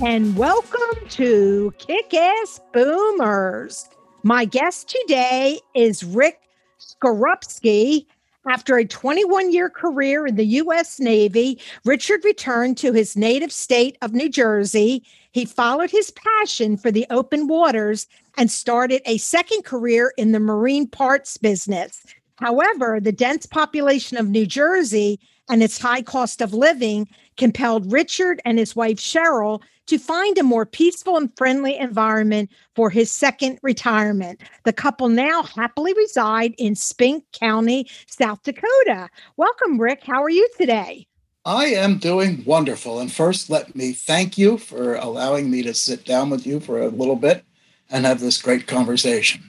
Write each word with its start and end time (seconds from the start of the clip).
and 0.00 0.36
welcome 0.36 1.08
to 1.08 1.74
Kick 1.78 2.14
Ass 2.14 2.60
Boomers. 2.72 3.88
My 4.22 4.44
guest 4.44 4.88
today 4.88 5.58
is 5.74 6.04
Rick 6.04 6.40
Skorupski. 6.78 8.06
After 8.48 8.76
a 8.76 8.84
21 8.84 9.52
year 9.52 9.68
career 9.68 10.26
in 10.26 10.36
the 10.36 10.46
U.S. 10.46 11.00
Navy, 11.00 11.60
Richard 11.84 12.24
returned 12.24 12.78
to 12.78 12.92
his 12.92 13.16
native 13.16 13.50
state 13.50 13.98
of 14.00 14.12
New 14.12 14.28
Jersey. 14.28 15.04
He 15.32 15.44
followed 15.44 15.90
his 15.90 16.12
passion 16.12 16.76
for 16.76 16.92
the 16.92 17.06
open 17.10 17.48
waters 17.48 18.06
and 18.36 18.50
started 18.50 19.02
a 19.04 19.18
second 19.18 19.64
career 19.64 20.12
in 20.16 20.30
the 20.30 20.40
marine 20.40 20.86
parts 20.86 21.36
business. 21.36 22.04
However, 22.36 23.00
the 23.00 23.12
dense 23.12 23.46
population 23.46 24.16
of 24.16 24.28
New 24.28 24.46
Jersey 24.46 25.18
and 25.48 25.62
its 25.62 25.80
high 25.80 26.02
cost 26.02 26.40
of 26.40 26.54
living 26.54 27.08
compelled 27.38 27.90
Richard 27.90 28.42
and 28.44 28.58
his 28.58 28.76
wife 28.76 28.98
Cheryl 28.98 29.62
to 29.86 29.98
find 29.98 30.36
a 30.36 30.42
more 30.42 30.66
peaceful 30.66 31.16
and 31.16 31.34
friendly 31.38 31.78
environment 31.78 32.50
for 32.76 32.90
his 32.90 33.10
second 33.10 33.58
retirement. 33.62 34.42
The 34.64 34.72
couple 34.72 35.08
now 35.08 35.44
happily 35.44 35.94
reside 35.94 36.54
in 36.58 36.74
Spink 36.74 37.24
County, 37.32 37.88
South 38.06 38.42
Dakota. 38.42 39.08
Welcome, 39.38 39.80
Rick. 39.80 40.04
How 40.04 40.22
are 40.22 40.28
you 40.28 40.46
today? 40.58 41.06
I 41.46 41.66
am 41.66 41.96
doing 41.96 42.42
wonderful. 42.44 43.00
And 43.00 43.10
first, 43.10 43.48
let 43.48 43.74
me 43.74 43.92
thank 43.92 44.36
you 44.36 44.58
for 44.58 44.96
allowing 44.96 45.50
me 45.50 45.62
to 45.62 45.72
sit 45.72 46.04
down 46.04 46.28
with 46.28 46.46
you 46.46 46.60
for 46.60 46.78
a 46.82 46.88
little 46.88 47.16
bit 47.16 47.44
and 47.88 48.04
have 48.04 48.20
this 48.20 48.42
great 48.42 48.66
conversation. 48.66 49.48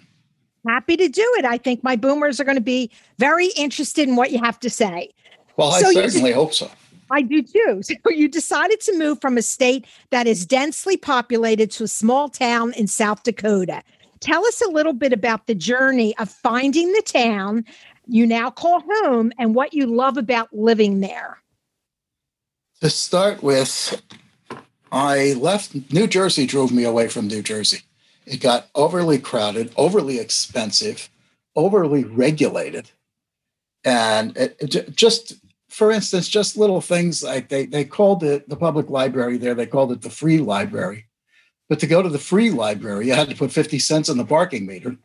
Happy 0.65 0.95
to 0.95 1.09
do 1.09 1.35
it. 1.37 1.43
I 1.43 1.57
think 1.57 1.83
my 1.83 1.97
boomers 1.97 2.39
are 2.39 2.45
going 2.45 2.55
to 2.55 2.61
be 2.61 2.89
very 3.17 3.47
interested 3.57 4.07
in 4.07 4.15
what 4.15 4.31
you 4.31 4.39
have 4.41 4.59
to 4.61 4.69
say. 4.69 5.09
Well, 5.57 5.71
I 5.71 5.81
so 5.81 5.91
certainly 5.91 6.31
hope 6.31 6.53
so. 6.53 6.71
I 7.11 7.21
do 7.21 7.41
too. 7.41 7.81
So 8.03 8.11
you 8.11 8.27
decided 8.27 8.79
to 8.81 8.97
move 8.97 9.19
from 9.21 9.37
a 9.37 9.41
state 9.41 9.85
that 10.09 10.27
is 10.27 10.45
densely 10.45 10.97
populated 10.97 11.71
to 11.71 11.83
a 11.83 11.87
small 11.87 12.29
town 12.29 12.73
in 12.73 12.87
South 12.87 13.23
Dakota. 13.23 13.83
Tell 14.19 14.45
us 14.45 14.61
a 14.61 14.69
little 14.69 14.93
bit 14.93 15.13
about 15.13 15.47
the 15.47 15.55
journey 15.55 16.17
of 16.17 16.29
finding 16.29 16.91
the 16.91 17.01
town 17.01 17.65
you 18.07 18.25
now 18.25 18.49
call 18.49 18.83
home 18.87 19.31
and 19.37 19.55
what 19.55 19.73
you 19.73 19.85
love 19.85 20.17
about 20.17 20.49
living 20.51 20.99
there. 20.99 21.41
To 22.81 22.89
start 22.89 23.43
with, 23.43 24.01
I 24.91 25.33
left 25.33 25.75
New 25.91 26.07
Jersey, 26.07 26.45
drove 26.45 26.71
me 26.71 26.83
away 26.83 27.07
from 27.07 27.27
New 27.27 27.41
Jersey. 27.41 27.81
It 28.25 28.41
got 28.41 28.67
overly 28.75 29.19
crowded, 29.19 29.71
overly 29.75 30.19
expensive, 30.19 31.09
overly 31.55 32.03
regulated. 32.03 32.91
And 33.83 34.35
it, 34.37 34.57
it 34.59 34.95
just 34.95 35.35
for 35.69 35.91
instance, 35.91 36.27
just 36.27 36.57
little 36.57 36.81
things 36.81 37.23
like 37.23 37.49
they 37.49 37.65
they 37.65 37.85
called 37.85 38.23
it 38.23 38.49
the 38.49 38.57
public 38.57 38.89
library 38.89 39.37
there, 39.37 39.53
they 39.53 39.65
called 39.65 39.91
it 39.91 40.01
the 40.01 40.09
free 40.09 40.39
library. 40.39 41.05
But 41.69 41.79
to 41.79 41.87
go 41.87 42.01
to 42.01 42.09
the 42.09 42.19
free 42.19 42.49
library, 42.49 43.07
you 43.07 43.13
had 43.13 43.29
to 43.29 43.35
put 43.35 43.51
50 43.51 43.77
cents 43.77 44.09
on 44.09 44.17
the 44.17 44.25
parking 44.25 44.65
meter 44.65 44.97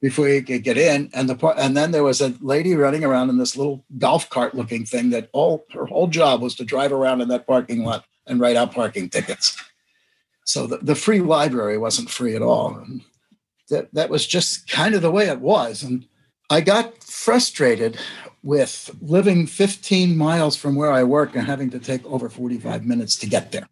before 0.00 0.28
you 0.28 0.42
could 0.42 0.64
get 0.64 0.78
in. 0.78 1.10
And 1.12 1.28
the 1.28 1.46
and 1.58 1.76
then 1.76 1.90
there 1.90 2.02
was 2.02 2.22
a 2.22 2.34
lady 2.40 2.74
running 2.74 3.04
around 3.04 3.28
in 3.28 3.36
this 3.36 3.56
little 3.56 3.84
golf 3.98 4.30
cart 4.30 4.54
looking 4.54 4.86
thing 4.86 5.10
that 5.10 5.28
all 5.32 5.66
her 5.74 5.84
whole 5.84 6.06
job 6.06 6.40
was 6.40 6.54
to 6.56 6.64
drive 6.64 6.92
around 6.92 7.20
in 7.20 7.28
that 7.28 7.46
parking 7.46 7.84
lot 7.84 8.04
and 8.26 8.40
write 8.40 8.56
out 8.56 8.72
parking 8.72 9.10
tickets. 9.10 9.56
So 10.44 10.66
the, 10.66 10.78
the 10.78 10.94
free 10.94 11.20
library 11.20 11.76
wasn't 11.78 12.10
free 12.10 12.34
at 12.34 12.42
all. 12.42 12.76
And 12.76 13.02
that, 13.68 13.92
that 13.94 14.10
was 14.10 14.26
just 14.26 14.68
kind 14.68 14.94
of 14.94 15.02
the 15.02 15.10
way 15.10 15.28
it 15.28 15.40
was. 15.40 15.82
And 15.82 16.06
I 16.48 16.60
got 16.60 17.04
frustrated 17.04 17.98
with 18.42 18.90
living 19.00 19.46
15 19.46 20.16
miles 20.16 20.56
from 20.56 20.74
where 20.74 20.92
I 20.92 21.04
work 21.04 21.34
and 21.34 21.46
having 21.46 21.70
to 21.70 21.78
take 21.78 22.04
over 22.06 22.28
45 22.28 22.84
minutes 22.84 23.16
to 23.16 23.26
get 23.26 23.52
there. 23.52 23.68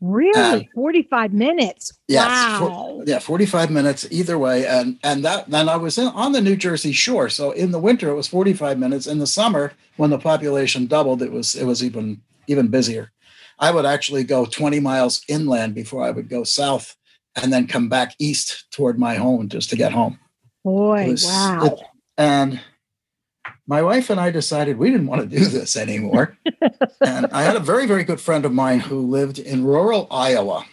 Really, 0.00 0.68
45 0.74 1.32
minutes. 1.32 1.92
Yes, 2.08 2.26
wow. 2.26 2.58
For, 2.58 3.04
yeah, 3.06 3.20
45 3.20 3.70
minutes 3.70 4.04
either 4.10 4.36
way. 4.36 4.66
And 4.66 4.98
and 5.04 5.24
that 5.24 5.48
then 5.48 5.68
I 5.68 5.76
was 5.76 5.96
in, 5.96 6.08
on 6.08 6.32
the 6.32 6.40
New 6.40 6.56
Jersey 6.56 6.90
shore. 6.90 7.28
So 7.28 7.52
in 7.52 7.70
the 7.70 7.78
winter 7.78 8.10
it 8.10 8.16
was 8.16 8.26
45 8.26 8.80
minutes. 8.80 9.06
In 9.06 9.20
the 9.20 9.28
summer, 9.28 9.72
when 9.98 10.10
the 10.10 10.18
population 10.18 10.86
doubled, 10.86 11.22
it 11.22 11.30
was 11.30 11.54
it 11.54 11.66
was 11.66 11.84
even 11.84 12.20
even 12.48 12.66
busier. 12.66 13.12
I 13.60 13.70
would 13.70 13.86
actually 13.86 14.24
go 14.24 14.44
20 14.44 14.80
miles 14.80 15.22
inland 15.28 15.76
before 15.76 16.02
I 16.02 16.10
would 16.10 16.28
go 16.28 16.42
south 16.42 16.96
and 17.36 17.52
then 17.52 17.68
come 17.68 17.88
back 17.88 18.16
east 18.18 18.64
toward 18.72 18.98
my 18.98 19.14
home 19.14 19.48
just 19.48 19.70
to 19.70 19.76
get 19.76 19.92
home. 19.92 20.18
Boy, 20.64 21.10
was, 21.10 21.24
wow. 21.24 21.64
It, 21.66 21.80
and 22.18 22.60
my 23.72 23.80
wife 23.80 24.10
and 24.10 24.20
I 24.20 24.30
decided 24.30 24.76
we 24.76 24.90
didn't 24.90 25.06
want 25.06 25.22
to 25.22 25.38
do 25.38 25.44
this 25.56 25.76
anymore. 25.78 26.36
and 27.00 27.26
I 27.32 27.42
had 27.42 27.56
a 27.56 27.60
very, 27.60 27.86
very 27.86 28.04
good 28.04 28.20
friend 28.20 28.44
of 28.44 28.52
mine 28.52 28.80
who 28.80 29.00
lived 29.00 29.38
in 29.38 29.64
rural 29.64 30.06
Iowa. 30.10 30.66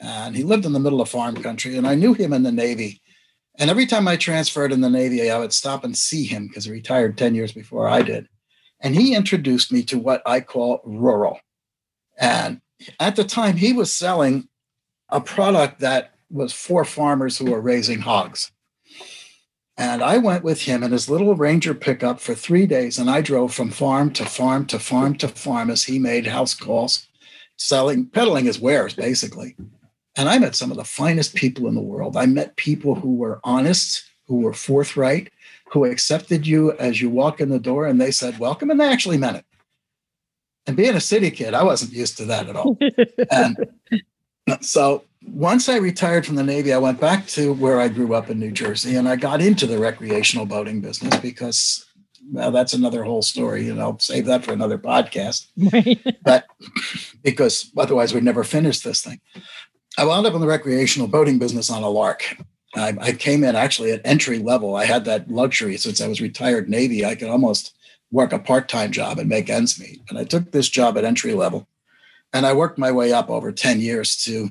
And 0.00 0.34
he 0.34 0.44
lived 0.44 0.64
in 0.64 0.72
the 0.72 0.80
middle 0.80 1.02
of 1.02 1.10
farm 1.10 1.36
country. 1.36 1.76
And 1.76 1.86
I 1.86 1.94
knew 1.94 2.14
him 2.14 2.32
in 2.32 2.44
the 2.44 2.52
Navy. 2.52 3.02
And 3.58 3.68
every 3.68 3.84
time 3.84 4.08
I 4.08 4.16
transferred 4.16 4.72
in 4.72 4.80
the 4.80 4.88
Navy, 4.88 5.30
I 5.30 5.38
would 5.38 5.52
stop 5.52 5.84
and 5.84 5.94
see 5.94 6.24
him 6.24 6.48
because 6.48 6.64
he 6.64 6.70
retired 6.70 7.18
10 7.18 7.34
years 7.34 7.52
before 7.52 7.86
I 7.86 8.00
did. 8.00 8.26
And 8.80 8.94
he 8.94 9.14
introduced 9.14 9.70
me 9.70 9.82
to 9.82 9.98
what 9.98 10.22
I 10.24 10.40
call 10.40 10.80
rural. 10.84 11.40
And 12.18 12.62
at 12.98 13.16
the 13.16 13.24
time, 13.24 13.58
he 13.58 13.74
was 13.74 13.92
selling 13.92 14.48
a 15.10 15.20
product 15.20 15.80
that 15.80 16.14
was 16.30 16.54
for 16.54 16.86
farmers 16.86 17.36
who 17.36 17.50
were 17.50 17.60
raising 17.60 17.98
hogs. 17.98 18.50
And 19.78 20.02
I 20.02 20.18
went 20.18 20.42
with 20.42 20.62
him 20.62 20.82
in 20.82 20.90
his 20.90 21.08
little 21.08 21.36
Ranger 21.36 21.72
pickup 21.72 22.18
for 22.18 22.34
three 22.34 22.66
days. 22.66 22.98
And 22.98 23.08
I 23.08 23.20
drove 23.20 23.54
from 23.54 23.70
farm 23.70 24.12
to 24.14 24.26
farm 24.26 24.66
to 24.66 24.78
farm 24.78 25.14
to 25.18 25.28
farm 25.28 25.70
as 25.70 25.84
he 25.84 26.00
made 26.00 26.26
house 26.26 26.52
calls, 26.52 27.06
selling, 27.56 28.06
peddling 28.06 28.46
his 28.46 28.58
wares, 28.58 28.94
basically. 28.94 29.54
And 30.16 30.28
I 30.28 30.38
met 30.38 30.56
some 30.56 30.72
of 30.72 30.76
the 30.76 30.84
finest 30.84 31.36
people 31.36 31.68
in 31.68 31.76
the 31.76 31.80
world. 31.80 32.16
I 32.16 32.26
met 32.26 32.56
people 32.56 32.96
who 32.96 33.14
were 33.14 33.40
honest, 33.44 34.02
who 34.26 34.40
were 34.40 34.52
forthright, 34.52 35.32
who 35.70 35.84
accepted 35.84 36.44
you 36.44 36.72
as 36.72 37.00
you 37.00 37.08
walk 37.08 37.40
in 37.40 37.48
the 37.48 37.60
door 37.60 37.86
and 37.86 38.00
they 38.00 38.10
said, 38.10 38.40
Welcome. 38.40 38.70
And 38.70 38.80
they 38.80 38.88
actually 38.88 39.18
meant 39.18 39.36
it. 39.36 39.44
And 40.66 40.76
being 40.76 40.96
a 40.96 41.00
city 41.00 41.30
kid, 41.30 41.54
I 41.54 41.62
wasn't 41.62 41.92
used 41.92 42.16
to 42.16 42.24
that 42.24 42.48
at 42.48 42.56
all. 42.56 42.76
and 43.30 43.56
so 44.60 45.04
once 45.32 45.68
I 45.68 45.76
retired 45.76 46.26
from 46.26 46.36
the 46.36 46.42
Navy, 46.42 46.72
I 46.72 46.78
went 46.78 47.00
back 47.00 47.26
to 47.28 47.52
where 47.54 47.80
I 47.80 47.88
grew 47.88 48.14
up 48.14 48.30
in 48.30 48.38
New 48.38 48.50
Jersey 48.50 48.96
and 48.96 49.08
I 49.08 49.16
got 49.16 49.40
into 49.40 49.66
the 49.66 49.78
recreational 49.78 50.46
boating 50.46 50.80
business 50.80 51.16
because, 51.20 51.86
well, 52.30 52.50
that's 52.50 52.72
another 52.72 53.04
whole 53.04 53.22
story. 53.22 53.68
And 53.68 53.80
I'll 53.80 53.98
save 53.98 54.26
that 54.26 54.44
for 54.44 54.52
another 54.52 54.78
podcast. 54.78 55.46
but 56.22 56.46
because 57.22 57.70
otherwise 57.76 58.12
we'd 58.12 58.24
never 58.24 58.44
finish 58.44 58.80
this 58.80 59.02
thing. 59.02 59.20
I 59.96 60.04
wound 60.04 60.26
up 60.26 60.34
in 60.34 60.40
the 60.40 60.46
recreational 60.46 61.08
boating 61.08 61.38
business 61.38 61.70
on 61.70 61.82
a 61.82 61.88
lark. 61.88 62.36
I, 62.74 62.96
I 63.00 63.12
came 63.12 63.44
in 63.44 63.56
actually 63.56 63.92
at 63.92 64.02
entry 64.04 64.38
level. 64.38 64.76
I 64.76 64.84
had 64.84 65.04
that 65.06 65.30
luxury 65.30 65.76
since 65.76 66.00
I 66.00 66.08
was 66.08 66.20
retired 66.20 66.68
Navy. 66.68 67.04
I 67.04 67.14
could 67.14 67.30
almost 67.30 67.74
work 68.10 68.32
a 68.32 68.38
part 68.38 68.68
time 68.68 68.92
job 68.92 69.18
and 69.18 69.28
make 69.28 69.50
ends 69.50 69.80
meet. 69.80 70.00
And 70.08 70.18
I 70.18 70.24
took 70.24 70.52
this 70.52 70.68
job 70.68 70.96
at 70.96 71.04
entry 71.04 71.34
level 71.34 71.66
and 72.32 72.46
I 72.46 72.52
worked 72.52 72.78
my 72.78 72.92
way 72.92 73.12
up 73.12 73.30
over 73.30 73.52
10 73.52 73.80
years 73.80 74.16
to 74.24 74.50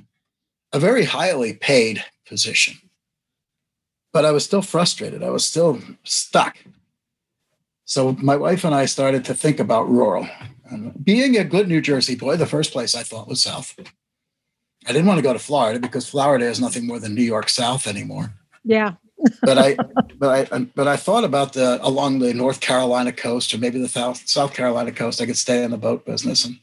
a 0.73 0.79
very 0.79 1.05
highly 1.05 1.53
paid 1.53 2.03
position. 2.27 2.75
But 4.13 4.25
I 4.25 4.31
was 4.31 4.45
still 4.45 4.61
frustrated. 4.61 5.23
I 5.23 5.29
was 5.29 5.45
still 5.45 5.79
stuck. 6.03 6.57
So 7.85 8.13
my 8.13 8.35
wife 8.35 8.63
and 8.63 8.75
I 8.75 8.85
started 8.85 9.23
to 9.25 9.33
think 9.33 9.59
about 9.59 9.89
rural. 9.89 10.27
And 10.69 10.93
being 11.03 11.37
a 11.37 11.43
good 11.43 11.67
New 11.67 11.81
Jersey 11.81 12.15
boy, 12.15 12.35
the 12.35 12.45
first 12.45 12.73
place 12.73 12.95
I 12.95 13.03
thought 13.03 13.27
was 13.27 13.41
south. 13.41 13.75
I 14.85 14.91
didn't 14.91 15.07
want 15.07 15.17
to 15.19 15.23
go 15.23 15.33
to 15.33 15.39
Florida 15.39 15.79
because 15.79 16.09
Florida 16.09 16.45
is 16.45 16.59
nothing 16.59 16.85
more 16.85 16.99
than 16.99 17.15
New 17.15 17.23
York 17.23 17.49
South 17.49 17.87
anymore. 17.87 18.33
Yeah. 18.63 18.93
but 19.41 19.57
I, 19.57 19.75
but 20.17 20.51
I, 20.51 20.59
but 20.75 20.87
I 20.87 20.95
thought 20.95 21.23
about 21.23 21.53
the 21.53 21.79
along 21.81 22.19
the 22.19 22.33
North 22.33 22.59
Carolina 22.59 23.11
coast 23.11 23.53
or 23.53 23.57
maybe 23.57 23.79
the 23.79 23.87
South 23.87 24.27
South 24.27 24.53
Carolina 24.53 24.91
coast. 24.91 25.21
I 25.21 25.25
could 25.25 25.37
stay 25.37 25.63
in 25.63 25.71
the 25.71 25.77
boat 25.77 26.05
business. 26.05 26.45
And 26.45 26.59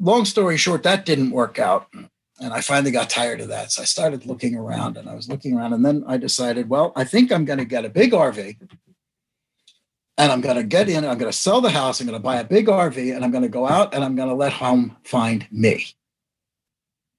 long 0.00 0.24
story 0.24 0.56
short, 0.56 0.82
that 0.84 1.04
didn't 1.04 1.30
work 1.30 1.58
out. 1.58 1.88
And 2.38 2.52
I 2.52 2.60
finally 2.60 2.90
got 2.90 3.08
tired 3.08 3.40
of 3.40 3.48
that. 3.48 3.72
So 3.72 3.82
I 3.82 3.86
started 3.86 4.26
looking 4.26 4.56
around 4.56 4.98
and 4.98 5.08
I 5.08 5.14
was 5.14 5.28
looking 5.28 5.56
around. 5.56 5.72
And 5.72 5.84
then 5.84 6.04
I 6.06 6.18
decided, 6.18 6.68
well, 6.68 6.92
I 6.94 7.04
think 7.04 7.32
I'm 7.32 7.46
going 7.46 7.58
to 7.58 7.64
get 7.64 7.84
a 7.84 7.88
big 7.88 8.12
RV 8.12 8.56
and 10.18 10.32
I'm 10.32 10.40
going 10.40 10.56
to 10.56 10.62
get 10.62 10.88
in, 10.88 11.04
I'm 11.04 11.18
going 11.18 11.30
to 11.30 11.36
sell 11.36 11.60
the 11.60 11.70
house, 11.70 12.00
I'm 12.00 12.06
going 12.06 12.18
to 12.18 12.22
buy 12.22 12.36
a 12.36 12.44
big 12.44 12.66
RV, 12.66 13.14
and 13.14 13.24
I'm 13.24 13.30
going 13.30 13.42
to 13.42 13.48
go 13.48 13.68
out 13.68 13.94
and 13.94 14.02
I'm 14.02 14.16
going 14.16 14.28
to 14.28 14.34
let 14.34 14.52
home 14.52 14.96
find 15.04 15.46
me. 15.50 15.86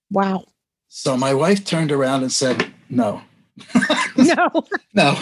Wow. 0.09 0.45
So 0.87 1.17
my 1.17 1.33
wife 1.33 1.63
turned 1.65 1.91
around 1.91 2.23
and 2.23 2.31
said, 2.31 2.71
No. 2.89 3.21
no. 4.17 4.49
no. 4.93 5.19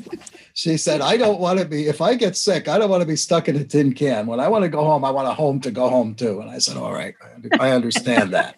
she 0.54 0.76
said, 0.76 1.00
I 1.00 1.16
don't 1.16 1.40
want 1.40 1.58
to 1.58 1.64
be, 1.64 1.88
if 1.88 2.00
I 2.00 2.14
get 2.14 2.36
sick, 2.36 2.68
I 2.68 2.78
don't 2.78 2.90
want 2.90 3.02
to 3.02 3.06
be 3.06 3.16
stuck 3.16 3.48
in 3.48 3.56
a 3.56 3.64
tin 3.64 3.92
can. 3.92 4.26
When 4.26 4.40
I 4.40 4.48
want 4.48 4.62
to 4.62 4.68
go 4.68 4.84
home, 4.84 5.04
I 5.04 5.10
want 5.10 5.28
a 5.28 5.34
home 5.34 5.60
to 5.60 5.70
go 5.70 5.88
home 5.88 6.14
to. 6.16 6.40
And 6.40 6.50
I 6.50 6.58
said, 6.58 6.76
All 6.76 6.92
right, 6.92 7.14
I 7.58 7.70
understand 7.72 8.32
that. 8.32 8.56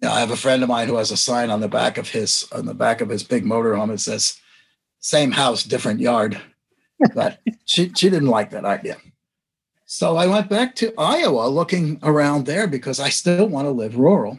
You 0.00 0.08
I 0.08 0.20
have 0.20 0.30
a 0.30 0.36
friend 0.36 0.62
of 0.62 0.68
mine 0.68 0.88
who 0.88 0.96
has 0.96 1.10
a 1.10 1.16
sign 1.16 1.50
on 1.50 1.60
the 1.60 1.68
back 1.68 1.98
of 1.98 2.10
his 2.10 2.46
on 2.52 2.66
the 2.66 2.74
back 2.74 3.00
of 3.00 3.08
his 3.08 3.22
big 3.22 3.44
motorhome. 3.44 3.92
It 3.92 4.00
says, 4.00 4.38
"Same 5.00 5.32
house, 5.32 5.64
different 5.64 6.00
yard." 6.00 6.40
But 7.14 7.40
she 7.64 7.90
she 7.94 8.10
didn't 8.10 8.28
like 8.28 8.50
that 8.50 8.64
idea. 8.64 8.98
So 9.86 10.16
I 10.16 10.26
went 10.26 10.50
back 10.50 10.74
to 10.76 10.92
Iowa, 10.98 11.48
looking 11.48 11.98
around 12.02 12.44
there 12.44 12.66
because 12.66 13.00
I 13.00 13.08
still 13.08 13.46
want 13.46 13.66
to 13.66 13.70
live 13.70 13.96
rural, 13.96 14.38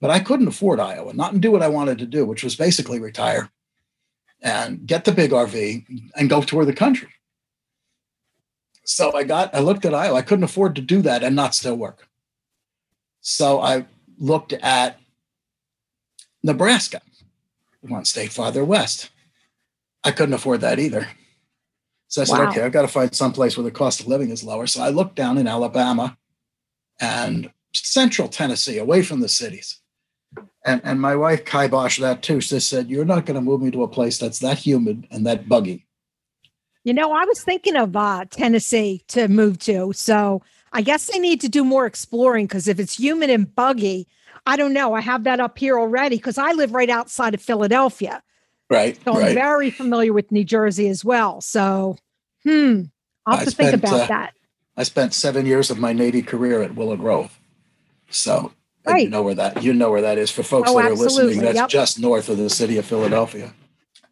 but 0.00 0.10
I 0.10 0.20
couldn't 0.20 0.46
afford 0.48 0.78
Iowa, 0.78 1.12
not 1.12 1.40
do 1.40 1.50
what 1.50 1.62
I 1.62 1.68
wanted 1.68 1.98
to 1.98 2.06
do, 2.06 2.24
which 2.24 2.44
was 2.44 2.54
basically 2.54 3.00
retire 3.00 3.50
and 4.40 4.86
get 4.86 5.04
the 5.04 5.12
big 5.12 5.32
RV 5.32 6.10
and 6.14 6.30
go 6.30 6.40
tour 6.42 6.64
the 6.64 6.72
country. 6.72 7.08
So 8.84 9.12
I 9.12 9.24
got 9.24 9.54
I 9.54 9.60
looked 9.60 9.84
at 9.84 9.94
Iowa. 9.94 10.16
I 10.16 10.22
couldn't 10.22 10.44
afford 10.44 10.74
to 10.76 10.80
do 10.80 11.02
that 11.02 11.22
and 11.22 11.36
not 11.36 11.54
still 11.54 11.76
work. 11.76 12.08
So 13.20 13.60
I 13.60 13.86
looked 14.20 14.52
at 14.52 15.00
Nebraska, 16.42 17.00
one 17.80 18.04
state 18.04 18.32
farther 18.32 18.64
west. 18.64 19.10
I 20.04 20.12
couldn't 20.12 20.34
afford 20.34 20.60
that 20.60 20.78
either. 20.78 21.08
So 22.08 22.22
I 22.22 22.24
said, 22.24 22.38
Wow. 22.38 22.50
okay, 22.50 22.62
I've 22.62 22.72
got 22.72 22.82
to 22.82 22.88
find 22.88 23.14
some 23.14 23.32
place 23.32 23.56
where 23.56 23.64
the 23.64 23.70
cost 23.70 24.00
of 24.00 24.06
living 24.06 24.30
is 24.30 24.44
lower. 24.44 24.66
So 24.66 24.82
I 24.82 24.90
looked 24.90 25.16
down 25.16 25.38
in 25.38 25.46
Alabama 25.46 26.16
and 27.00 27.50
central 27.72 28.28
Tennessee, 28.28 28.78
away 28.78 29.02
from 29.02 29.20
the 29.20 29.28
cities. 29.28 29.80
And, 30.64 30.80
and 30.84 31.00
my 31.00 31.16
wife 31.16 31.44
kiboshed 31.44 32.00
that 32.00 32.22
too. 32.22 32.40
She 32.40 32.60
said, 32.60 32.90
You're 32.90 33.04
not 33.04 33.26
going 33.26 33.36
to 33.36 33.40
move 33.40 33.62
me 33.62 33.70
to 33.70 33.82
a 33.82 33.88
place 33.88 34.18
that's 34.18 34.40
that 34.40 34.58
humid 34.58 35.06
and 35.10 35.26
that 35.26 35.48
buggy. 35.48 35.86
You 36.84 36.94
know, 36.94 37.12
I 37.12 37.24
was 37.24 37.42
thinking 37.42 37.76
of 37.76 37.94
uh, 37.94 38.24
Tennessee 38.30 39.02
to 39.08 39.28
move 39.28 39.58
to. 39.60 39.92
So 39.92 40.42
I 40.72 40.82
guess 40.82 41.06
they 41.06 41.18
need 41.18 41.40
to 41.40 41.48
do 41.48 41.64
more 41.64 41.86
exploring 41.86 42.46
because 42.46 42.68
if 42.68 42.78
it's 42.78 42.98
humid 42.98 43.30
and 43.30 43.52
buggy, 43.54 44.06
I 44.46 44.56
don't 44.56 44.72
know. 44.72 44.94
I 44.94 45.00
have 45.00 45.24
that 45.24 45.40
up 45.40 45.58
here 45.58 45.78
already 45.78 46.16
because 46.16 46.38
I 46.38 46.52
live 46.52 46.72
right 46.72 46.90
outside 46.90 47.34
of 47.34 47.42
Philadelphia. 47.42 48.22
Right. 48.68 48.98
So 49.04 49.20
I'm 49.20 49.34
very 49.34 49.70
familiar 49.70 50.12
with 50.12 50.30
New 50.30 50.44
Jersey 50.44 50.88
as 50.88 51.04
well. 51.04 51.40
So, 51.40 51.96
hmm, 52.44 52.82
I'll 53.26 53.36
have 53.36 53.48
I 53.48 53.50
to 53.50 53.56
think 53.56 53.72
about 53.72 54.00
uh, 54.00 54.06
that. 54.06 54.34
I 54.76 54.84
spent 54.84 55.12
seven 55.12 55.44
years 55.44 55.70
of 55.70 55.78
my 55.78 55.92
Navy 55.92 56.22
career 56.22 56.62
at 56.62 56.76
Willow 56.76 56.96
Grove. 56.96 57.38
So 58.08 58.52
and 58.86 59.00
you 59.00 59.08
know 59.08 59.22
where 59.22 59.34
that 59.34 59.62
you 59.62 59.72
know 59.72 59.90
where 59.90 60.02
that 60.02 60.18
is 60.18 60.30
for 60.30 60.42
folks 60.42 60.70
Oh, 60.70 60.76
that 60.76 60.90
are 60.90 60.94
listening. 60.94 61.40
That's 61.40 61.56
Yep. 61.56 61.68
just 61.68 61.98
north 61.98 62.28
of 62.28 62.38
the 62.38 62.50
city 62.50 62.78
of 62.78 62.86
Philadelphia. 62.86 63.52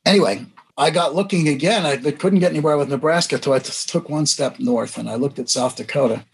Anyway, 0.04 0.46
I 0.76 0.90
got 0.90 1.14
looking 1.14 1.48
again. 1.48 1.86
I 1.86 1.96
couldn't 1.96 2.40
get 2.40 2.50
anywhere 2.50 2.76
with 2.76 2.88
Nebraska, 2.88 3.40
so 3.42 3.52
I 3.52 3.58
just 3.58 3.88
took 3.88 4.08
one 4.08 4.26
step 4.26 4.58
north 4.58 4.98
and 4.98 5.08
I 5.08 5.14
looked 5.14 5.38
at 5.38 5.48
South 5.48 5.76
Dakota. 5.76 6.24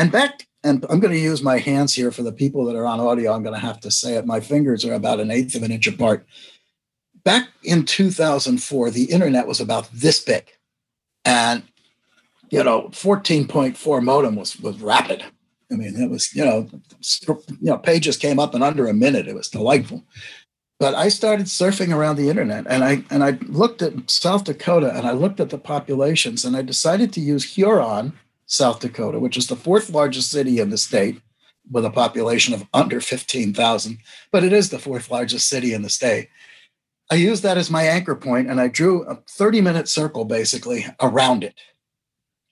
And 0.00 0.10
back, 0.10 0.48
and 0.64 0.86
I'm 0.88 0.98
going 0.98 1.12
to 1.12 1.20
use 1.20 1.42
my 1.42 1.58
hands 1.58 1.92
here 1.92 2.10
for 2.10 2.22
the 2.22 2.32
people 2.32 2.64
that 2.64 2.74
are 2.74 2.86
on 2.86 3.00
audio. 3.00 3.34
I'm 3.34 3.42
going 3.42 3.54
to 3.54 3.60
have 3.60 3.80
to 3.80 3.90
say 3.90 4.14
it. 4.14 4.24
My 4.24 4.40
fingers 4.40 4.82
are 4.86 4.94
about 4.94 5.20
an 5.20 5.30
eighth 5.30 5.54
of 5.54 5.62
an 5.62 5.70
inch 5.70 5.86
apart. 5.86 6.26
Back 7.22 7.48
in 7.62 7.84
2004, 7.84 8.90
the 8.90 9.04
internet 9.04 9.46
was 9.46 9.60
about 9.60 9.90
this 9.92 10.18
big. 10.18 10.48
And 11.26 11.64
you 12.48 12.64
know, 12.64 12.88
14.4 12.92 14.02
modem 14.02 14.36
was 14.36 14.58
was 14.58 14.80
rapid. 14.80 15.22
I 15.70 15.74
mean, 15.74 15.94
it 15.94 16.08
was, 16.08 16.34
you 16.34 16.46
know, 16.46 16.66
you 17.20 17.56
know, 17.60 17.76
pages 17.76 18.16
came 18.16 18.38
up 18.38 18.54
in 18.54 18.62
under 18.62 18.88
a 18.88 18.94
minute. 18.94 19.28
It 19.28 19.34
was 19.34 19.48
delightful. 19.48 20.02
But 20.78 20.94
I 20.94 21.10
started 21.10 21.44
surfing 21.44 21.94
around 21.94 22.16
the 22.16 22.30
internet 22.30 22.66
and 22.66 22.82
I 22.82 23.04
and 23.10 23.22
I 23.22 23.32
looked 23.48 23.82
at 23.82 24.10
South 24.10 24.44
Dakota 24.44 24.96
and 24.96 25.06
I 25.06 25.12
looked 25.12 25.40
at 25.40 25.50
the 25.50 25.58
populations 25.58 26.46
and 26.46 26.56
I 26.56 26.62
decided 26.62 27.12
to 27.12 27.20
use 27.20 27.54
Huron, 27.54 28.14
South 28.50 28.80
Dakota, 28.80 29.20
which 29.20 29.36
is 29.36 29.46
the 29.46 29.54
fourth 29.54 29.90
largest 29.90 30.30
city 30.30 30.58
in 30.58 30.70
the 30.70 30.76
state 30.76 31.20
with 31.70 31.84
a 31.84 31.90
population 31.90 32.52
of 32.52 32.66
under 32.74 33.00
15,000, 33.00 33.98
but 34.32 34.42
it 34.42 34.52
is 34.52 34.70
the 34.70 34.78
fourth 34.78 35.08
largest 35.08 35.48
city 35.48 35.72
in 35.72 35.82
the 35.82 35.88
state. 35.88 36.28
I 37.12 37.14
used 37.14 37.44
that 37.44 37.56
as 37.56 37.70
my 37.70 37.84
anchor 37.84 38.16
point 38.16 38.50
and 38.50 38.60
I 38.60 38.66
drew 38.66 39.04
a 39.04 39.22
30 39.28 39.60
minute 39.60 39.88
circle 39.88 40.24
basically 40.24 40.84
around 41.00 41.44
it 41.44 41.54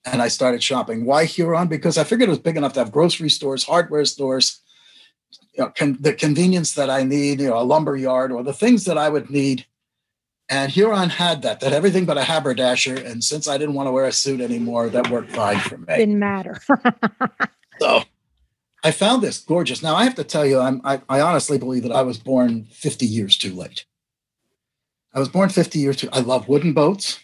and 0.05 0.23
I 0.23 0.29
started 0.29 0.62
shopping. 0.62 1.05
Why 1.05 1.25
Huron? 1.25 1.67
Because 1.67 1.99
I 1.99 2.05
figured 2.05 2.29
it 2.29 2.31
was 2.31 2.39
big 2.39 2.56
enough 2.56 2.75
to 2.75 2.81
have 2.81 2.93
grocery 2.93 3.29
stores, 3.29 3.65
hardware 3.65 4.05
stores, 4.05 4.61
you 5.53 5.65
know, 5.65 5.73
con- 5.77 5.99
the 5.99 6.12
convenience 6.12 6.75
that 6.75 6.91
I 6.91 7.03
need, 7.03 7.41
you 7.41 7.49
know, 7.49 7.59
a 7.59 7.62
lumber 7.65 7.97
yard 7.97 8.31
or 8.31 8.44
the 8.44 8.53
things 8.53 8.85
that 8.85 8.97
I 8.97 9.09
would 9.09 9.31
need. 9.31 9.67
And 10.50 10.73
Huron 10.73 11.11
had 11.11 11.43
that, 11.43 11.61
that 11.61 11.73
everything 11.75 12.06
but 12.06 12.17
a 12.17 12.25
haberdasher. 12.25 12.95
And 12.97 13.23
since 13.23 13.47
I 13.47 13.59
didn't 13.59 13.75
want 13.75 13.87
to 13.87 13.93
wear 13.93 14.06
a 14.06 14.12
suit 14.12 14.41
anymore, 14.41 14.89
that 14.89 15.11
worked 15.11 15.33
fine 15.33 15.59
for 15.61 15.77
me. 15.79 15.97
Didn't 15.97 16.19
matter. 16.19 16.61
So 17.81 18.03
I 18.83 18.91
found 18.91 19.23
this 19.23 19.39
gorgeous. 19.39 19.85
Now 19.85 19.95
I 19.95 20.03
have 20.03 20.17
to 20.17 20.25
tell 20.25 20.45
you, 20.45 20.59
I'm, 20.59 20.81
I, 20.83 21.00
I 21.09 21.21
honestly 21.21 21.59
believe 21.59 21.85
that 21.85 21.93
I 21.93 22.03
was 22.03 22.19
born 22.19 22.65
50 22.73 23.06
years 23.06 23.37
too 23.39 23.55
late. 23.55 23.85
I 25.15 25.21
was 25.21 25.29
born 25.29 25.49
50 25.49 25.79
years 25.79 25.97
too. 25.97 26.09
I 26.12 26.19
love 26.21 26.49
wooden 26.49 26.73
boats. 26.73 27.21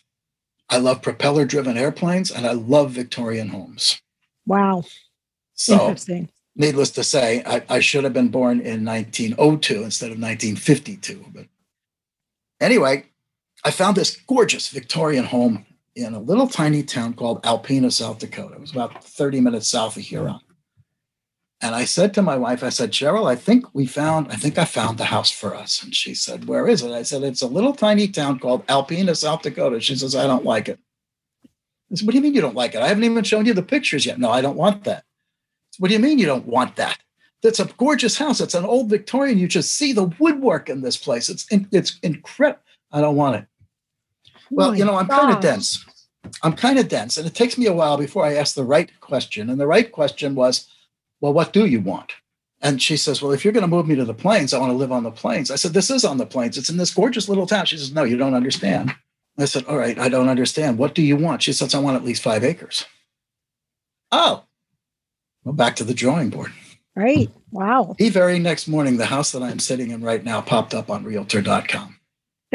I 0.70 0.78
love 0.78 1.02
propeller 1.02 1.44
driven 1.44 1.76
airplanes 1.76 2.30
and 2.30 2.46
I 2.46 2.52
love 2.52 2.92
Victorian 2.92 3.48
homes. 3.48 4.00
wow. 4.46 4.84
So 5.54 5.74
Interesting. 5.88 6.28
needless 6.56 6.90
to 6.92 7.04
say, 7.04 7.42
I, 7.46 7.62
I 7.68 7.80
should 7.80 8.04
have 8.04 8.12
been 8.12 8.28
born 8.28 8.60
in 8.60 8.84
1902 8.84 9.82
instead 9.82 10.06
of 10.12 10.18
1952. 10.18 11.26
But 11.32 11.46
anyway, 12.60 13.06
I 13.64 13.70
found 13.70 13.96
this 13.96 14.16
gorgeous 14.16 14.68
Victorian 14.68 15.24
home 15.24 15.64
in 15.96 16.12
a 16.14 16.20
little 16.20 16.48
tiny 16.48 16.82
town 16.82 17.14
called 17.14 17.42
Alpena, 17.44 17.90
South 17.90 18.18
Dakota. 18.18 18.54
It 18.54 18.60
was 18.60 18.72
about 18.72 19.02
30 19.02 19.40
minutes 19.40 19.68
south 19.68 19.96
of 19.96 20.02
Huron. 20.02 20.40
And 21.60 21.74
I 21.74 21.86
said 21.86 22.12
to 22.14 22.22
my 22.22 22.36
wife, 22.36 22.62
I 22.62 22.68
said, 22.68 22.90
Cheryl, 22.90 23.26
I 23.30 23.36
think 23.36 23.64
we 23.74 23.86
found, 23.86 24.30
I 24.30 24.36
think 24.36 24.58
I 24.58 24.66
found 24.66 24.98
the 24.98 25.04
house 25.06 25.30
for 25.30 25.54
us. 25.54 25.82
And 25.82 25.94
she 25.94 26.14
said, 26.14 26.46
Where 26.46 26.68
is 26.68 26.82
it? 26.82 26.92
I 26.92 27.02
said, 27.02 27.22
It's 27.22 27.40
a 27.40 27.46
little 27.46 27.72
tiny 27.72 28.06
town 28.08 28.38
called 28.38 28.66
Alpena, 28.66 29.16
South 29.16 29.42
Dakota. 29.42 29.80
She 29.80 29.96
says, 29.96 30.14
I 30.14 30.26
don't 30.26 30.44
like 30.44 30.68
it. 30.68 30.78
I 31.90 31.94
said, 31.94 32.06
What 32.06 32.12
do 32.12 32.18
you 32.18 32.22
mean 32.22 32.34
you 32.34 32.42
don't 32.42 32.56
like 32.56 32.74
it? 32.74 32.82
I 32.82 32.88
haven't 32.88 33.04
even 33.04 33.24
shown 33.24 33.46
you 33.46 33.54
the 33.54 33.62
pictures 33.62 34.04
yet. 34.04 34.18
No, 34.18 34.30
I 34.30 34.42
don't 34.42 34.56
want 34.56 34.84
that. 34.84 35.04
What 35.78 35.88
do 35.88 35.94
you 35.94 36.00
mean 36.00 36.18
you 36.18 36.26
don't 36.26 36.46
want 36.46 36.76
that? 36.76 36.98
That's 37.42 37.60
a 37.60 37.70
gorgeous 37.78 38.18
house. 38.18 38.40
It's 38.40 38.54
an 38.54 38.64
old 38.64 38.90
Victorian. 38.90 39.38
You 39.38 39.48
just 39.48 39.74
see 39.74 39.94
the 39.94 40.12
woodwork 40.18 40.68
in 40.68 40.82
this 40.82 40.98
place. 40.98 41.30
It's 41.30 41.46
it's 41.50 41.98
incredible. 42.02 42.60
I 42.92 43.00
don't 43.00 43.16
want 43.16 43.36
it. 43.36 43.46
Well, 44.54 44.70
My 44.70 44.76
you 44.76 44.84
know, 44.84 44.96
I'm 44.96 45.08
kind 45.08 45.30
of 45.30 45.38
oh. 45.38 45.40
dense. 45.40 45.84
I'm 46.42 46.54
kind 46.54 46.78
of 46.78 46.88
dense, 46.88 47.16
and 47.16 47.26
it 47.26 47.34
takes 47.34 47.58
me 47.58 47.66
a 47.66 47.72
while 47.72 47.98
before 47.98 48.24
I 48.24 48.34
ask 48.34 48.54
the 48.54 48.64
right 48.64 48.90
question. 49.00 49.50
And 49.50 49.60
the 49.60 49.66
right 49.66 49.90
question 49.90 50.34
was, 50.34 50.68
well, 51.20 51.32
what 51.32 51.52
do 51.52 51.66
you 51.66 51.80
want? 51.80 52.12
And 52.62 52.80
she 52.80 52.96
says, 52.96 53.20
well, 53.20 53.32
if 53.32 53.44
you're 53.44 53.52
going 53.52 53.62
to 53.62 53.68
move 53.68 53.86
me 53.86 53.94
to 53.96 54.06
the 54.06 54.14
plains, 54.14 54.54
I 54.54 54.58
want 54.58 54.70
to 54.70 54.76
live 54.76 54.92
on 54.92 55.02
the 55.02 55.10
plains. 55.10 55.50
I 55.50 55.56
said, 55.56 55.74
this 55.74 55.90
is 55.90 56.04
on 56.04 56.16
the 56.16 56.24
plains. 56.24 56.56
It's 56.56 56.70
in 56.70 56.78
this 56.78 56.94
gorgeous 56.94 57.28
little 57.28 57.46
town. 57.46 57.66
She 57.66 57.76
says, 57.76 57.92
no, 57.92 58.04
you 58.04 58.16
don't 58.16 58.34
understand. 58.34 58.94
I 59.38 59.44
said, 59.44 59.66
all 59.66 59.76
right, 59.76 59.98
I 59.98 60.08
don't 60.08 60.28
understand. 60.30 60.78
What 60.78 60.94
do 60.94 61.02
you 61.02 61.16
want? 61.16 61.42
She 61.42 61.52
says, 61.52 61.74
I 61.74 61.78
want 61.78 61.96
at 61.96 62.04
least 62.04 62.22
five 62.22 62.42
acres. 62.42 62.86
Oh, 64.10 64.44
well, 65.44 65.54
back 65.54 65.76
to 65.76 65.84
the 65.84 65.92
drawing 65.92 66.30
board. 66.30 66.52
Right. 66.96 67.28
Wow. 67.50 67.96
The 67.98 68.08
very 68.08 68.38
next 68.38 68.68
morning, 68.68 68.96
the 68.96 69.06
house 69.06 69.32
that 69.32 69.42
I'm 69.42 69.58
sitting 69.58 69.90
in 69.90 70.02
right 70.02 70.24
now 70.24 70.40
popped 70.40 70.72
up 70.72 70.88
on 70.88 71.04
realtor.com. 71.04 71.98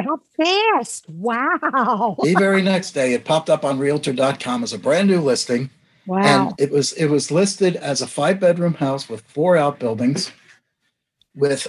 How 0.03 0.19
fast. 0.37 1.09
Wow. 1.09 2.15
The 2.21 2.35
very 2.39 2.61
next 2.61 2.91
day, 2.91 3.13
it 3.13 3.25
popped 3.25 3.49
up 3.49 3.63
on 3.63 3.79
realtor.com 3.79 4.63
as 4.63 4.73
a 4.73 4.79
brand 4.79 5.07
new 5.07 5.21
listing. 5.21 5.69
Wow. 6.05 6.49
And 6.49 6.59
it 6.59 6.71
was 6.71 6.93
it 6.93 7.07
was 7.07 7.29
listed 7.31 7.75
as 7.75 8.01
a 8.01 8.07
five 8.07 8.39
bedroom 8.39 8.73
house 8.73 9.07
with 9.07 9.21
four 9.21 9.57
outbuildings 9.57 10.31
with 11.35 11.61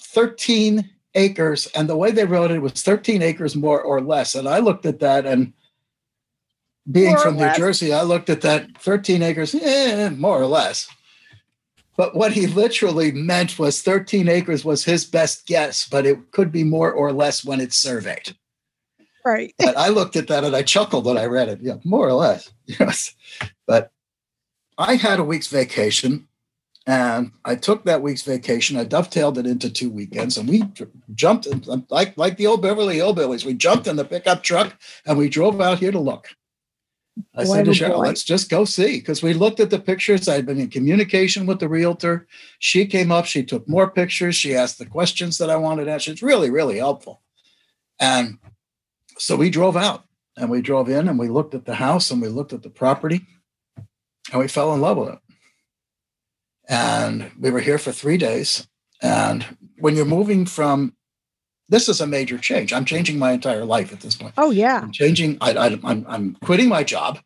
13 0.00 0.90
acres. 1.14 1.66
And 1.68 1.88
the 1.88 1.96
way 1.96 2.10
they 2.10 2.24
wrote 2.24 2.50
it 2.50 2.60
was 2.60 2.82
13 2.82 3.22
acres 3.22 3.56
more 3.56 3.80
or 3.80 4.00
less. 4.00 4.34
And 4.34 4.48
I 4.48 4.58
looked 4.58 4.86
at 4.86 5.00
that 5.00 5.26
and 5.26 5.52
being 6.90 7.14
More 7.14 7.18
from 7.18 7.36
New. 7.36 7.52
Jersey, 7.54 7.92
I 7.92 8.02
looked 8.02 8.30
at 8.30 8.42
that 8.42 8.78
13 8.78 9.22
acres, 9.22 9.54
eh, 9.54 10.10
more 10.10 10.40
or 10.40 10.46
less. 10.46 10.88
But 11.96 12.14
what 12.14 12.32
he 12.32 12.46
literally 12.46 13.10
meant 13.12 13.58
was 13.58 13.80
13 13.82 14.28
acres 14.28 14.64
was 14.64 14.84
his 14.84 15.04
best 15.04 15.46
guess, 15.46 15.88
but 15.88 16.04
it 16.06 16.30
could 16.30 16.52
be 16.52 16.64
more 16.64 16.92
or 16.92 17.12
less 17.12 17.44
when 17.44 17.60
it's 17.60 17.76
surveyed. 17.76 18.36
right. 19.24 19.54
But 19.58 19.76
I 19.76 19.88
looked 19.88 20.16
at 20.16 20.28
that 20.28 20.44
and 20.44 20.54
I 20.54 20.62
chuckled 20.62 21.06
when 21.06 21.16
I 21.18 21.24
read 21.24 21.48
it. 21.48 21.60
Yeah, 21.62 21.76
more 21.84 22.06
or 22.06 22.12
less. 22.14 22.50
Yes. 22.66 23.14
But 23.66 23.92
I 24.76 24.96
had 24.96 25.20
a 25.20 25.24
week's 25.24 25.46
vacation 25.46 26.26
and 26.84 27.30
I 27.44 27.54
took 27.54 27.84
that 27.84 28.02
week's 28.02 28.22
vacation. 28.22 28.76
I 28.76 28.84
dovetailed 28.84 29.38
it 29.38 29.46
into 29.46 29.70
two 29.70 29.88
weekends 29.88 30.36
and 30.36 30.48
we 30.48 30.64
jumped 31.14 31.46
in, 31.46 31.62
like, 31.88 32.18
like 32.18 32.36
the 32.36 32.46
old 32.46 32.60
Beverly 32.62 32.96
Hillbillies. 32.96 33.44
We 33.44 33.54
jumped 33.54 33.86
in 33.86 33.96
the 33.96 34.04
pickup 34.04 34.42
truck 34.42 34.76
and 35.06 35.16
we 35.16 35.28
drove 35.28 35.60
out 35.60 35.78
here 35.78 35.92
to 35.92 35.98
look. 35.98 36.28
I 37.34 37.44
said 37.44 37.64
to 37.64 37.70
Cheryl, 37.70 37.98
let's 37.98 38.24
just 38.24 38.50
go 38.50 38.64
see. 38.64 38.98
Because 38.98 39.22
we 39.22 39.32
looked 39.32 39.60
at 39.60 39.70
the 39.70 39.78
pictures. 39.78 40.28
I'd 40.28 40.46
been 40.46 40.60
in 40.60 40.68
communication 40.68 41.46
with 41.46 41.60
the 41.60 41.68
realtor. 41.68 42.26
She 42.58 42.86
came 42.86 43.10
up, 43.10 43.24
she 43.24 43.42
took 43.42 43.68
more 43.68 43.90
pictures. 43.90 44.36
She 44.36 44.54
asked 44.54 44.78
the 44.78 44.86
questions 44.86 45.38
that 45.38 45.50
I 45.50 45.56
wanted 45.56 45.86
to 45.86 45.92
ask. 45.92 46.08
It's 46.08 46.22
really, 46.22 46.50
really 46.50 46.78
helpful. 46.78 47.22
And 47.98 48.38
so 49.18 49.36
we 49.36 49.50
drove 49.50 49.76
out 49.76 50.04
and 50.36 50.50
we 50.50 50.60
drove 50.60 50.88
in 50.90 51.08
and 51.08 51.18
we 51.18 51.28
looked 51.28 51.54
at 51.54 51.64
the 51.64 51.74
house 51.76 52.10
and 52.10 52.20
we 52.20 52.28
looked 52.28 52.52
at 52.52 52.62
the 52.62 52.70
property 52.70 53.22
and 54.32 54.40
we 54.40 54.48
fell 54.48 54.74
in 54.74 54.80
love 54.80 54.98
with 54.98 55.08
it. 55.10 55.18
And 56.68 57.30
we 57.38 57.50
were 57.50 57.60
here 57.60 57.78
for 57.78 57.92
three 57.92 58.18
days. 58.18 58.66
And 59.00 59.44
when 59.78 59.94
you're 59.94 60.04
moving 60.04 60.46
from, 60.46 60.95
this 61.68 61.88
is 61.88 62.00
a 62.00 62.06
major 62.06 62.38
change. 62.38 62.72
I'm 62.72 62.84
changing 62.84 63.18
my 63.18 63.32
entire 63.32 63.64
life 63.64 63.92
at 63.92 64.00
this 64.00 64.14
point. 64.14 64.34
Oh 64.38 64.50
yeah. 64.50 64.80
I'm 64.82 64.92
changing. 64.92 65.38
I, 65.40 65.52
I, 65.52 65.66
I'm, 65.84 66.04
I'm 66.08 66.34
quitting 66.36 66.68
my 66.68 66.84
job. 66.84 67.18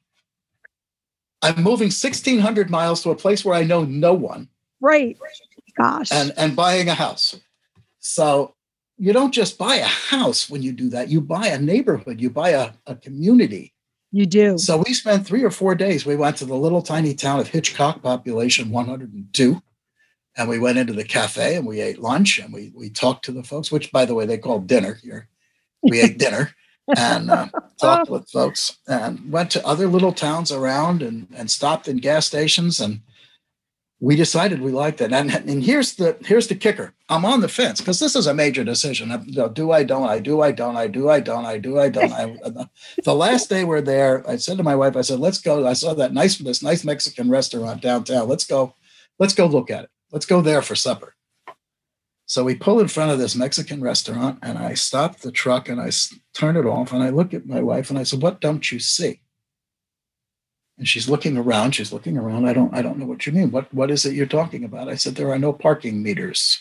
I'm 1.42 1.56
moving 1.56 1.86
1,600 1.88 2.68
miles 2.70 3.02
to 3.02 3.10
a 3.10 3.16
place 3.16 3.44
where 3.44 3.54
I 3.54 3.62
know 3.64 3.84
no 3.84 4.12
one 4.14 4.48
Right. 4.80 5.16
Gosh. 5.76 6.10
and, 6.12 6.32
and 6.36 6.54
buying 6.56 6.88
a 6.88 6.94
house. 6.94 7.38
So 7.98 8.54
you 8.98 9.12
don't 9.12 9.32
just 9.32 9.56
buy 9.58 9.76
a 9.76 9.84
house 9.84 10.50
when 10.50 10.62
you 10.62 10.72
do 10.72 10.90
that. 10.90 11.08
You 11.08 11.20
buy 11.20 11.46
a 11.46 11.58
neighborhood, 11.58 12.20
you 12.20 12.28
buy 12.30 12.50
a, 12.50 12.70
a 12.86 12.94
community. 12.94 13.72
you 14.10 14.26
do. 14.26 14.58
So 14.58 14.82
we 14.86 14.92
spent 14.92 15.26
three 15.26 15.42
or 15.44 15.50
four 15.50 15.74
days. 15.74 16.04
We 16.04 16.16
went 16.16 16.36
to 16.38 16.44
the 16.44 16.56
little 16.56 16.82
tiny 16.82 17.14
town 17.14 17.40
of 17.40 17.48
Hitchcock, 17.48 18.02
population 18.02 18.70
102. 18.70 19.62
And 20.36 20.48
we 20.48 20.58
went 20.58 20.78
into 20.78 20.92
the 20.92 21.04
cafe 21.04 21.56
and 21.56 21.66
we 21.66 21.80
ate 21.80 21.98
lunch 21.98 22.38
and 22.38 22.52
we, 22.52 22.72
we 22.74 22.88
talked 22.88 23.24
to 23.24 23.32
the 23.32 23.42
folks, 23.42 23.72
which, 23.72 23.90
by 23.90 24.04
the 24.04 24.14
way, 24.14 24.26
they 24.26 24.38
call 24.38 24.60
dinner 24.60 24.94
here. 25.02 25.28
We 25.82 26.00
ate 26.00 26.18
dinner 26.24 26.54
and 26.96 27.30
uh, 27.30 27.48
talked 27.80 28.10
with 28.10 28.30
folks 28.30 28.78
and 28.86 29.30
went 29.30 29.50
to 29.52 29.66
other 29.66 29.86
little 29.86 30.12
towns 30.12 30.52
around 30.52 31.02
and, 31.02 31.28
and 31.34 31.50
stopped 31.50 31.88
in 31.88 31.98
gas 31.98 32.26
stations. 32.26 32.80
And 32.80 33.00
we 34.00 34.16
decided 34.16 34.62
we 34.62 34.72
liked 34.72 35.00
it. 35.00 35.12
And, 35.12 35.30
and 35.30 35.62
here's 35.62 35.94
the 35.94 36.16
here's 36.24 36.48
the 36.48 36.54
kicker. 36.54 36.94
I'm 37.08 37.24
on 37.24 37.42
the 37.42 37.48
fence 37.48 37.80
because 37.80 38.00
this 38.00 38.16
is 38.16 38.26
a 38.26 38.34
major 38.34 38.64
decision. 38.64 39.10
Do 39.52 39.72
I 39.72 39.84
don't 39.84 40.08
I 40.08 40.18
do 40.20 40.40
I 40.40 40.52
don't 40.52 40.76
I 40.76 40.86
do 40.86 41.10
I 41.10 41.20
don't 41.20 41.44
I 41.44 41.58
do 41.58 41.78
I 41.78 41.90
don't 41.90 42.12
I 42.12 42.36
the 43.04 43.14
last 43.14 43.50
day 43.50 43.64
we're 43.64 43.82
there, 43.82 44.28
I 44.28 44.36
said 44.36 44.56
to 44.56 44.62
my 44.62 44.74
wife, 44.74 44.96
I 44.96 45.02
said, 45.02 45.20
let's 45.20 45.40
go. 45.40 45.66
I 45.66 45.74
saw 45.74 45.92
that 45.94 46.14
nice, 46.14 46.38
this 46.38 46.62
nice 46.62 46.82
Mexican 46.82 47.28
restaurant 47.28 47.82
downtown. 47.82 48.26
Let's 48.26 48.44
go, 48.44 48.74
let's 49.18 49.34
go 49.34 49.46
look 49.46 49.70
at 49.70 49.84
it. 49.84 49.90
Let's 50.12 50.26
go 50.26 50.40
there 50.40 50.62
for 50.62 50.74
supper. 50.74 51.14
So 52.26 52.44
we 52.44 52.54
pull 52.54 52.78
in 52.78 52.86
front 52.86 53.10
of 53.10 53.18
this 53.18 53.34
Mexican 53.34 53.80
restaurant 53.80 54.38
and 54.40 54.56
I 54.56 54.74
stop 54.74 55.18
the 55.18 55.32
truck 55.32 55.68
and 55.68 55.80
I 55.80 55.90
turn 56.32 56.56
it 56.56 56.64
off 56.64 56.92
and 56.92 57.02
I 57.02 57.10
look 57.10 57.34
at 57.34 57.46
my 57.46 57.60
wife 57.60 57.90
and 57.90 57.98
I 57.98 58.04
said, 58.04 58.22
What 58.22 58.40
don't 58.40 58.70
you 58.70 58.78
see? 58.78 59.20
And 60.78 60.86
she's 60.86 61.08
looking 61.08 61.36
around. 61.36 61.72
She's 61.72 61.92
looking 61.92 62.16
around. 62.16 62.46
I 62.46 62.52
don't, 62.52 62.72
I 62.72 62.82
don't 62.82 62.98
know 62.98 63.06
what 63.06 63.26
you 63.26 63.32
mean. 63.32 63.50
What 63.50 63.74
what 63.74 63.90
is 63.90 64.06
it 64.06 64.14
you're 64.14 64.26
talking 64.26 64.62
about? 64.62 64.88
I 64.88 64.94
said, 64.94 65.16
There 65.16 65.30
are 65.30 65.40
no 65.40 65.52
parking 65.52 66.04
meters. 66.04 66.60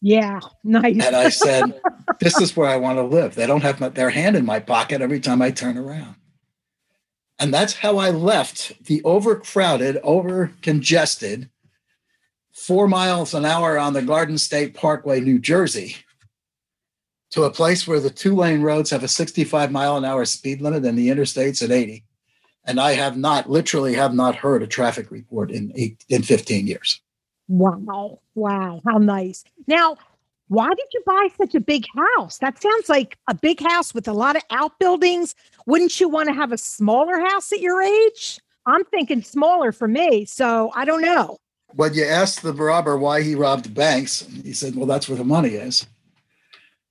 Yeah. 0.00 0.40
Nice. 0.64 1.04
And 1.04 1.14
I 1.14 1.28
said, 1.28 1.80
This 2.18 2.40
is 2.40 2.56
where 2.56 2.68
I 2.68 2.76
want 2.76 2.96
to 2.96 3.02
live. 3.02 3.34
They 3.34 3.46
don't 3.46 3.62
have 3.62 3.78
my, 3.78 3.90
their 3.90 4.08
hand 4.08 4.36
in 4.36 4.46
my 4.46 4.58
pocket 4.58 5.02
every 5.02 5.20
time 5.20 5.42
I 5.42 5.50
turn 5.50 5.76
around. 5.76 6.14
And 7.38 7.52
that's 7.52 7.74
how 7.74 7.98
I 7.98 8.10
left 8.10 8.86
the 8.86 9.02
overcrowded, 9.04 9.98
over 10.02 10.52
congested, 10.62 11.50
four 12.54 12.88
miles 12.88 13.34
an 13.34 13.44
hour 13.44 13.78
on 13.78 13.92
the 13.92 14.02
Garden 14.02 14.38
State 14.38 14.74
Parkway, 14.74 15.20
New 15.20 15.38
Jersey, 15.38 15.96
to 17.32 17.42
a 17.42 17.50
place 17.50 17.86
where 17.86 18.00
the 18.00 18.10
two 18.10 18.34
lane 18.34 18.62
roads 18.62 18.90
have 18.90 19.02
a 19.02 19.08
65 19.08 19.72
mile 19.72 19.96
an 19.96 20.04
hour 20.04 20.24
speed 20.24 20.60
limit 20.62 20.84
and 20.84 20.96
the 20.96 21.08
interstates 21.08 21.62
at 21.62 21.72
80. 21.72 22.04
And 22.66 22.80
I 22.80 22.92
have 22.92 23.18
not, 23.18 23.50
literally, 23.50 23.94
have 23.94 24.14
not 24.14 24.36
heard 24.36 24.62
a 24.62 24.66
traffic 24.66 25.10
report 25.10 25.50
in 25.50 25.72
eight, 25.74 26.02
in 26.08 26.22
15 26.22 26.66
years. 26.66 27.00
Wow. 27.48 28.20
Wow. 28.34 28.80
How 28.86 28.96
nice. 28.96 29.44
Now, 29.66 29.96
why 30.48 30.68
did 30.68 30.86
you 30.94 31.02
buy 31.04 31.28
such 31.36 31.54
a 31.54 31.60
big 31.60 31.84
house? 32.16 32.38
That 32.38 32.62
sounds 32.62 32.88
like 32.88 33.18
a 33.28 33.34
big 33.34 33.60
house 33.60 33.92
with 33.92 34.08
a 34.08 34.12
lot 34.12 34.36
of 34.36 34.42
outbuildings. 34.50 35.34
Wouldn't 35.66 36.00
you 36.00 36.08
want 36.08 36.28
to 36.28 36.34
have 36.34 36.52
a 36.52 36.58
smaller 36.58 37.18
house 37.18 37.52
at 37.52 37.60
your 37.60 37.82
age? 37.82 38.38
I'm 38.66 38.84
thinking 38.84 39.22
smaller 39.22 39.72
for 39.72 39.88
me. 39.88 40.24
So 40.24 40.70
I 40.74 40.84
don't 40.84 41.02
know. 41.02 41.38
When 41.76 41.94
you 41.94 42.04
asked 42.04 42.42
the 42.42 42.52
robber 42.52 42.96
why 42.96 43.22
he 43.22 43.34
robbed 43.34 43.74
banks, 43.74 44.26
he 44.42 44.52
said, 44.52 44.76
Well, 44.76 44.86
that's 44.86 45.08
where 45.08 45.18
the 45.18 45.24
money 45.24 45.50
is. 45.50 45.86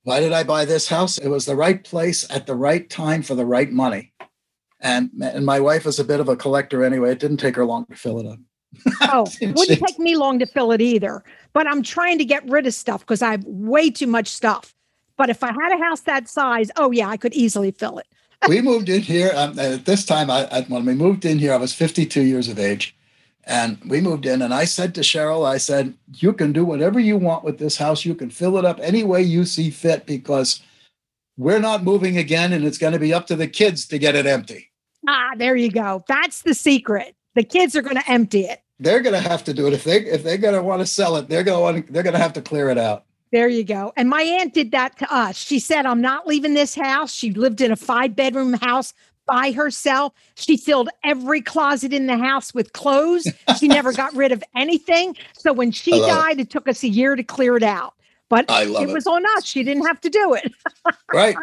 Why 0.04 0.20
did 0.20 0.34
I 0.34 0.44
buy 0.44 0.66
this 0.66 0.88
house? 0.88 1.18
It 1.18 1.30
was 1.30 1.46
the 1.46 1.56
right 1.56 1.84
place 1.84 2.30
at 2.30 2.46
the 2.46 2.56
right 2.56 2.90
time 2.90 3.22
for 3.22 3.36
the 3.36 3.46
right 3.46 3.72
money. 3.72 4.12
And, 4.82 5.10
and 5.22 5.46
my 5.46 5.62
wife 5.62 5.86
is 5.86 5.98
a 5.98 6.04
bit 6.04 6.20
of 6.20 6.28
a 6.28 6.36
collector 6.36 6.84
anyway. 6.84 7.12
It 7.12 7.20
didn't 7.20 7.38
take 7.38 7.56
her 7.56 7.66
long 7.66 7.86
to 7.86 7.96
fill 7.96 8.20
it 8.20 8.28
up. 8.28 8.40
Oh, 9.02 9.26
Jeez. 9.26 9.56
wouldn't 9.56 9.86
take 9.86 10.00
me 10.00 10.18
long 10.18 10.40
to 10.40 10.46
fill 10.48 10.72
it 10.72 10.82
either. 10.82 11.24
But 11.54 11.68
I'm 11.68 11.84
trying 11.84 12.18
to 12.18 12.26
get 12.26 12.44
rid 12.50 12.66
of 12.66 12.74
stuff 12.74 13.02
because 13.02 13.22
I 13.22 13.32
have 13.32 13.46
way 13.46 13.92
too 13.92 14.08
much 14.08 14.28
stuff. 14.28 14.74
But 15.16 15.30
if 15.30 15.44
I 15.44 15.54
had 15.54 15.72
a 15.72 15.78
house 15.78 16.02
that 16.02 16.28
size, 16.28 16.72
oh 16.76 16.92
yeah, 16.92 17.08
I 17.08 17.16
could 17.16 17.34
easily 17.34 17.72
fill 17.72 18.00
it. 18.00 18.08
we 18.48 18.62
moved 18.62 18.90
in 18.90 19.02
here. 19.02 19.32
Um, 19.36 19.58
at 19.60 19.86
this 19.86 20.06
time, 20.06 20.30
I, 20.30 20.48
I, 20.52 20.62
when 20.64 20.86
we 20.86 20.96
moved 20.96 21.24
in 21.24 21.38
here, 21.38 21.54
I 21.54 21.58
was 21.58 21.74
52 21.74 22.22
years 22.22 22.50
of 22.50 22.60
age. 22.60 22.96
And 23.46 23.78
we 23.86 24.00
moved 24.00 24.26
in, 24.26 24.42
and 24.42 24.54
I 24.54 24.64
said 24.64 24.96
to 24.96 25.02
Cheryl, 25.02 25.46
I 25.46 25.58
said, 25.58 25.96
You 26.14 26.32
can 26.32 26.54
do 26.54 26.64
whatever 26.64 27.00
you 27.00 27.18
want 27.18 27.44
with 27.44 27.60
this 27.60 27.78
house. 27.78 28.06
You 28.06 28.16
can 28.16 28.30
fill 28.30 28.58
it 28.58 28.64
up 28.64 28.80
any 28.82 29.04
way 29.04 29.22
you 29.22 29.44
see 29.44 29.70
fit 29.70 30.06
because 30.06 30.62
we're 31.38 31.60
not 31.60 31.84
moving 31.84 32.18
again, 32.18 32.54
and 32.54 32.64
it's 32.64 32.78
going 32.78 32.94
to 32.94 33.00
be 33.00 33.14
up 33.14 33.28
to 33.28 33.36
the 33.36 33.48
kids 33.48 33.86
to 33.88 34.00
get 34.00 34.16
it 34.16 34.26
empty. 34.26 34.72
Ah, 35.08 35.32
there 35.38 35.58
you 35.58 35.70
go. 35.70 36.06
That's 36.08 36.44
the 36.44 36.54
secret. 36.54 37.16
The 37.36 37.44
kids 37.44 37.76
are 37.76 37.82
going 37.82 37.98
to 37.98 38.10
empty 38.10 38.42
it. 38.42 38.62
They're 38.80 39.02
going 39.02 39.22
to 39.22 39.30
have 39.30 39.44
to 39.46 39.54
do 39.54 39.68
it 39.68 39.74
if 39.74 39.84
they 39.84 39.98
if 39.98 40.24
they're 40.24 40.38
going 40.38 40.56
to 40.56 40.64
want 40.64 40.82
to 40.82 40.86
sell 40.86 41.18
it. 41.18 41.28
They're 41.28 41.44
going 41.44 41.58
to 41.58 41.62
want 41.62 41.94
they're 41.94 42.04
going 42.04 42.14
to 42.14 42.22
have 42.22 42.34
to 42.34 42.42
clear 42.42 42.70
it 42.70 42.78
out. 42.78 43.06
There 43.32 43.50
you 43.50 43.64
go. 43.64 43.92
And 43.98 44.10
my 44.10 44.22
aunt 44.22 44.54
did 44.54 44.72
that 44.72 44.98
to 45.00 45.12
us. 45.12 45.36
She 45.36 45.58
said, 45.58 45.88
I'm 45.88 46.02
not 46.02 46.28
leaving 46.28 46.54
this 46.54 46.76
house. 46.76 47.12
She 47.12 47.32
lived 47.32 47.62
in 47.62 47.72
a 47.72 47.76
five 47.76 48.16
bedroom 48.16 48.54
house 48.54 48.94
by 49.26 49.52
herself. 49.52 50.14
She 50.36 50.58
filled 50.58 50.90
every 51.04 51.42
closet 51.42 51.94
in 51.94 52.08
the 52.08 52.18
house 52.18 52.54
with 52.54 52.74
clothes. 52.74 53.28
She 53.60 53.68
never 53.68 53.92
got 54.04 54.14
rid 54.16 54.32
of 54.32 54.44
anything. 54.56 55.16
So 55.34 55.54
when 55.54 55.72
she 55.72 55.92
love 55.92 56.04
it. 56.04 56.08
died, 56.08 56.40
it. 56.40 56.50
took 56.50 56.68
us 56.68 56.84
a 56.84 56.88
year 56.88 57.16
to 57.16 57.24
clear 57.24 57.56
it 57.58 57.64
out. 57.64 57.94
But 58.30 58.46
it 58.50 58.90
it. 58.90 58.94
was 58.94 59.06
on 59.06 59.24
us. 59.38 59.46
She 59.46 59.64
didn't 59.64 59.86
have 59.86 60.02
to 60.02 60.10
do 60.10 60.34
it. 60.34 60.52
Right, 61.14 61.36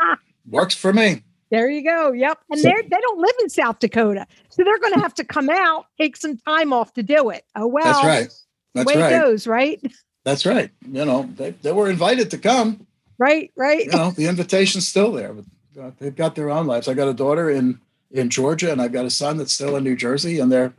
works 0.48 0.74
for 0.74 0.92
me. 0.92 1.22
There 1.52 1.70
you 1.70 1.84
go. 1.84 2.10
Yep. 2.10 2.38
And 2.50 2.60
So- 2.60 2.68
they're 2.68 2.82
they 2.82 2.88
don't 3.00 3.20
live 3.20 3.34
in 3.40 3.48
South 3.48 3.78
Dakota. 3.78 4.26
So 4.48 4.64
they're 4.64 4.78
going 4.80 4.94
to 4.94 5.00
have 5.00 5.14
to 5.14 5.24
come 5.24 5.48
out, 5.48 5.86
take 5.96 6.16
some 6.16 6.36
time 6.38 6.72
off 6.72 6.92
to 6.94 7.02
do 7.04 7.30
it. 7.30 7.44
Oh 7.54 7.68
well. 7.68 7.84
That's 7.84 8.04
right. 8.04 8.32
That's 8.74 8.86
way 8.86 9.00
right. 9.00 9.12
it 9.12 9.20
goes, 9.20 9.46
right? 9.46 9.80
That's 10.24 10.44
right. 10.44 10.70
You 10.90 11.04
know, 11.04 11.28
they, 11.36 11.50
they 11.52 11.72
were 11.72 11.88
invited 11.88 12.30
to 12.32 12.38
come. 12.38 12.86
Right, 13.18 13.52
right. 13.56 13.84
You 13.84 13.92
know, 13.92 14.10
the 14.10 14.26
invitation's 14.26 14.88
still 14.88 15.12
there. 15.12 15.34
Uh, 15.78 15.90
they've 15.98 16.16
got 16.16 16.34
their 16.34 16.50
own 16.50 16.66
lives. 16.66 16.88
I 16.88 16.94
got 16.94 17.08
a 17.08 17.14
daughter 17.14 17.50
in 17.50 17.80
in 18.10 18.28
Georgia, 18.28 18.72
and 18.72 18.82
I've 18.82 18.92
got 18.92 19.04
a 19.04 19.10
son 19.10 19.36
that's 19.36 19.52
still 19.52 19.76
in 19.76 19.84
New 19.84 19.96
Jersey, 19.96 20.40
and 20.40 20.50
they're 20.50 20.74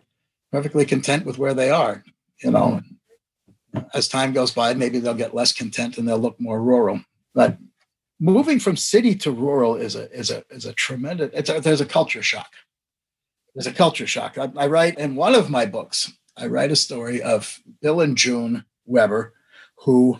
perfectly 0.52 0.86
content 0.86 1.26
with 1.26 1.38
where 1.38 1.54
they 1.54 1.70
are. 1.70 2.04
You 2.44 2.52
know, 2.52 2.82
as 3.94 4.08
time 4.08 4.34
goes 4.34 4.52
by, 4.52 4.74
maybe 4.74 5.00
they'll 5.00 5.14
get 5.14 5.36
less 5.36 5.54
content 5.54 5.98
and 5.98 6.08
they'll 6.08 6.18
look 6.20 6.40
more 6.40 6.62
rural. 6.62 7.02
But 7.34 7.58
moving 8.20 8.60
from 8.60 8.76
city 8.76 9.16
to 9.16 9.32
rural 9.32 9.76
is 9.76 9.96
a 9.96 10.12
is 10.12 10.30
a 10.30 10.44
is 10.50 10.66
a 10.66 10.74
tremendous. 10.74 11.32
It's 11.34 11.50
a, 11.50 11.60
there's 11.60 11.82
a 11.82 11.86
culture 11.86 12.24
shock. 12.24 12.52
There's 13.56 13.68
a 13.68 13.74
culture 13.74 14.08
shock. 14.08 14.38
I, 14.38 14.52
I 14.56 14.68
write 14.68 14.98
in 14.98 15.16
one 15.16 15.36
of 15.36 15.50
my 15.50 15.66
books. 15.66 16.12
I 16.38 16.48
write 16.48 16.72
a 16.72 16.76
story 16.76 17.22
of 17.22 17.60
Bill 17.82 18.02
and 18.02 18.18
June 18.18 18.66
Weber, 18.86 19.34
who 19.80 20.20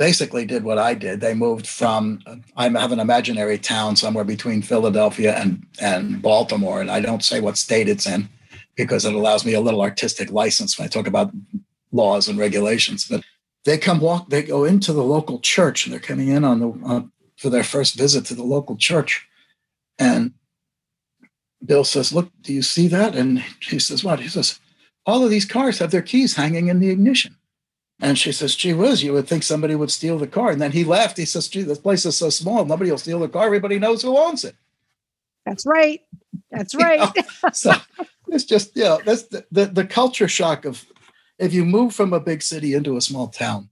basically 0.00 0.46
did 0.46 0.64
what 0.64 0.78
I 0.78 0.94
did. 0.94 1.20
They 1.20 1.34
moved 1.34 1.66
from 1.66 2.22
I 2.56 2.70
have 2.70 2.90
an 2.90 3.00
imaginary 3.00 3.58
town 3.58 3.96
somewhere 3.96 4.24
between 4.24 4.62
Philadelphia 4.62 5.36
and 5.36 5.66
and 5.78 6.22
Baltimore, 6.22 6.80
and 6.80 6.90
I 6.90 7.00
don't 7.00 7.22
say 7.22 7.38
what 7.38 7.58
state 7.58 7.86
it's 7.86 8.06
in 8.06 8.30
because 8.76 9.04
it 9.04 9.12
allows 9.12 9.44
me 9.44 9.52
a 9.52 9.60
little 9.60 9.82
artistic 9.82 10.32
license 10.32 10.78
when 10.78 10.86
I 10.86 10.88
talk 10.88 11.06
about 11.06 11.30
laws 11.92 12.28
and 12.28 12.38
regulations. 12.38 13.06
But 13.06 13.24
they 13.66 13.76
come 13.76 14.00
walk, 14.00 14.30
they 14.30 14.42
go 14.42 14.64
into 14.64 14.94
the 14.94 15.04
local 15.04 15.38
church, 15.38 15.84
and 15.84 15.92
they're 15.92 16.00
coming 16.00 16.28
in 16.28 16.44
on 16.44 16.60
the 16.60 16.68
on, 16.82 17.12
for 17.36 17.50
their 17.50 17.62
first 17.62 17.94
visit 17.94 18.24
to 18.26 18.34
the 18.34 18.42
local 18.56 18.76
church, 18.76 19.28
and 19.98 20.32
Bill 21.62 21.84
says, 21.84 22.10
"Look, 22.10 22.30
do 22.40 22.54
you 22.54 22.62
see 22.62 22.88
that?" 22.88 23.14
And 23.14 23.44
he 23.60 23.78
says, 23.78 24.02
"What?" 24.02 24.20
He 24.20 24.28
says, 24.28 24.60
"All 25.04 25.22
of 25.22 25.28
these 25.28 25.44
cars 25.44 25.78
have 25.78 25.90
their 25.90 26.08
keys 26.10 26.36
hanging 26.36 26.68
in 26.68 26.80
the 26.80 26.88
ignition." 26.88 27.36
And 28.00 28.18
she 28.18 28.32
says, 28.32 28.56
"Gee 28.56 28.72
whiz, 28.72 29.02
you 29.02 29.12
would 29.12 29.28
think 29.28 29.42
somebody 29.42 29.74
would 29.74 29.90
steal 29.90 30.18
the 30.18 30.26
car." 30.26 30.50
And 30.50 30.60
then 30.60 30.72
he 30.72 30.84
laughed. 30.84 31.16
He 31.16 31.24
says, 31.24 31.48
"Gee, 31.48 31.62
this 31.62 31.78
place 31.78 32.06
is 32.06 32.16
so 32.16 32.30
small, 32.30 32.64
nobody 32.64 32.90
will 32.90 32.98
steal 32.98 33.20
the 33.20 33.28
car. 33.28 33.46
Everybody 33.46 33.78
knows 33.78 34.02
who 34.02 34.16
owns 34.16 34.44
it." 34.44 34.56
That's 35.44 35.66
right. 35.66 36.00
That's 36.50 36.74
You 36.74 36.80
right. 36.80 36.98
know? 37.00 37.50
so 37.52 37.72
it's 38.28 38.44
just 38.44 38.76
you 38.76 38.84
know 38.84 39.00
that's 39.04 39.24
the, 39.24 39.44
the 39.50 39.66
the 39.66 39.84
culture 39.84 40.28
shock 40.28 40.64
of 40.64 40.84
if 41.38 41.52
you 41.52 41.64
move 41.64 41.94
from 41.94 42.12
a 42.12 42.20
big 42.20 42.42
city 42.42 42.74
into 42.74 42.96
a 42.96 43.00
small 43.00 43.28
town 43.28 43.68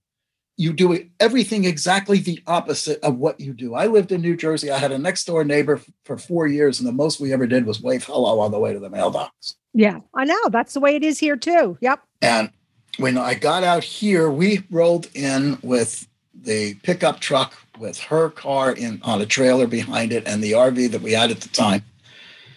you 0.58 0.73
do 0.73 1.08
everything 1.20 1.64
exactly 1.64 2.18
the 2.18 2.42
opposite 2.49 3.00
of 3.04 3.16
what 3.16 3.38
you 3.38 3.52
do. 3.54 3.75
I 3.75 3.87
lived 3.87 4.11
in 4.11 4.20
New 4.20 4.37
Jersey. 4.37 4.73
I 4.73 4.78
had 4.78 4.90
a 4.90 4.99
next 4.99 5.25
door 5.25 5.44
neighbor 5.44 5.80
for 6.04 6.18
four 6.18 6.49
years, 6.49 6.80
and 6.80 6.88
the 6.88 6.92
most 6.92 7.20
we 7.20 7.32
ever 7.32 7.47
did 7.47 7.64
was 7.64 7.80
wave 7.80 8.04
hello 8.04 8.40
on 8.40 8.50
the 8.50 8.58
way 8.58 8.73
to 8.73 8.80
the 8.80 8.90
mailbox. 8.90 9.54
Yeah, 9.73 10.00
I 10.14 10.25
know. 10.25 10.49
That's 10.50 10.75
the 10.75 10.80
way 10.80 10.97
it 10.97 11.04
is 11.04 11.20
here 11.20 11.37
too. 11.37 11.78
Yep. 11.80 12.00
And 12.23 12.50
when 12.98 13.16
I 13.16 13.34
got 13.34 13.62
out 13.62 13.84
here, 13.84 14.28
we 14.28 14.64
rolled 14.70 15.08
in 15.14 15.58
with 15.62 16.06
the 16.34 16.74
pickup 16.82 17.20
truck 17.20 17.54
with 17.78 17.98
her 17.98 18.28
car 18.28 18.72
in 18.72 19.00
on 19.02 19.20
a 19.20 19.26
trailer 19.26 19.66
behind 19.66 20.12
it 20.12 20.26
and 20.26 20.42
the 20.42 20.52
RV 20.52 20.90
that 20.90 21.00
we 21.00 21.12
had 21.12 21.30
at 21.30 21.40
the 21.40 21.48
time. 21.48 21.84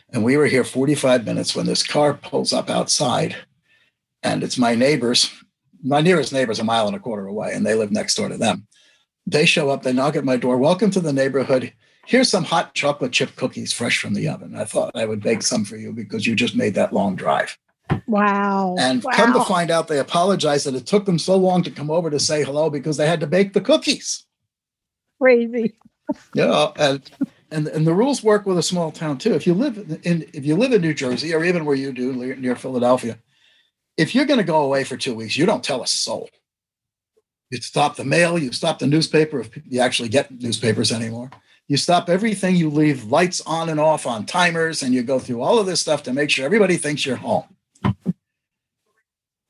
And 0.10 0.24
we 0.24 0.38
were 0.38 0.48
here 0.48 0.64
45 0.64 1.26
minutes 1.26 1.56
when 1.56 1.68
this 1.68 1.86
car 1.86 2.16
pulls 2.16 2.52
up 2.52 2.70
outside. 2.70 3.36
And 4.24 4.44
it's 4.44 4.58
my 4.58 4.76
neighbors. 4.76 5.32
My 5.84 6.02
nearest 6.02 6.34
neighbor's 6.34 6.60
a 6.60 6.64
mile 6.64 6.88
and 6.88 6.96
a 6.96 7.00
quarter 7.00 7.28
away, 7.28 7.54
and 7.54 7.66
they 7.66 7.76
live 7.76 7.92
next 7.92 8.16
door 8.16 8.30
to 8.30 8.38
them. 8.38 8.68
They 9.26 9.46
show 9.46 9.70
up, 9.70 9.84
they 9.84 9.94
knock 9.94 10.16
at 10.16 10.26
my 10.26 10.38
door. 10.38 10.58
Welcome 10.58 10.92
to 10.92 11.00
the 11.00 11.14
neighborhood. 11.14 11.72
Here's 12.08 12.30
some 12.30 12.44
hot 12.44 12.74
chocolate 12.74 13.12
chip 13.12 13.36
cookies 13.36 13.74
fresh 13.74 14.00
from 14.00 14.16
the 14.16 14.28
oven. 14.28 14.56
I 14.56 14.66
thought 14.66 14.96
I 14.96 15.06
would 15.06 15.22
bake 15.22 15.44
some 15.44 15.66
for 15.66 15.78
you 15.78 15.94
because 15.94 16.26
you 16.26 16.36
just 16.36 16.56
made 16.56 16.74
that 16.76 16.94
long 16.94 17.16
drive. 17.16 17.58
Wow. 18.08 18.76
And 18.80 19.04
wow. 19.04 19.12
come 19.14 19.34
to 19.34 19.44
find 19.44 19.72
out, 19.72 19.88
they 19.88 20.00
apologized 20.00 20.66
that 20.66 20.76
it 20.76 20.86
took 20.86 21.06
them 21.06 21.20
so 21.20 21.36
long 21.36 21.64
to 21.64 21.72
come 21.72 21.90
over 21.90 22.10
to 22.10 22.20
say 22.20 22.44
hello 22.44 22.70
because 22.70 22.98
they 22.98 23.08
had 23.08 23.20
to 23.22 23.28
bake 23.28 23.54
the 23.54 23.62
cookies. 23.62 24.26
Crazy. 25.22 25.78
Yeah. 26.34 26.72
and 26.78 27.10
and 27.52 27.68
and 27.68 27.86
the 27.86 27.94
rules 27.94 28.24
work 28.24 28.46
with 28.46 28.58
a 28.58 28.64
small 28.64 28.92
town 28.92 29.18
too. 29.18 29.34
If 29.34 29.46
you 29.46 29.54
live 29.54 29.78
in 30.04 30.26
if 30.34 30.46
you 30.46 30.56
live 30.56 30.74
in 30.74 30.82
New 30.82 30.94
Jersey 30.94 31.34
or 31.34 31.44
even 31.44 31.66
where 31.66 31.76
you 31.76 31.92
do 31.94 32.14
near 32.36 32.56
Philadelphia, 32.56 33.18
if 33.98 34.16
you're 34.16 34.26
going 34.26 34.40
to 34.40 34.44
go 34.44 34.64
away 34.64 34.84
for 34.84 34.98
two 34.98 35.14
weeks, 35.14 35.38
you 35.38 35.46
don't 35.46 35.64
tell 35.64 35.84
a 35.84 35.88
soul. 35.88 36.30
You 37.50 37.60
stop 37.62 37.98
the 37.98 38.06
mail, 38.06 38.38
you 38.38 38.52
stop 38.54 38.80
the 38.80 38.88
newspaper 38.88 39.42
if 39.42 39.50
you 39.66 39.82
actually 39.82 40.10
get 40.10 40.32
newspapers 40.32 40.92
anymore. 40.92 41.30
You 41.68 41.78
stop 41.78 42.10
everything, 42.10 42.56
you 42.56 42.70
leave 42.70 43.06
lights 43.06 43.42
on 43.42 43.70
and 43.70 43.80
off 43.80 44.06
on 44.06 44.26
timers, 44.26 44.84
and 44.84 44.94
you 44.94 45.04
go 45.04 45.20
through 45.20 45.42
all 45.42 45.60
of 45.60 45.66
this 45.66 45.82
stuff 45.82 46.04
to 46.04 46.14
make 46.14 46.30
sure 46.30 46.46
everybody 46.46 46.78
thinks 46.78 47.06
you're 47.06 47.16
home. 47.18 47.46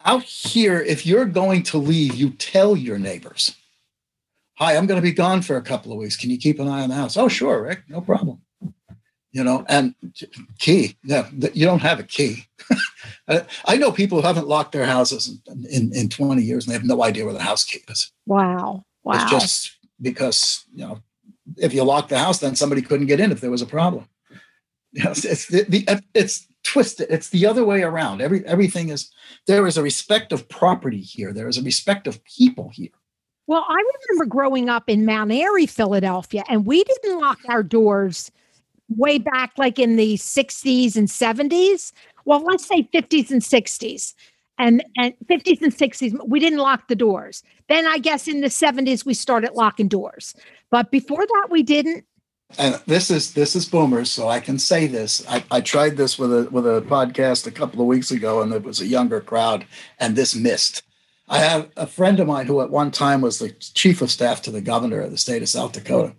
Out 0.05 0.23
here, 0.23 0.79
if 0.79 1.05
you're 1.05 1.25
going 1.25 1.63
to 1.63 1.77
leave, 1.77 2.15
you 2.15 2.31
tell 2.31 2.75
your 2.75 2.97
neighbors, 2.97 3.55
Hi, 4.61 4.77
I'm 4.77 4.85
going 4.85 4.99
to 4.99 5.01
be 5.01 5.11
gone 5.11 5.41
for 5.41 5.55
a 5.57 5.61
couple 5.63 5.91
of 5.91 5.97
weeks. 5.97 6.15
Can 6.15 6.29
you 6.29 6.37
keep 6.37 6.59
an 6.59 6.67
eye 6.67 6.83
on 6.83 6.89
the 6.89 6.95
house? 6.95 7.17
Oh, 7.17 7.27
sure, 7.27 7.63
Rick, 7.63 7.81
no 7.87 7.99
problem. 7.99 8.41
You 9.31 9.43
know, 9.43 9.65
and 9.67 9.95
key, 10.59 10.97
yeah, 11.03 11.27
you 11.31 11.65
don't 11.65 11.81
have 11.81 11.99
a 11.99 12.03
key. 12.03 12.45
I 13.65 13.77
know 13.77 13.91
people 13.91 14.21
who 14.21 14.27
haven't 14.27 14.47
locked 14.47 14.73
their 14.73 14.85
houses 14.85 15.39
in, 15.47 15.65
in, 15.65 15.95
in 15.95 16.09
20 16.09 16.43
years 16.43 16.65
and 16.65 16.71
they 16.71 16.77
have 16.77 16.85
no 16.85 17.01
idea 17.01 17.25
where 17.25 17.33
the 17.33 17.41
house 17.41 17.63
key 17.63 17.79
is. 17.87 18.11
Wow. 18.27 18.85
Wow. 19.03 19.15
It's 19.15 19.31
just 19.31 19.77
because, 19.99 20.63
you 20.75 20.85
know, 20.85 21.01
if 21.57 21.73
you 21.73 21.83
lock 21.83 22.09
the 22.09 22.19
house, 22.19 22.37
then 22.37 22.55
somebody 22.55 22.83
couldn't 22.83 23.07
get 23.07 23.19
in 23.19 23.31
if 23.31 23.41
there 23.41 23.49
was 23.49 23.63
a 23.63 23.65
problem. 23.65 24.07
You 24.91 25.05
know, 25.05 25.09
it's, 25.09 25.25
it's 25.25 25.47
the, 25.47 25.63
the, 25.63 26.03
it's 26.13 26.45
twisted. 26.71 27.07
It's 27.09 27.29
the 27.29 27.45
other 27.45 27.65
way 27.65 27.83
around. 27.83 28.21
Every 28.21 28.45
everything 28.45 28.89
is 28.89 29.11
there 29.47 29.67
is 29.67 29.77
a 29.77 29.83
respect 29.83 30.31
of 30.31 30.47
property 30.47 31.01
here. 31.01 31.33
There 31.33 31.47
is 31.47 31.57
a 31.57 31.63
respect 31.63 32.07
of 32.07 32.23
people 32.23 32.69
here. 32.69 32.89
Well, 33.47 33.65
I 33.67 33.83
remember 34.07 34.25
growing 34.29 34.69
up 34.69 34.83
in 34.87 35.05
Mount 35.05 35.31
Airy, 35.31 35.65
Philadelphia, 35.65 36.43
and 36.47 36.65
we 36.65 36.83
didn't 36.83 37.19
lock 37.19 37.39
our 37.49 37.63
doors 37.63 38.31
way 38.87 39.17
back 39.17 39.51
like 39.57 39.79
in 39.79 39.95
the 39.95 40.15
60s 40.15 40.95
and 40.95 41.07
70s. 41.07 41.91
Well, 42.25 42.43
let's 42.43 42.65
say 42.65 42.87
50s 42.93 43.31
and 43.31 43.41
60s. 43.41 44.13
And, 44.57 44.83
and 44.95 45.13
50s 45.25 45.61
and 45.61 45.75
60s, 45.75 46.27
we 46.27 46.39
didn't 46.39 46.59
lock 46.59 46.87
the 46.87 46.95
doors. 46.95 47.41
Then 47.67 47.87
I 47.87 47.97
guess 47.97 48.27
in 48.27 48.41
the 48.41 48.47
70s, 48.47 49.05
we 49.05 49.15
started 49.15 49.53
locking 49.53 49.87
doors. 49.87 50.35
But 50.69 50.91
before 50.91 51.25
that, 51.25 51.47
we 51.49 51.63
didn't 51.63 52.05
and 52.57 52.81
this 52.85 53.11
is 53.11 53.33
this 53.33 53.55
is 53.55 53.65
boomers, 53.65 54.11
so 54.11 54.27
I 54.27 54.39
can 54.39 54.59
say 54.59 54.87
this. 54.87 55.25
I, 55.27 55.43
I 55.51 55.61
tried 55.61 55.97
this 55.97 56.17
with 56.17 56.33
a 56.33 56.49
with 56.49 56.65
a 56.65 56.81
podcast 56.81 57.47
a 57.47 57.51
couple 57.51 57.81
of 57.81 57.87
weeks 57.87 58.11
ago, 58.11 58.41
and 58.41 58.53
it 58.53 58.63
was 58.63 58.81
a 58.81 58.87
younger 58.87 59.21
crowd, 59.21 59.65
and 59.99 60.15
this 60.15 60.35
missed. 60.35 60.83
I 61.29 61.39
have 61.39 61.69
a 61.77 61.87
friend 61.87 62.19
of 62.19 62.27
mine 62.27 62.45
who 62.45 62.59
at 62.59 62.69
one 62.69 62.91
time 62.91 63.21
was 63.21 63.39
the 63.39 63.51
chief 63.51 64.01
of 64.01 64.11
staff 64.11 64.41
to 64.41 64.51
the 64.51 64.59
governor 64.59 64.99
of 64.99 65.11
the 65.11 65.17
state 65.17 65.41
of 65.41 65.47
South 65.47 65.71
Dakota. 65.71 66.13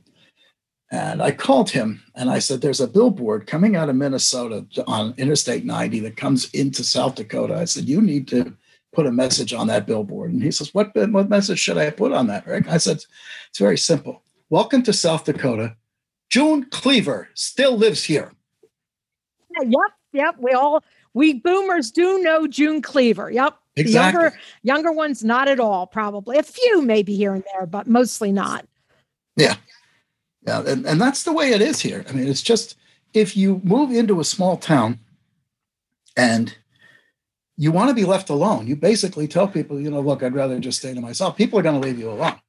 And 0.90 1.22
I 1.22 1.32
called 1.32 1.70
him 1.70 2.02
and 2.14 2.30
I 2.30 2.38
said, 2.38 2.60
There's 2.60 2.80
a 2.80 2.86
billboard 2.86 3.46
coming 3.46 3.76
out 3.76 3.88
of 3.88 3.96
Minnesota 3.96 4.66
on 4.86 5.14
Interstate 5.16 5.64
90 5.64 6.00
that 6.00 6.16
comes 6.16 6.50
into 6.52 6.84
South 6.84 7.14
Dakota. 7.14 7.56
I 7.56 7.64
said, 7.64 7.88
You 7.88 8.00
need 8.00 8.28
to 8.28 8.54
put 8.94 9.06
a 9.06 9.12
message 9.12 9.54
on 9.54 9.66
that 9.68 9.86
billboard. 9.86 10.32
And 10.32 10.42
he 10.42 10.50
says, 10.50 10.74
What, 10.74 10.94
what 10.94 11.30
message 11.30 11.58
should 11.58 11.78
I 11.78 11.90
put 11.90 12.12
on 12.12 12.26
that, 12.28 12.46
Rick? 12.46 12.68
I 12.68 12.76
said, 12.76 13.04
It's 13.48 13.58
very 13.58 13.78
simple. 13.78 14.22
Welcome 14.50 14.82
to 14.82 14.92
South 14.92 15.24
Dakota. 15.24 15.76
June 16.32 16.64
Cleaver 16.70 17.28
still 17.34 17.76
lives 17.76 18.04
here. 18.04 18.32
Yep, 19.60 19.70
yep. 20.14 20.34
We 20.38 20.52
all 20.52 20.82
we 21.12 21.34
boomers 21.34 21.90
do 21.90 22.22
know 22.22 22.46
June 22.46 22.80
Cleaver. 22.80 23.30
Yep. 23.30 23.54
Exactly. 23.76 23.90
The 23.90 24.22
younger 24.22 24.38
younger 24.62 24.92
ones 24.92 25.22
not 25.22 25.46
at 25.46 25.60
all, 25.60 25.86
probably. 25.86 26.38
A 26.38 26.42
few 26.42 26.80
maybe 26.80 27.14
here 27.14 27.34
and 27.34 27.44
there, 27.52 27.66
but 27.66 27.86
mostly 27.86 28.32
not. 28.32 28.66
Yeah. 29.36 29.56
Yeah. 30.46 30.62
And, 30.66 30.86
and 30.86 30.98
that's 30.98 31.24
the 31.24 31.34
way 31.34 31.50
it 31.50 31.60
is 31.60 31.80
here. 31.80 32.02
I 32.08 32.12
mean, 32.12 32.26
it's 32.26 32.42
just 32.42 32.76
if 33.12 33.36
you 33.36 33.60
move 33.62 33.90
into 33.90 34.18
a 34.18 34.24
small 34.24 34.56
town 34.56 35.00
and 36.16 36.56
you 37.58 37.72
want 37.72 37.90
to 37.90 37.94
be 37.94 38.06
left 38.06 38.30
alone, 38.30 38.66
you 38.66 38.74
basically 38.74 39.28
tell 39.28 39.48
people, 39.48 39.78
you 39.78 39.90
know, 39.90 40.00
look, 40.00 40.22
I'd 40.22 40.34
rather 40.34 40.58
just 40.58 40.78
stay 40.78 40.94
to 40.94 41.00
myself. 41.02 41.36
People 41.36 41.58
are 41.58 41.62
going 41.62 41.78
to 41.78 41.86
leave 41.86 41.98
you 41.98 42.10
alone. 42.10 42.40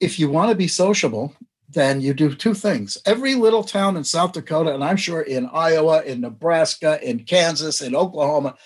If 0.00 0.18
you 0.18 0.30
want 0.30 0.48
to 0.48 0.56
be 0.56 0.68
sociable, 0.68 1.36
then 1.68 2.00
you 2.00 2.14
do 2.14 2.34
two 2.34 2.54
things. 2.54 2.98
Every 3.06 3.34
little 3.34 3.64
town 3.64 3.96
in 3.96 4.04
South 4.04 4.32
Dakota, 4.32 4.74
and 4.74 4.84
I'm 4.84 4.96
sure 4.96 5.22
in 5.22 5.48
Iowa, 5.52 6.02
in 6.02 6.20
Nebraska, 6.20 6.98
in 7.02 7.20
Kansas, 7.20 7.80
in 7.80 7.94
Oklahoma, 7.94 8.56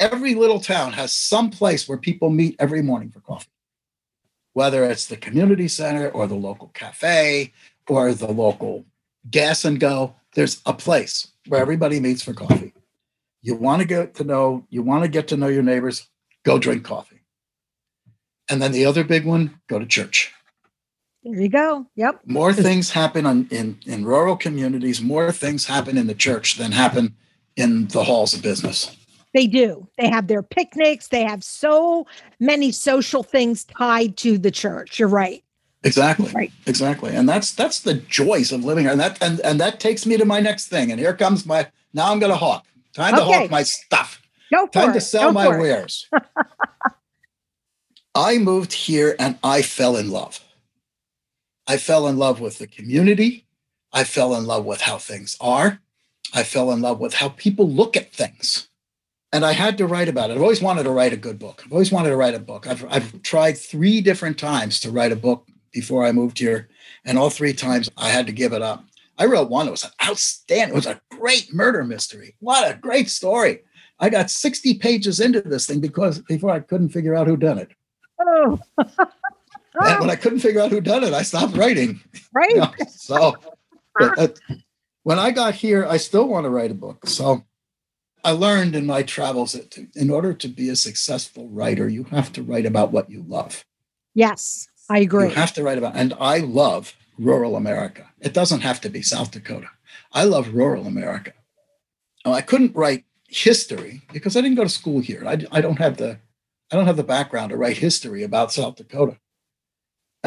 every 0.00 0.34
little 0.34 0.60
town 0.60 0.92
has 0.92 1.14
some 1.14 1.50
place 1.50 1.88
where 1.88 1.98
people 1.98 2.30
meet 2.30 2.56
every 2.58 2.82
morning 2.82 3.10
for 3.10 3.20
coffee. 3.20 3.50
Whether 4.52 4.84
it's 4.84 5.06
the 5.06 5.16
community 5.16 5.68
center 5.68 6.08
or 6.08 6.26
the 6.26 6.34
local 6.34 6.68
cafe 6.68 7.52
or 7.86 8.12
the 8.12 8.30
local 8.30 8.84
gas 9.30 9.64
and 9.64 9.78
go, 9.78 10.14
there's 10.34 10.60
a 10.66 10.72
place 10.72 11.28
where 11.46 11.60
everybody 11.60 12.00
meets 12.00 12.22
for 12.22 12.32
coffee. 12.32 12.74
You 13.40 13.54
want 13.54 13.82
to 13.82 13.88
get 13.88 14.14
to 14.16 14.24
know, 14.24 14.66
you 14.68 14.82
want 14.82 15.04
to 15.04 15.08
get 15.08 15.28
to 15.28 15.36
know 15.36 15.46
your 15.46 15.62
neighbors, 15.62 16.08
go 16.44 16.58
drink 16.58 16.84
coffee. 16.84 17.20
And 18.50 18.60
then 18.60 18.72
the 18.72 18.86
other 18.86 19.04
big 19.04 19.24
one, 19.24 19.60
go 19.68 19.78
to 19.78 19.86
church. 19.86 20.32
There 21.32 21.42
you 21.42 21.48
go. 21.48 21.86
Yep. 21.96 22.20
More 22.26 22.52
things 22.52 22.90
happen 22.90 23.26
on, 23.26 23.48
in, 23.50 23.78
in 23.86 24.04
rural 24.04 24.36
communities, 24.36 25.00
more 25.00 25.32
things 25.32 25.66
happen 25.66 25.98
in 25.98 26.06
the 26.06 26.14
church 26.14 26.56
than 26.56 26.72
happen 26.72 27.14
in 27.56 27.88
the 27.88 28.04
halls 28.04 28.34
of 28.34 28.42
business. 28.42 28.96
They 29.34 29.46
do. 29.46 29.86
They 29.98 30.08
have 30.08 30.26
their 30.26 30.42
picnics. 30.42 31.08
They 31.08 31.24
have 31.24 31.44
so 31.44 32.06
many 32.40 32.72
social 32.72 33.22
things 33.22 33.64
tied 33.64 34.16
to 34.18 34.38
the 34.38 34.50
church. 34.50 34.98
You're 34.98 35.08
right. 35.08 35.44
Exactly. 35.84 36.32
Right. 36.32 36.52
Exactly. 36.66 37.14
And 37.14 37.28
that's 37.28 37.52
that's 37.52 37.80
the 37.80 37.94
joys 37.94 38.52
of 38.52 38.64
living. 38.64 38.84
Here. 38.84 38.92
And 38.92 39.00
that 39.00 39.22
and, 39.22 39.40
and 39.40 39.60
that 39.60 39.80
takes 39.80 40.06
me 40.06 40.16
to 40.16 40.24
my 40.24 40.40
next 40.40 40.68
thing. 40.68 40.90
And 40.90 40.98
here 40.98 41.14
comes 41.14 41.46
my 41.46 41.68
now 41.92 42.10
I'm 42.10 42.18
gonna 42.18 42.36
hawk. 42.36 42.66
Time 42.94 43.14
to 43.14 43.22
Okay. 43.22 43.40
hawk 43.42 43.50
my 43.50 43.62
stuff. 43.62 44.20
Go 44.52 44.66
for 44.66 44.72
Time 44.72 44.90
it. 44.90 44.94
to 44.94 45.00
sell 45.00 45.28
Go 45.28 45.32
my 45.32 45.48
wares. 45.48 46.08
I 48.14 48.38
moved 48.38 48.72
here 48.72 49.14
and 49.18 49.38
I 49.44 49.62
fell 49.62 49.96
in 49.96 50.10
love. 50.10 50.40
I 51.68 51.76
fell 51.76 52.08
in 52.08 52.16
love 52.16 52.40
with 52.40 52.58
the 52.58 52.66
community. 52.66 53.46
I 53.92 54.04
fell 54.04 54.34
in 54.34 54.46
love 54.46 54.64
with 54.64 54.80
how 54.80 54.96
things 54.96 55.36
are. 55.38 55.80
I 56.34 56.42
fell 56.42 56.72
in 56.72 56.80
love 56.80 56.98
with 56.98 57.14
how 57.14 57.28
people 57.28 57.68
look 57.68 57.94
at 57.94 58.12
things. 58.12 58.68
And 59.32 59.44
I 59.44 59.52
had 59.52 59.76
to 59.76 59.86
write 59.86 60.08
about 60.08 60.30
it. 60.30 60.34
I've 60.34 60.42
always 60.42 60.62
wanted 60.62 60.84
to 60.84 60.90
write 60.90 61.12
a 61.12 61.18
good 61.18 61.38
book. 61.38 61.62
I've 61.64 61.72
always 61.72 61.92
wanted 61.92 62.08
to 62.08 62.16
write 62.16 62.34
a 62.34 62.38
book. 62.38 62.66
I've, 62.66 62.86
I've 62.88 63.22
tried 63.22 63.58
three 63.58 64.00
different 64.00 64.38
times 64.38 64.80
to 64.80 64.90
write 64.90 65.12
a 65.12 65.16
book 65.16 65.46
before 65.70 66.06
I 66.06 66.12
moved 66.12 66.38
here. 66.38 66.70
And 67.04 67.18
all 67.18 67.28
three 67.28 67.52
times 67.52 67.90
I 67.98 68.08
had 68.08 68.26
to 68.26 68.32
give 68.32 68.54
it 68.54 68.62
up. 68.62 68.84
I 69.18 69.26
wrote 69.26 69.50
one 69.50 69.66
that 69.66 69.72
was 69.72 69.84
an 69.84 69.90
outstanding, 70.06 70.72
it 70.72 70.74
was 70.74 70.86
a 70.86 71.00
great 71.10 71.52
murder 71.52 71.84
mystery. 71.84 72.34
What 72.38 72.70
a 72.70 72.78
great 72.78 73.10
story. 73.10 73.60
I 74.00 74.08
got 74.08 74.30
60 74.30 74.78
pages 74.78 75.20
into 75.20 75.42
this 75.42 75.66
thing 75.66 75.80
because 75.80 76.20
before 76.20 76.50
I 76.50 76.60
couldn't 76.60 76.90
figure 76.90 77.14
out 77.14 77.26
who 77.26 77.36
done 77.36 77.58
it. 77.58 77.68
Oh. 78.20 78.58
And 79.86 80.00
when 80.00 80.10
I 80.10 80.16
couldn't 80.16 80.40
figure 80.40 80.60
out 80.60 80.70
who 80.70 80.80
done 80.80 81.04
it, 81.04 81.12
I 81.12 81.22
stopped 81.22 81.56
writing. 81.56 82.00
right. 82.34 82.50
You 82.50 82.56
know, 82.56 82.72
So 82.88 83.36
uh, 84.00 84.28
when 85.02 85.18
I 85.18 85.30
got 85.30 85.54
here, 85.54 85.86
I 85.86 85.96
still 85.96 86.28
want 86.28 86.44
to 86.44 86.50
write 86.50 86.70
a 86.70 86.74
book. 86.74 87.06
So 87.06 87.44
I 88.24 88.32
learned 88.32 88.74
in 88.74 88.86
my 88.86 89.02
travels 89.02 89.52
that 89.52 89.70
to, 89.72 89.86
in 89.94 90.10
order 90.10 90.34
to 90.34 90.48
be 90.48 90.68
a 90.68 90.76
successful 90.76 91.48
writer, 91.48 91.88
you 91.88 92.04
have 92.04 92.32
to 92.34 92.42
write 92.42 92.66
about 92.66 92.92
what 92.92 93.10
you 93.10 93.24
love. 93.26 93.64
Yes, 94.14 94.66
I 94.90 94.98
agree. 94.98 95.28
You 95.28 95.34
have 95.34 95.54
to 95.54 95.62
write 95.62 95.78
about, 95.78 95.94
and 95.94 96.14
I 96.18 96.38
love 96.38 96.96
rural 97.18 97.56
America. 97.56 98.10
It 98.20 98.34
doesn't 98.34 98.60
have 98.60 98.80
to 98.82 98.88
be 98.88 99.02
South 99.02 99.30
Dakota. 99.30 99.68
I 100.12 100.24
love 100.24 100.54
rural 100.54 100.86
America. 100.86 101.32
Now, 102.24 102.32
I 102.32 102.40
couldn't 102.40 102.74
write 102.74 103.04
history 103.28 104.02
because 104.12 104.36
I 104.36 104.40
didn't 104.40 104.56
go 104.56 104.64
to 104.64 104.68
school 104.68 105.00
here. 105.00 105.22
I, 105.26 105.38
I 105.52 105.60
don't 105.60 105.78
have 105.78 105.98
the 105.98 106.18
I 106.70 106.76
don't 106.76 106.86
have 106.86 106.96
the 106.96 107.04
background 107.04 107.50
to 107.50 107.56
write 107.56 107.78
history 107.78 108.22
about 108.22 108.52
South 108.52 108.76
Dakota. 108.76 109.16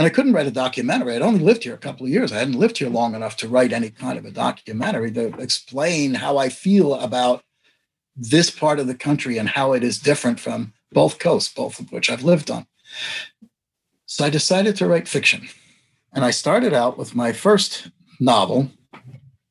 And 0.01 0.07
I 0.07 0.09
couldn't 0.09 0.33
write 0.33 0.47
a 0.47 0.51
documentary. 0.51 1.15
I'd 1.15 1.21
only 1.21 1.41
lived 1.41 1.63
here 1.63 1.75
a 1.75 1.77
couple 1.77 2.07
of 2.07 2.11
years. 2.11 2.31
I 2.31 2.39
hadn't 2.39 2.57
lived 2.57 2.79
here 2.79 2.89
long 2.89 3.13
enough 3.13 3.37
to 3.37 3.47
write 3.47 3.71
any 3.71 3.91
kind 3.91 4.17
of 4.17 4.25
a 4.25 4.31
documentary 4.31 5.11
to 5.11 5.27
explain 5.39 6.15
how 6.15 6.39
I 6.39 6.49
feel 6.49 6.95
about 6.95 7.43
this 8.15 8.49
part 8.49 8.79
of 8.79 8.87
the 8.87 8.95
country 8.95 9.37
and 9.37 9.47
how 9.47 9.73
it 9.73 9.83
is 9.83 9.99
different 9.99 10.39
from 10.39 10.73
both 10.91 11.19
coasts, 11.19 11.53
both 11.53 11.79
of 11.79 11.91
which 11.91 12.09
I've 12.09 12.23
lived 12.23 12.49
on. 12.49 12.65
So 14.07 14.25
I 14.25 14.31
decided 14.31 14.75
to 14.77 14.87
write 14.87 15.07
fiction. 15.07 15.47
And 16.11 16.25
I 16.25 16.31
started 16.31 16.73
out 16.73 16.97
with 16.97 17.13
my 17.13 17.31
first 17.31 17.91
novel. 18.19 18.71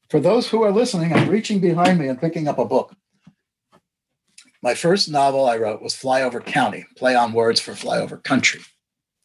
For 0.08 0.18
those 0.18 0.48
who 0.48 0.64
are 0.64 0.72
listening, 0.72 1.12
I'm 1.12 1.28
reaching 1.28 1.60
behind 1.60 1.96
me 1.96 2.08
and 2.08 2.20
picking 2.20 2.48
up 2.48 2.58
a 2.58 2.64
book. 2.64 2.92
My 4.64 4.74
first 4.74 5.08
novel 5.08 5.48
I 5.48 5.58
wrote 5.58 5.80
was 5.80 5.94
Flyover 5.94 6.44
County, 6.44 6.86
play 6.96 7.14
on 7.14 7.34
words 7.34 7.60
for 7.60 7.74
Flyover 7.74 8.20
Country. 8.20 8.62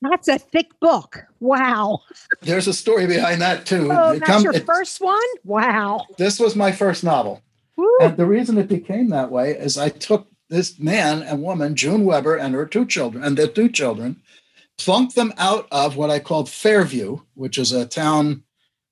That's 0.09 0.27
a 0.27 0.39
thick 0.39 0.71
book. 0.79 1.25
Wow. 1.39 2.01
There's 2.41 2.67
a 2.67 2.73
story 2.73 3.07
behind 3.07 3.41
that 3.41 3.65
too. 3.65 3.89
Oh, 3.91 4.11
it 4.11 4.19
that's 4.19 4.31
come, 4.31 4.43
your 4.43 4.53
it, 4.53 4.65
first 4.65 5.01
one? 5.01 5.19
Wow. 5.43 6.05
This 6.17 6.39
was 6.39 6.55
my 6.55 6.71
first 6.71 7.03
novel. 7.03 7.41
Woo. 7.75 7.97
And 8.01 8.17
the 8.17 8.25
reason 8.25 8.57
it 8.57 8.67
became 8.67 9.09
that 9.09 9.31
way 9.31 9.51
is 9.51 9.77
I 9.77 9.89
took 9.89 10.27
this 10.49 10.79
man 10.79 11.23
and 11.23 11.41
woman, 11.41 11.75
June 11.75 12.05
Weber, 12.05 12.35
and 12.35 12.53
her 12.53 12.65
two 12.65 12.85
children, 12.85 13.23
and 13.23 13.37
their 13.37 13.47
two 13.47 13.69
children, 13.69 14.21
plunked 14.77 15.15
them 15.15 15.33
out 15.37 15.67
of 15.71 15.95
what 15.97 16.09
I 16.09 16.19
called 16.19 16.49
Fairview, 16.49 17.19
which 17.33 17.57
is 17.57 17.71
a 17.71 17.85
town 17.85 18.43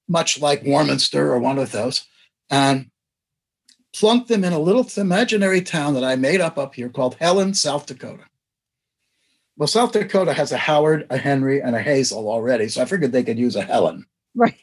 much 0.08 0.41
like 0.41 0.63
Warminster 0.65 1.32
or 1.32 1.39
one 1.39 1.58
of 1.58 1.71
those, 1.71 2.06
and 2.49 2.89
plunked 3.93 4.28
them 4.28 4.43
in 4.43 4.54
a 4.54 4.60
little 4.60 4.89
imaginary 4.97 5.62
town 5.62 5.93
that 5.93 6.04
I 6.04 6.15
made 6.15 6.41
up 6.41 6.58
up 6.58 6.76
here 6.76 6.89
called 6.89 7.15
Helen, 7.15 7.54
South 7.54 7.86
Dakota. 7.86 8.23
Well, 9.58 9.68
South 9.68 9.92
Dakota 9.92 10.34
has 10.34 10.52
a 10.52 10.58
Howard, 10.58 11.06
a 11.10 11.18
Henry, 11.18 11.62
and 11.62 11.76
a 11.76 11.82
Hazel 11.82 12.30
already, 12.30 12.68
so 12.68 12.82
I 12.82 12.86
figured 12.86 13.12
they 13.12 13.24
could 13.24 13.38
use 13.38 13.56
a 13.56 13.62
Helen. 13.62 14.06
Right. 14.36 14.56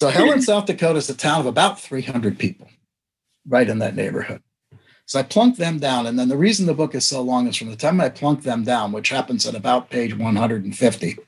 so 0.00 0.08
Helen, 0.08 0.42
South 0.42 0.66
Dakota 0.66 0.98
is 0.98 1.10
a 1.10 1.14
town 1.14 1.40
of 1.40 1.46
about 1.46 1.80
300 1.80 2.38
people, 2.38 2.68
right 3.48 3.68
in 3.68 3.80
that 3.80 3.96
neighborhood. 3.96 4.42
So 5.06 5.18
I 5.18 5.22
plunked 5.22 5.58
them 5.58 5.78
down. 5.78 6.06
And 6.06 6.18
then 6.18 6.28
the 6.28 6.36
reason 6.36 6.66
the 6.66 6.74
book 6.74 6.94
is 6.94 7.06
so 7.06 7.22
long 7.22 7.48
is 7.48 7.56
from 7.56 7.70
the 7.70 7.76
time 7.76 8.00
I 8.00 8.10
plunk 8.10 8.42
them 8.42 8.62
down, 8.62 8.92
which 8.92 9.08
happens 9.08 9.46
at 9.46 9.54
about 9.54 9.90
page 9.90 10.14
150, 10.16 11.18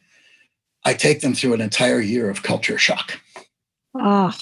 I 0.85 0.95
take 0.95 1.21
them 1.21 1.35
through 1.35 1.55
an 1.55 1.61
entire 1.61 2.01
year 2.01 2.31
of 2.31 2.43
culture 2.43 2.79
shock. 2.79 3.21
Ah. 3.99 4.37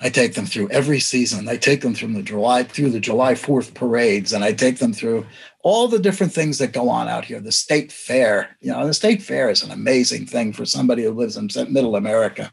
I 0.00 0.10
take 0.10 0.34
them 0.34 0.46
through 0.46 0.70
every 0.70 0.98
season. 0.98 1.48
I 1.48 1.56
take 1.56 1.80
them 1.80 1.94
from 1.94 2.14
the 2.14 2.22
July 2.22 2.64
through 2.64 2.90
the 2.90 3.00
July 3.00 3.34
4th 3.34 3.74
parades, 3.74 4.32
and 4.32 4.42
I 4.42 4.52
take 4.52 4.78
them 4.78 4.92
through 4.92 5.24
all 5.62 5.86
the 5.86 6.00
different 6.00 6.32
things 6.32 6.58
that 6.58 6.72
go 6.72 6.88
on 6.88 7.08
out 7.08 7.24
here. 7.24 7.40
The 7.40 7.52
state 7.52 7.92
fair, 7.92 8.56
you 8.60 8.72
know, 8.72 8.86
the 8.86 8.94
state 8.94 9.22
fair 9.22 9.48
is 9.50 9.62
an 9.62 9.70
amazing 9.70 10.26
thing 10.26 10.52
for 10.52 10.66
somebody 10.66 11.04
who 11.04 11.12
lives 11.12 11.36
in 11.36 11.48
middle 11.72 11.96
America. 11.96 12.52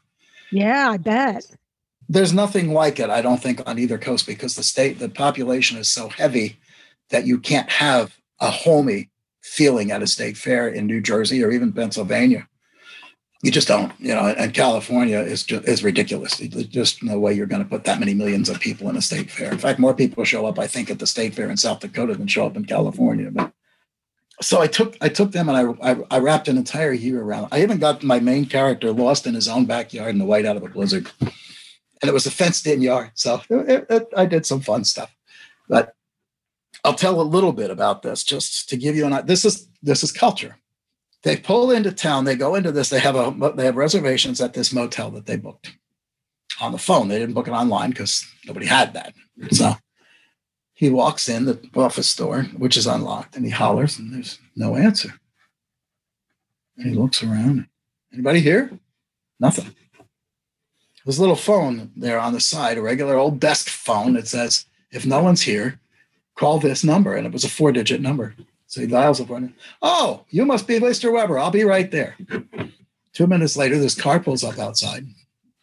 Yeah, 0.51 0.91
I 0.91 0.97
bet 0.97 1.45
there's 2.11 2.33
nothing 2.33 2.73
like 2.73 2.99
it, 2.99 3.09
I 3.09 3.21
don't 3.21 3.41
think, 3.41 3.61
on 3.65 3.79
either 3.79 3.97
coast 3.97 4.27
because 4.27 4.55
the 4.55 4.63
state, 4.63 4.99
the 4.99 5.07
population 5.07 5.77
is 5.77 5.89
so 5.89 6.09
heavy 6.09 6.59
that 7.09 7.25
you 7.25 7.39
can't 7.39 7.69
have 7.69 8.17
a 8.41 8.51
homey 8.51 9.09
feeling 9.41 9.91
at 9.91 10.03
a 10.03 10.07
state 10.07 10.35
fair 10.35 10.67
in 10.67 10.87
New 10.87 10.99
Jersey 10.99 11.41
or 11.41 11.51
even 11.51 11.71
Pennsylvania. 11.71 12.49
You 13.43 13.51
just 13.51 13.67
don't, 13.67 13.91
you 13.99 14.13
know. 14.13 14.27
And 14.37 14.53
California 14.53 15.19
is 15.19 15.43
just 15.43 15.67
is 15.67 15.83
ridiculous. 15.83 16.37
There's 16.37 16.67
just 16.67 17.01
no 17.01 17.19
way 17.19 17.33
you're 17.33 17.47
going 17.47 17.63
to 17.63 17.69
put 17.69 17.85
that 17.85 17.99
many 17.99 18.13
millions 18.13 18.49
of 18.49 18.59
people 18.59 18.87
in 18.89 18.95
a 18.95 19.01
state 19.01 19.31
fair. 19.31 19.51
In 19.51 19.57
fact, 19.57 19.79
more 19.79 19.95
people 19.95 20.23
show 20.23 20.45
up, 20.45 20.59
I 20.59 20.67
think, 20.67 20.91
at 20.91 20.99
the 20.99 21.07
state 21.07 21.33
fair 21.33 21.49
in 21.49 21.57
South 21.57 21.79
Dakota 21.79 22.13
than 22.13 22.27
show 22.27 22.45
up 22.45 22.55
in 22.55 22.65
California. 22.65 23.31
But 23.31 23.51
so 24.41 24.61
I 24.61 24.67
took 24.67 24.95
I 25.01 25.09
took 25.09 25.31
them 25.31 25.49
and 25.49 25.57
I, 25.57 25.91
I, 25.91 25.97
I 26.11 26.19
wrapped 26.19 26.49
an 26.49 26.57
entire 26.57 26.93
year 26.93 27.21
around. 27.21 27.47
I 27.51 27.63
even 27.63 27.79
got 27.79 28.03
my 28.03 28.19
main 28.19 28.45
character 28.45 28.91
lost 28.91 29.25
in 29.25 29.33
his 29.33 29.47
own 29.47 29.65
backyard 29.65 30.09
in 30.09 30.19
the 30.19 30.25
white 30.25 30.45
out 30.45 30.57
of 30.57 30.63
a 30.63 30.69
blizzard 30.69 31.09
and 32.01 32.09
it 32.09 32.13
was 32.13 32.25
a 32.25 32.31
fenced 32.31 32.67
in 32.67 32.81
yard. 32.81 33.11
So 33.13 33.41
it, 33.49 33.85
it, 33.89 34.07
I 34.17 34.25
did 34.25 34.45
some 34.45 34.61
fun 34.61 34.83
stuff. 34.83 35.15
But 35.69 35.95
I'll 36.83 36.95
tell 36.95 37.21
a 37.21 37.23
little 37.23 37.53
bit 37.53 37.69
about 37.69 38.01
this 38.01 38.23
just 38.23 38.69
to 38.69 38.77
give 38.77 38.95
you 38.95 39.05
an 39.05 39.25
this 39.25 39.45
is 39.45 39.67
this 39.81 40.03
is 40.03 40.11
culture. 40.11 40.57
They 41.23 41.37
pull 41.37 41.71
into 41.71 41.91
town, 41.91 42.25
they 42.25 42.35
go 42.35 42.55
into 42.55 42.71
this, 42.71 42.89
they 42.89 42.99
have 42.99 43.15
a 43.15 43.53
they 43.55 43.65
have 43.65 43.75
reservations 43.75 44.41
at 44.41 44.53
this 44.53 44.73
motel 44.73 45.11
that 45.11 45.27
they 45.27 45.37
booked 45.37 45.75
on 46.59 46.71
the 46.71 46.77
phone. 46.77 47.07
They 47.07 47.19
didn't 47.19 47.35
book 47.35 47.47
it 47.47 47.51
online 47.51 47.91
because 47.91 48.25
nobody 48.45 48.65
had 48.65 48.93
that. 48.93 49.13
So 49.51 49.75
he 50.73 50.89
walks 50.89 51.29
in 51.29 51.45
the 51.45 51.59
office 51.75 52.15
door, 52.15 52.43
which 52.57 52.75
is 52.75 52.87
unlocked, 52.87 53.35
and 53.35 53.45
he 53.45 53.51
hollers, 53.51 53.99
and 53.99 54.13
there's 54.13 54.39
no 54.55 54.75
answer. 54.75 55.13
And 56.77 56.87
he 56.87 56.95
looks 56.95 57.21
around. 57.21 57.67
Anybody 58.11 58.39
here? 58.39 58.71
Nothing. 59.39 59.75
There's 61.05 61.17
a 61.17 61.21
little 61.21 61.35
phone 61.35 61.91
there 61.95 62.19
on 62.19 62.33
the 62.33 62.39
side, 62.39 62.77
a 62.77 62.81
regular 62.81 63.15
old 63.15 63.39
desk 63.39 63.69
phone. 63.69 64.15
It 64.15 64.27
says, 64.27 64.65
if 64.91 65.05
no 65.05 65.21
one's 65.21 65.43
here, 65.43 65.79
call 66.35 66.59
this 66.59 66.83
number. 66.83 67.15
And 67.15 67.25
it 67.25 67.33
was 67.33 67.43
a 67.43 67.49
four 67.49 67.71
digit 67.71 68.01
number. 68.01 68.35
So 68.71 68.79
he 68.79 68.87
dials 68.87 69.19
up 69.19 69.29
running. 69.29 69.53
Oh, 69.81 70.23
you 70.29 70.45
must 70.45 70.65
be 70.65 70.79
Mr. 70.79 71.11
Weber. 71.11 71.37
I'll 71.37 71.51
be 71.51 71.65
right 71.65 71.91
there. 71.91 72.15
Two 73.11 73.27
minutes 73.27 73.57
later, 73.57 73.77
this 73.77 73.99
car 73.99 74.17
pulls 74.17 74.45
up 74.45 74.59
outside. 74.59 75.05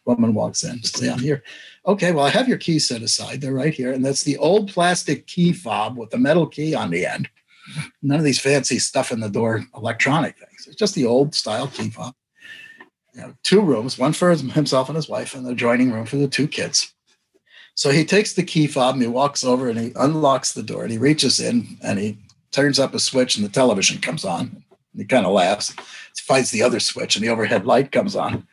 Woman 0.05 0.35
walks 0.35 0.63
in. 0.63 0.83
Say, 0.83 1.09
I'm 1.09 1.17
here. 1.17 1.41
Okay, 1.87 2.11
well, 2.11 2.25
I 2.25 2.29
have 2.29 2.47
your 2.47 2.59
keys 2.59 2.87
set 2.87 3.01
aside. 3.01 3.41
They're 3.41 3.51
right 3.51 3.73
here. 3.73 3.93
And 3.93 4.05
that's 4.05 4.21
the 4.21 4.37
old 4.37 4.71
plastic 4.71 5.25
key 5.25 5.53
fob 5.53 5.97
with 5.97 6.11
the 6.11 6.19
metal 6.19 6.45
key 6.45 6.75
on 6.75 6.91
the 6.91 7.03
end. 7.07 7.27
None 8.03 8.19
of 8.19 8.23
these 8.23 8.39
fancy 8.39 8.77
stuff 8.77 9.11
in 9.11 9.21
the 9.21 9.29
door 9.29 9.65
electronic 9.75 10.37
things. 10.37 10.67
It's 10.67 10.75
just 10.75 10.93
the 10.93 11.05
old 11.05 11.33
style 11.33 11.65
key 11.65 11.89
fob 11.89 12.13
you 13.15 13.21
know, 13.21 13.33
two 13.41 13.61
rooms, 13.61 13.97
one 13.97 14.13
for 14.13 14.35
himself 14.35 14.87
and 14.87 14.95
his 14.95 15.09
wife, 15.09 15.33
and 15.33 15.47
the 15.47 15.51
adjoining 15.51 15.91
room 15.91 16.05
for 16.05 16.17
the 16.17 16.27
two 16.27 16.47
kids. 16.47 16.93
So 17.73 17.91
he 17.91 18.03
takes 18.03 18.33
the 18.33 18.43
key 18.43 18.67
fob 18.67 18.95
and 18.95 19.01
he 19.01 19.07
walks 19.07 19.43
over 19.43 19.69
and 19.69 19.79
he 19.79 19.93
unlocks 19.95 20.53
the 20.53 20.63
door 20.63 20.83
and 20.83 20.91
he 20.91 20.97
reaches 20.97 21.39
in 21.39 21.77
and 21.81 21.97
he 21.97 22.17
turns 22.51 22.79
up 22.79 22.93
a 22.93 22.99
switch 22.99 23.35
and 23.35 23.45
the 23.45 23.49
television 23.49 23.99
comes 24.01 24.25
on. 24.25 24.63
He 24.95 25.05
kind 25.05 25.25
of 25.25 25.33
laughs. 25.33 25.71
He 25.71 26.21
finds 26.21 26.51
the 26.51 26.63
other 26.63 26.79
switch 26.79 27.15
and 27.15 27.23
the 27.23 27.29
overhead 27.29 27.65
light 27.65 27.91
comes 27.91 28.15
on. 28.15 28.47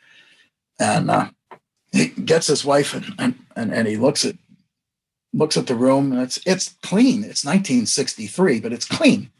And 0.79 1.09
uh, 1.09 1.29
he 1.91 2.07
gets 2.09 2.47
his 2.47 2.63
wife 2.63 2.93
and, 2.93 3.35
and, 3.55 3.73
and, 3.73 3.87
he 3.87 3.97
looks 3.97 4.23
at 4.23 4.35
looks 5.33 5.57
at 5.57 5.67
the 5.67 5.75
room 5.75 6.11
and 6.11 6.21
it's 6.21 6.39
it's 6.45 6.75
clean. 6.83 7.23
It's 7.23 7.43
1963, 7.43 8.59
but 8.59 8.73
it's 8.73 8.85
clean. 8.85 9.31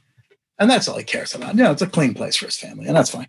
And 0.60 0.70
that's 0.70 0.88
all 0.88 0.98
he 0.98 1.04
cares 1.04 1.36
about. 1.36 1.56
Yeah, 1.56 1.72
it's 1.72 1.84
a 1.84 1.88
clean 1.88 2.15
place 2.15 2.36
for 2.36 2.46
his 2.46 2.58
family, 2.58 2.88
and 2.88 2.96
that's 2.96 3.12
fine. 3.12 3.28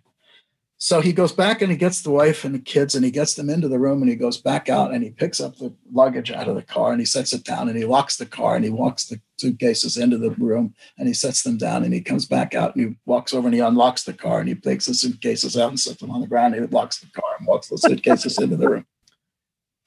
So 0.81 1.01
he 1.01 1.11
goes 1.11 1.33
back 1.33 1.61
and 1.61 1.69
he 1.69 1.77
gets 1.77 2.01
the 2.01 2.09
wife 2.09 2.45
and 2.45 2.55
the 2.55 2.59
kids 2.59 2.95
and 2.95 3.03
he 3.03 3.11
gets 3.11 3.33
them 3.33 3.49
into 3.49 3.67
the 3.67 3.77
room 3.77 4.01
and 4.01 4.09
he 4.09 4.15
goes 4.15 4.37
back 4.37 4.69
out 4.69 4.93
and 4.93 5.03
he 5.03 5.09
picks 5.09 5.41
up 5.41 5.57
the 5.57 5.73
luggage 5.91 6.31
out 6.31 6.47
of 6.47 6.55
the 6.55 6.61
car 6.61 6.93
and 6.93 7.01
he 7.01 7.05
sets 7.05 7.33
it 7.33 7.43
down 7.43 7.67
and 7.67 7.77
he 7.77 7.83
locks 7.83 8.15
the 8.15 8.25
car 8.25 8.55
and 8.55 8.63
he 8.63 8.71
walks 8.71 9.03
the 9.05 9.19
suitcases 9.37 9.97
into 9.97 10.17
the 10.17 10.31
room 10.31 10.73
and 10.97 11.09
he 11.09 11.13
sets 11.13 11.43
them 11.43 11.57
down 11.57 11.83
and 11.83 11.93
he 11.93 11.99
comes 11.99 12.25
back 12.25 12.55
out 12.55 12.73
and 12.75 12.87
he 12.87 12.95
walks 13.05 13.33
over 13.33 13.49
and 13.49 13.55
he 13.55 13.59
unlocks 13.59 14.03
the 14.03 14.13
car 14.13 14.39
and 14.39 14.47
he 14.47 14.55
takes 14.55 14.85
the 14.85 14.93
suitcases 14.93 15.57
out 15.57 15.67
and 15.67 15.79
sets 15.81 15.99
them 15.99 16.11
on 16.11 16.21
the 16.21 16.27
ground 16.27 16.55
and 16.55 16.65
he 16.65 16.73
locks 16.73 16.99
the 16.99 17.07
car 17.07 17.35
and 17.37 17.45
walks 17.45 17.67
the 17.67 17.77
suitcases 17.77 18.39
into 18.39 18.55
the 18.55 18.69
room. 18.69 18.85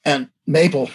And 0.05 0.29
Mabel, 0.45 0.91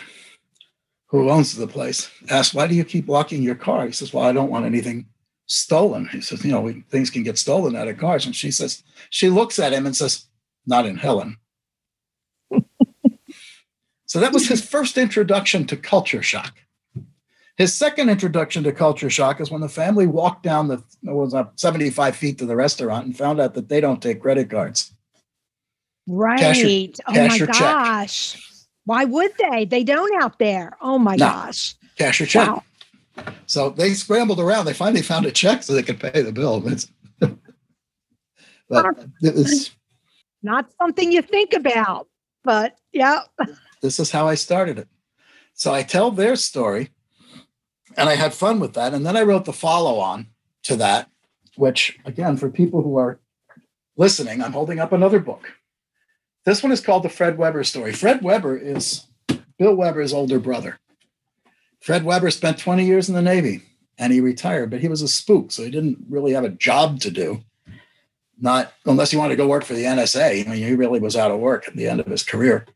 who 1.07 1.29
owns 1.29 1.57
the 1.57 1.67
place, 1.67 2.09
asks, 2.31 2.55
Why 2.55 2.69
do 2.69 2.77
you 2.77 2.85
keep 2.85 3.09
locking 3.09 3.43
your 3.43 3.57
car? 3.57 3.85
He 3.87 3.93
says, 3.93 4.13
Well, 4.13 4.25
I 4.25 4.33
don't 4.33 4.51
want 4.51 4.65
anything 4.65 5.07
stolen. 5.49 6.09
He 6.13 6.21
says, 6.21 6.45
you 6.45 6.53
know, 6.53 6.61
we, 6.61 6.85
things 6.91 7.11
can 7.11 7.25
get 7.25 7.39
stolen 7.39 7.75
out 7.75 7.89
of 7.89 7.99
cars. 7.99 8.25
And 8.25 8.37
she 8.37 8.53
says, 8.53 8.85
she 9.11 9.29
looks 9.29 9.59
at 9.59 9.73
him 9.73 9.87
and 9.87 9.97
says, 9.97 10.27
not 10.67 10.87
in 10.87 10.97
Helen. 10.97 11.39
so 14.07 14.21
that 14.21 14.33
was 14.33 14.47
his 14.47 14.65
first 14.65 14.97
introduction 14.97 15.67
to 15.67 15.77
culture 15.77 16.23
shock. 16.23 16.55
His 17.57 17.75
second 17.75 18.09
introduction 18.09 18.63
to 18.65 18.73
culture 18.73 19.11
shock 19.11 19.41
is 19.41 19.51
when 19.51 19.61
the 19.61 19.69
family 19.69 20.07
walked 20.07 20.45
down 20.45 20.69
the 20.69 20.77
it 21.03 21.13
was 21.13 21.35
up 21.35 21.59
75 21.59 22.15
feet 22.15 22.39
to 22.39 22.47
the 22.47 22.55
restaurant 22.55 23.07
and 23.07 23.19
found 23.19 23.41
out 23.41 23.55
that 23.55 23.69
they 23.69 23.81
don't 23.81 24.01
take 24.01 24.23
credit 24.23 24.49
cards. 24.49 24.93
Right. 26.07 26.39
Cash 26.39 26.59
your, 26.59 26.89
oh 27.09 27.13
my 27.15 27.39
gosh. 27.39 28.35
Check. 28.35 28.43
Why 28.85 29.05
would 29.05 29.33
they? 29.39 29.65
They 29.65 29.83
don't 29.83 30.23
out 30.23 30.39
there. 30.39 30.77
Oh 30.81 30.99
my 31.01 31.17
no. 31.17 31.27
gosh. 31.27 31.75
Cash 31.97 32.21
your 32.21 32.29
check. 32.29 32.49
Wow. 32.49 32.63
So 33.47 33.71
they 33.71 33.95
scrambled 33.95 34.41
around. 34.41 34.67
They 34.67 34.73
finally 34.73 35.03
found 35.03 35.27
a 35.27 35.33
check 35.33 35.63
so 35.63 35.73
they 35.73 35.83
could 35.83 36.01
pay 36.01 36.23
the 36.23 36.33
bill. 36.33 36.61
but 38.69 38.99
it 39.23 39.35
was 39.35 39.71
not 40.43 40.71
something 40.81 41.11
you 41.11 41.23
think 41.23 41.53
about, 41.53 42.09
but 42.45 42.77
yeah. 42.93 43.21
this 43.83 43.99
is 43.99 44.11
how 44.11 44.29
I 44.29 44.35
started 44.35 44.79
it. 44.79 44.89
So 45.55 45.73
I 45.75 45.83
tell 45.83 46.11
their 46.11 46.37
story 46.37 46.91
and 47.97 48.09
I 48.09 48.15
had 48.15 48.35
fun 48.35 48.61
with 48.61 48.75
that. 48.75 48.95
And 48.95 49.05
then 49.05 49.17
I 49.17 49.23
wrote 49.23 49.45
the 49.45 49.53
follow 49.53 49.99
on 49.99 50.29
to 50.65 50.77
that, 50.77 51.11
which, 51.57 51.99
again, 52.05 52.37
for 52.37 52.51
people 52.51 52.83
who 52.83 52.97
are 52.97 53.19
listening, 53.97 54.43
I'm 54.43 54.53
holding 54.53 54.79
up 54.79 54.93
another 54.93 55.19
book. 55.19 55.53
This 56.45 56.63
one 56.63 56.73
is 56.73 56.81
called 56.81 57.03
The 57.03 57.09
Fred 57.09 57.37
Weber 57.37 57.65
Story. 57.65 57.93
Fred 57.93 58.23
Weber 58.23 58.57
is 58.57 59.07
Bill 59.59 59.75
Weber's 59.75 60.13
older 60.13 60.39
brother. 60.39 60.79
Fred 61.81 62.05
Weber 62.05 62.31
spent 62.31 62.59
20 62.59 62.85
years 62.85 63.09
in 63.09 63.15
the 63.15 63.23
Navy 63.23 63.63
and 63.99 64.13
he 64.13 64.21
retired, 64.21 64.71
but 64.71 64.81
he 64.81 64.89
was 64.89 65.03
a 65.03 65.09
spook, 65.09 65.53
so 65.53 65.63
he 65.63 65.71
didn't 65.71 65.99
really 66.09 66.33
have 66.33 66.45
a 66.45 66.51
job 66.51 67.01
to 67.01 67.11
do. 67.11 67.43
not 68.41 68.73
unless 68.87 69.11
he 69.11 69.17
wanted 69.17 69.31
to 69.31 69.43
go 69.43 69.49
work 69.49 69.65
for 69.65 69.75
the 69.75 69.85
NSA. 69.85 70.47
I 70.47 70.51
mean, 70.51 70.63
he 70.63 70.75
really 70.75 71.01
was 71.01 71.17
out 71.17 71.31
of 71.31 71.41
work 71.41 71.67
at 71.67 71.77
the 71.77 71.89
end 71.89 72.01
of 72.01 72.07
his 72.07 72.23
career. 72.23 72.67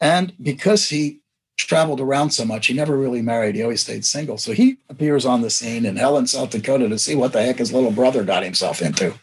And 0.00 0.32
because 0.42 0.88
he 0.88 1.20
traveled 1.56 2.00
around 2.00 2.30
so 2.30 2.44
much, 2.44 2.66
he 2.66 2.74
never 2.74 2.96
really 2.96 3.22
married. 3.22 3.54
He 3.54 3.62
always 3.62 3.82
stayed 3.82 4.04
single. 4.04 4.38
So 4.38 4.52
he 4.52 4.78
appears 4.88 5.26
on 5.26 5.42
the 5.42 5.50
scene 5.50 5.84
in 5.84 5.96
Helen, 5.96 6.26
South 6.26 6.50
Dakota 6.50 6.88
to 6.88 6.98
see 6.98 7.14
what 7.14 7.32
the 7.32 7.42
heck 7.42 7.58
his 7.58 7.72
little 7.72 7.92
brother 7.92 8.24
got 8.24 8.42
himself 8.42 8.80
into. 8.80 9.14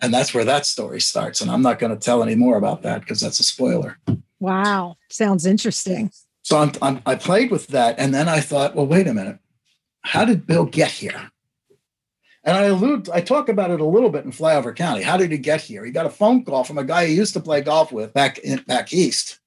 And 0.00 0.14
that's 0.14 0.32
where 0.32 0.44
that 0.44 0.64
story 0.64 1.00
starts. 1.00 1.40
And 1.40 1.50
I'm 1.50 1.62
not 1.62 1.80
going 1.80 1.92
to 1.92 1.98
tell 1.98 2.22
any 2.22 2.36
more 2.36 2.56
about 2.56 2.82
that 2.82 3.00
because 3.00 3.20
that's 3.20 3.40
a 3.40 3.44
spoiler. 3.44 3.98
Wow. 4.38 4.96
Sounds 5.10 5.44
interesting. 5.44 6.12
So 6.48 6.56
I'm, 6.56 6.72
I'm, 6.80 7.02
I 7.04 7.14
played 7.14 7.50
with 7.50 7.66
that. 7.66 7.98
And 7.98 8.14
then 8.14 8.26
I 8.26 8.40
thought, 8.40 8.74
well, 8.74 8.86
wait 8.86 9.06
a 9.06 9.12
minute. 9.12 9.38
How 10.00 10.24
did 10.24 10.46
Bill 10.46 10.64
get 10.64 10.90
here? 10.90 11.30
And 12.42 12.56
I 12.56 12.62
allude, 12.62 13.10
I 13.10 13.20
talk 13.20 13.50
about 13.50 13.70
it 13.70 13.80
a 13.80 13.84
little 13.84 14.08
bit 14.08 14.24
in 14.24 14.30
Flyover 14.30 14.74
County. 14.74 15.02
How 15.02 15.18
did 15.18 15.30
he 15.30 15.36
get 15.36 15.60
here? 15.60 15.84
He 15.84 15.90
got 15.90 16.06
a 16.06 16.10
phone 16.10 16.46
call 16.46 16.64
from 16.64 16.78
a 16.78 16.84
guy 16.84 17.04
he 17.04 17.14
used 17.14 17.34
to 17.34 17.40
play 17.40 17.60
golf 17.60 17.92
with 17.92 18.14
back 18.14 18.38
in 18.38 18.62
back 18.62 18.94
east. 18.94 19.40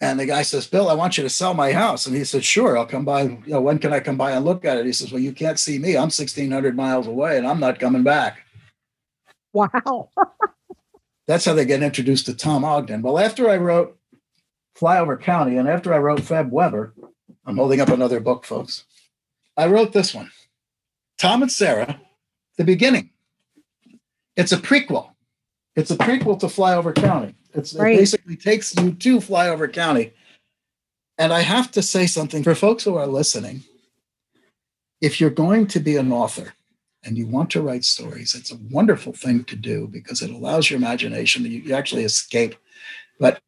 And 0.00 0.18
the 0.18 0.24
guy 0.24 0.40
says, 0.40 0.66
Bill, 0.66 0.88
I 0.88 0.94
want 0.94 1.18
you 1.18 1.22
to 1.22 1.28
sell 1.28 1.52
my 1.52 1.72
house. 1.72 2.06
And 2.06 2.16
he 2.16 2.24
said, 2.24 2.46
Sure, 2.46 2.78
I'll 2.78 2.86
come 2.86 3.04
by. 3.04 3.24
You 3.24 3.42
know, 3.46 3.60
when 3.60 3.78
can 3.78 3.92
I 3.92 4.00
come 4.00 4.16
by 4.16 4.30
and 4.30 4.42
look 4.42 4.64
at 4.64 4.78
it? 4.78 4.86
He 4.86 4.92
says, 4.94 5.12
Well, 5.12 5.20
you 5.20 5.32
can't 5.32 5.60
see 5.60 5.78
me. 5.78 5.96
I'm 5.96 6.04
1,600 6.04 6.74
miles 6.74 7.06
away 7.06 7.36
and 7.36 7.46
I'm 7.46 7.60
not 7.60 7.78
coming 7.78 8.04
back. 8.04 8.38
Wow. 9.52 10.08
That's 11.26 11.44
how 11.44 11.52
they 11.52 11.66
get 11.66 11.82
introduced 11.82 12.24
to 12.24 12.34
Tom 12.34 12.64
Ogden. 12.64 13.02
Well, 13.02 13.18
after 13.18 13.50
I 13.50 13.58
wrote 13.58 13.98
Flyover 14.78 15.20
County 15.20 15.56
and 15.56 15.68
after 15.68 15.94
I 15.94 15.98
wrote 15.98 16.20
Fred 16.20 16.50
Weber, 16.50 16.94
I'm 17.46 17.56
holding 17.56 17.80
up 17.80 17.88
another 17.88 18.20
book, 18.20 18.44
folks. 18.44 18.84
I 19.56 19.66
wrote 19.66 19.92
this 19.92 20.14
one. 20.14 20.30
Tom 21.18 21.42
and 21.42 21.52
Sarah, 21.52 22.00
the 22.56 22.64
beginning. 22.64 23.10
It's 24.36 24.52
a 24.52 24.56
prequel. 24.56 25.10
It's 25.76 25.90
a 25.90 25.96
prequel 25.96 26.38
to 26.40 26.46
Flyover 26.46 26.94
County. 26.94 27.34
It's, 27.52 27.74
right. 27.74 27.94
It 27.94 27.98
basically 27.98 28.36
takes 28.36 28.74
you 28.74 28.92
to 28.92 29.18
Flyover 29.18 29.72
County. 29.72 30.12
And 31.18 31.32
I 31.32 31.40
have 31.40 31.70
to 31.72 31.82
say 31.82 32.06
something 32.06 32.42
for 32.42 32.54
folks 32.54 32.82
who 32.82 32.96
are 32.96 33.06
listening. 33.06 33.62
If 35.00 35.20
you're 35.20 35.30
going 35.30 35.68
to 35.68 35.80
be 35.80 35.96
an 35.96 36.10
author 36.10 36.54
and 37.04 37.16
you 37.16 37.26
want 37.26 37.50
to 37.50 37.62
write 37.62 37.84
stories, 37.84 38.34
it's 38.34 38.50
a 38.50 38.58
wonderful 38.70 39.12
thing 39.12 39.44
to 39.44 39.56
do 39.56 39.86
because 39.86 40.22
it 40.22 40.30
allows 40.30 40.70
your 40.70 40.78
imagination, 40.78 41.44
you, 41.44 41.60
you 41.60 41.74
actually 41.74 42.04
escape. 42.04 42.56
But 43.20 43.40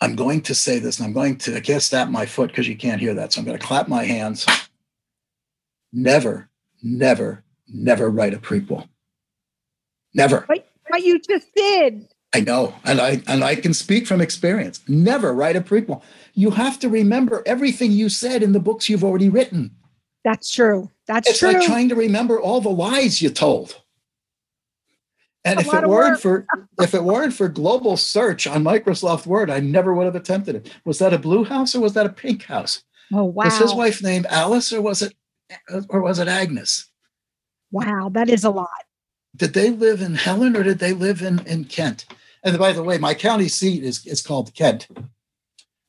I'm 0.00 0.16
going 0.16 0.40
to 0.42 0.54
say 0.54 0.78
this, 0.78 0.98
and 0.98 1.06
I'm 1.06 1.12
going 1.12 1.36
to, 1.38 1.56
I 1.56 1.60
can't 1.60 1.82
stamp 1.82 2.10
my 2.10 2.26
foot 2.26 2.48
because 2.50 2.66
you 2.68 2.76
can't 2.76 3.00
hear 3.00 3.14
that. 3.14 3.32
So 3.32 3.40
I'm 3.40 3.46
going 3.46 3.58
to 3.58 3.66
clap 3.66 3.88
my 3.88 4.04
hands. 4.04 4.46
Never 5.92 6.50
never, 6.82 7.44
never 7.68 8.10
write 8.10 8.34
a 8.34 8.38
prequel. 8.38 8.88
Never. 10.14 10.44
But, 10.48 10.66
but 10.88 11.02
you 11.02 11.20
just 11.20 11.48
did. 11.54 12.08
I 12.32 12.40
know, 12.40 12.74
and 12.84 13.00
I 13.00 13.20
and 13.26 13.42
I 13.42 13.56
can 13.56 13.74
speak 13.74 14.06
from 14.06 14.20
experience. 14.20 14.80
Never 14.86 15.34
write 15.34 15.56
a 15.56 15.60
prequel. 15.60 16.00
You 16.34 16.50
have 16.50 16.78
to 16.78 16.88
remember 16.88 17.42
everything 17.44 17.90
you 17.90 18.08
said 18.08 18.44
in 18.44 18.52
the 18.52 18.60
books 18.60 18.88
you've 18.88 19.02
already 19.02 19.28
written. 19.28 19.72
That's 20.24 20.52
true. 20.52 20.92
That's 21.08 21.28
it's 21.28 21.38
true. 21.40 21.54
like 21.54 21.66
trying 21.66 21.88
to 21.88 21.96
remember 21.96 22.40
all 22.40 22.60
the 22.60 22.68
lies 22.70 23.20
you 23.20 23.30
told. 23.30 23.80
And 25.44 25.58
if 25.58 25.72
it 25.72 25.86
weren't 25.86 26.20
for 26.20 26.46
if 26.78 26.94
it 26.94 27.02
weren't 27.02 27.32
for 27.32 27.48
global 27.48 27.96
search 27.96 28.46
on 28.46 28.62
Microsoft 28.62 29.26
Word, 29.26 29.50
I 29.50 29.60
never 29.60 29.94
would 29.94 30.04
have 30.04 30.16
attempted 30.16 30.54
it. 30.54 30.72
Was 30.84 30.98
that 30.98 31.14
a 31.14 31.18
blue 31.18 31.44
house 31.44 31.74
or 31.74 31.80
was 31.80 31.94
that 31.94 32.06
a 32.06 32.10
pink 32.10 32.44
house? 32.44 32.82
Oh 33.12 33.24
wow! 33.24 33.44
Was 33.44 33.58
his 33.58 33.74
wife 33.74 34.02
named 34.02 34.26
Alice 34.26 34.72
or 34.72 34.82
was 34.82 35.00
it 35.00 35.14
or 35.88 36.02
was 36.02 36.18
it 36.18 36.28
Agnes? 36.28 36.90
Wow, 37.70 38.10
that 38.12 38.28
is 38.28 38.44
a 38.44 38.50
lot. 38.50 38.68
Did 39.36 39.54
they 39.54 39.70
live 39.70 40.00
in 40.00 40.14
Helen 40.14 40.56
or 40.56 40.62
did 40.62 40.78
they 40.78 40.92
live 40.92 41.22
in, 41.22 41.46
in 41.46 41.64
Kent? 41.64 42.06
And 42.42 42.58
by 42.58 42.72
the 42.72 42.82
way, 42.82 42.98
my 42.98 43.14
county 43.14 43.48
seat 43.48 43.84
is, 43.84 44.04
is 44.06 44.22
called 44.22 44.54
Kent. 44.54 44.88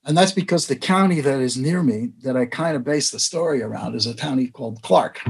And 0.04 0.18
that's 0.18 0.32
because 0.32 0.68
the 0.68 0.76
county 0.76 1.22
that 1.22 1.40
is 1.40 1.58
near 1.58 1.84
me, 1.84 2.10
that 2.24 2.36
I 2.36 2.46
kind 2.46 2.76
of 2.76 2.84
base 2.84 3.12
the 3.12 3.20
story 3.20 3.62
around, 3.62 3.96
is 3.96 4.08
a 4.08 4.14
county 4.14 4.48
called 4.48 4.82
Clark. 4.82 5.22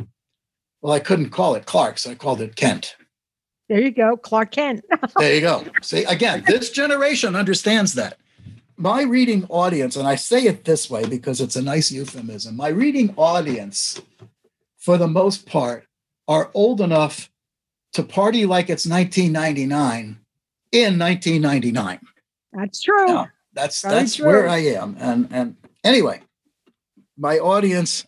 Well, 0.81 0.93
I 0.93 0.99
couldn't 0.99 1.29
call 1.29 1.55
it 1.55 1.65
Clark, 1.65 1.99
so 1.99 2.12
I 2.12 2.15
called 2.15 2.41
it 2.41 2.55
Kent. 2.55 2.95
There 3.71 3.79
you 3.79 3.91
go, 3.91 4.17
Clark 4.17 4.51
Kent. 4.51 4.84
there 5.17 5.34
you 5.34 5.39
go. 5.39 5.63
See, 5.81 6.03
again, 6.03 6.43
this 6.45 6.71
generation 6.71 7.38
understands 7.38 7.93
that. 7.93 8.17
My 8.75 9.03
reading 9.03 9.45
audience, 9.47 9.95
and 9.95 10.05
I 10.05 10.15
say 10.15 10.43
it 10.43 10.65
this 10.65 10.89
way 10.89 11.05
because 11.05 11.39
it's 11.39 11.55
a 11.55 11.62
nice 11.62 11.89
euphemism, 11.89 12.57
my 12.57 12.67
reading 12.67 13.13
audience 13.15 14.01
for 14.77 14.97
the 14.97 15.07
most 15.07 15.45
part, 15.45 15.86
are 16.27 16.51
old 16.53 16.81
enough 16.81 17.29
to 17.93 18.03
party 18.03 18.45
like 18.45 18.69
it's 18.69 18.86
1999 18.86 20.19
in 20.73 20.99
1999. 20.99 21.99
That's 22.51 22.81
true. 22.81 23.07
Now, 23.07 23.29
that's 23.53 23.81
that's 23.81 24.17
true. 24.17 24.25
where 24.25 24.49
I 24.49 24.57
am. 24.57 24.97
And 24.99 25.29
and 25.31 25.55
anyway, 25.86 26.23
my 27.17 27.39
audience 27.39 28.05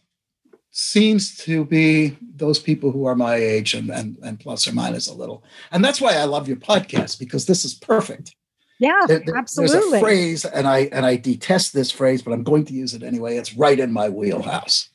seems 0.75 1.37
to 1.37 1.63
be 1.65 2.17
those 2.35 2.57
people 2.57 2.91
who 2.91 3.05
are 3.05 3.15
my 3.15 3.35
age 3.35 3.75
and, 3.75 3.91
and 3.91 4.17
and 4.23 4.39
plus 4.39 4.67
or 4.67 4.73
minus 4.73 5.07
a 5.07 5.13
little. 5.13 5.43
And 5.71 5.85
that's 5.85 6.01
why 6.01 6.15
I 6.15 6.23
love 6.25 6.47
your 6.47 6.57
podcast 6.57 7.19
because 7.19 7.45
this 7.45 7.63
is 7.63 7.75
perfect. 7.75 8.35
Yeah, 8.79 9.05
there, 9.07 9.21
absolutely. 9.37 9.79
There's 9.79 9.93
a 9.93 9.99
phrase, 9.99 10.45
and 10.45 10.67
I 10.67 10.89
and 10.91 11.05
I 11.05 11.15
detest 11.15 11.73
this 11.73 11.91
phrase, 11.91 12.23
but 12.23 12.33
I'm 12.33 12.43
going 12.43 12.65
to 12.65 12.73
use 12.73 12.95
it 12.95 13.03
anyway. 13.03 13.37
It's 13.37 13.55
right 13.55 13.79
in 13.79 13.93
my 13.93 14.09
wheelhouse. 14.09 14.89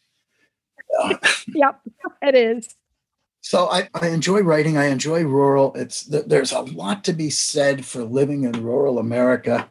yep, 1.55 1.81
it 2.23 2.35
is. 2.35 2.75
So 3.41 3.71
I, 3.71 3.89
I 3.95 4.09
enjoy 4.09 4.41
writing. 4.41 4.77
I 4.77 4.87
enjoy 4.87 5.23
rural. 5.23 5.73
It's 5.75 6.03
there's 6.03 6.53
a 6.53 6.61
lot 6.61 7.05
to 7.05 7.13
be 7.13 7.31
said 7.31 7.85
for 7.85 8.03
living 8.03 8.43
in 8.43 8.65
rural 8.65 8.99
America 8.99 9.71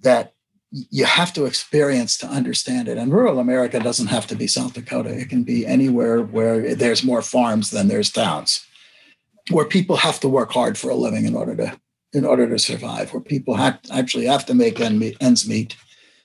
that 0.00 0.34
you 0.70 1.04
have 1.04 1.32
to 1.34 1.44
experience 1.44 2.18
to 2.18 2.26
understand 2.26 2.88
it. 2.88 2.98
And 2.98 3.12
rural 3.12 3.38
America 3.38 3.78
doesn't 3.78 4.08
have 4.08 4.26
to 4.28 4.34
be 4.34 4.46
South 4.46 4.74
Dakota. 4.74 5.10
It 5.10 5.28
can 5.28 5.44
be 5.44 5.64
anywhere 5.66 6.22
where 6.22 6.74
there's 6.74 7.04
more 7.04 7.22
farms 7.22 7.70
than 7.70 7.88
there's 7.88 8.10
towns, 8.10 8.66
where 9.50 9.64
people 9.64 9.96
have 9.96 10.20
to 10.20 10.28
work 10.28 10.52
hard 10.52 10.76
for 10.76 10.90
a 10.90 10.94
living 10.96 11.24
in 11.24 11.34
order 11.34 11.56
to 11.56 11.80
in 12.12 12.24
order 12.24 12.48
to 12.48 12.58
survive, 12.58 13.12
where 13.12 13.20
people 13.20 13.56
have, 13.56 13.78
actually 13.92 14.24
have 14.24 14.46
to 14.46 14.54
make 14.54 14.80
ends 14.80 15.46
meet 15.46 15.76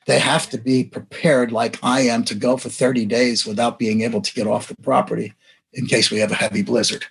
they 0.07 0.19
have 0.19 0.49
to 0.49 0.57
be 0.57 0.83
prepared, 0.83 1.51
like 1.51 1.79
I 1.83 2.01
am, 2.01 2.23
to 2.25 2.35
go 2.35 2.57
for 2.57 2.69
30 2.69 3.05
days 3.05 3.45
without 3.45 3.77
being 3.77 4.01
able 4.01 4.21
to 4.21 4.33
get 4.33 4.47
off 4.47 4.67
the 4.67 4.75
property 4.81 5.33
in 5.73 5.85
case 5.85 6.09
we 6.09 6.19
have 6.19 6.31
a 6.31 6.35
heavy 6.35 6.63
blizzard. 6.63 7.05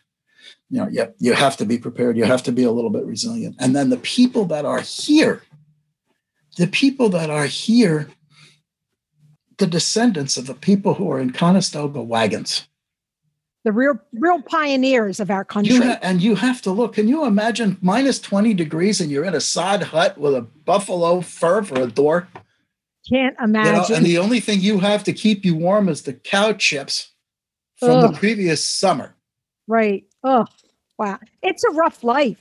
You 0.70 0.80
know, 0.80 0.88
you, 0.88 1.12
you 1.18 1.32
have 1.32 1.56
to 1.58 1.64
be 1.64 1.78
prepared. 1.78 2.16
You 2.16 2.24
have 2.24 2.42
to 2.44 2.52
be 2.52 2.64
a 2.64 2.70
little 2.70 2.90
bit 2.90 3.04
resilient. 3.04 3.56
And 3.58 3.74
then 3.74 3.90
the 3.90 3.96
people 3.98 4.44
that 4.46 4.64
are 4.64 4.80
here, 4.80 5.42
the 6.56 6.66
people 6.66 7.08
that 7.10 7.30
are 7.30 7.46
here, 7.46 8.08
the 9.58 9.66
descendants 9.66 10.36
of 10.36 10.46
the 10.46 10.54
people 10.54 10.94
who 10.94 11.10
are 11.10 11.20
in 11.20 11.32
Conestoga 11.32 12.00
wagons. 12.00 12.66
The 13.62 13.72
real, 13.72 14.00
real 14.14 14.40
pioneers 14.40 15.20
of 15.20 15.30
our 15.30 15.44
country. 15.44 15.74
You 15.74 15.82
ha- 15.82 15.98
and 16.02 16.22
you 16.22 16.34
have 16.34 16.62
to 16.62 16.70
look. 16.70 16.94
Can 16.94 17.08
you 17.08 17.26
imagine 17.26 17.76
minus 17.82 18.18
20 18.18 18.54
degrees 18.54 19.00
and 19.00 19.10
you're 19.10 19.24
in 19.24 19.34
a 19.34 19.40
sod 19.40 19.82
hut 19.82 20.16
with 20.16 20.34
a 20.34 20.40
buffalo 20.40 21.20
fur 21.20 21.62
for 21.62 21.78
a 21.80 21.86
door? 21.86 22.26
Can't 23.08 23.36
imagine. 23.42 23.74
You 23.74 23.80
know, 23.80 23.96
and 23.96 24.06
the 24.06 24.18
only 24.18 24.40
thing 24.40 24.60
you 24.60 24.78
have 24.78 25.04
to 25.04 25.12
keep 25.12 25.44
you 25.44 25.54
warm 25.54 25.88
is 25.90 26.02
the 26.02 26.14
cow 26.14 26.54
chips 26.54 27.10
from 27.78 27.90
Ugh. 27.90 28.12
the 28.12 28.18
previous 28.18 28.64
summer. 28.64 29.14
Right. 29.66 30.04
Oh, 30.24 30.46
wow. 30.98 31.18
It's 31.42 31.64
a 31.64 31.72
rough 31.72 32.02
life. 32.02 32.40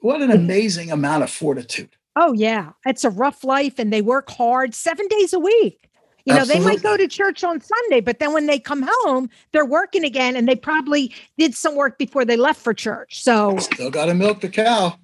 What 0.00 0.22
an 0.22 0.30
amazing 0.30 0.90
amount 0.90 1.22
of 1.22 1.30
fortitude. 1.30 1.90
Oh, 2.20 2.32
yeah. 2.32 2.72
It's 2.84 3.04
a 3.04 3.10
rough 3.10 3.44
life, 3.44 3.78
and 3.78 3.92
they 3.92 4.02
work 4.02 4.28
hard 4.28 4.74
seven 4.74 5.06
days 5.06 5.32
a 5.32 5.38
week. 5.38 5.88
You 6.24 6.34
know, 6.34 6.40
Absolutely. 6.40 6.64
they 6.64 6.72
might 6.72 6.82
go 6.82 6.96
to 6.96 7.06
church 7.06 7.44
on 7.44 7.60
Sunday, 7.60 8.00
but 8.00 8.18
then 8.18 8.32
when 8.32 8.46
they 8.46 8.58
come 8.58 8.84
home, 8.86 9.30
they're 9.52 9.64
working 9.64 10.04
again, 10.04 10.34
and 10.34 10.48
they 10.48 10.56
probably 10.56 11.14
did 11.38 11.54
some 11.54 11.76
work 11.76 11.96
before 11.96 12.24
they 12.24 12.36
left 12.36 12.60
for 12.60 12.74
church. 12.74 13.22
So 13.22 13.56
still 13.58 13.90
got 13.90 14.06
to 14.06 14.14
milk 14.14 14.40
the 14.40 14.48
cow. 14.48 14.98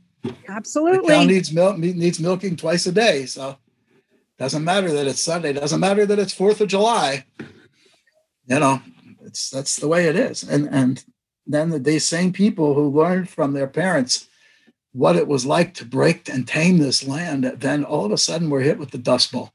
Absolutely, 0.48 1.14
the 1.14 1.14
cow 1.14 1.24
needs 1.24 1.52
milk 1.52 1.78
needs 1.78 2.20
milking 2.20 2.56
twice 2.56 2.84
a 2.86 2.92
day. 2.92 3.24
So 3.26 3.56
doesn't 4.38 4.64
matter 4.64 4.92
that 4.92 5.06
it's 5.06 5.22
Sunday. 5.22 5.54
Doesn't 5.54 5.80
matter 5.80 6.04
that 6.04 6.18
it's 6.18 6.34
Fourth 6.34 6.60
of 6.60 6.68
July. 6.68 7.24
You 8.46 8.58
know, 8.58 8.82
it's 9.24 9.48
that's 9.48 9.76
the 9.76 9.88
way 9.88 10.08
it 10.08 10.16
is. 10.16 10.42
And 10.42 10.68
and 10.70 11.02
then 11.46 11.70
the, 11.70 11.78
these 11.78 12.04
same 12.04 12.34
people 12.34 12.74
who 12.74 12.90
learned 12.90 13.30
from 13.30 13.54
their 13.54 13.68
parents 13.68 14.28
what 14.94 15.16
it 15.16 15.26
was 15.26 15.44
like 15.44 15.74
to 15.74 15.84
break 15.84 16.28
and 16.28 16.46
tame 16.46 16.78
this 16.78 17.06
land, 17.06 17.44
then 17.44 17.84
all 17.84 18.06
of 18.06 18.12
a 18.12 18.16
sudden 18.16 18.48
we're 18.48 18.60
hit 18.60 18.78
with 18.78 18.92
the 18.92 18.98
Dust 18.98 19.32
Bowl. 19.32 19.52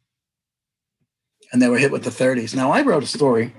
And 1.52 1.62
they 1.62 1.70
were 1.70 1.78
hit 1.78 1.92
with 1.92 2.04
the 2.04 2.10
30s. 2.10 2.54
Now 2.54 2.72
I 2.72 2.82
wrote 2.82 3.04
a 3.04 3.08
story, 3.08 3.54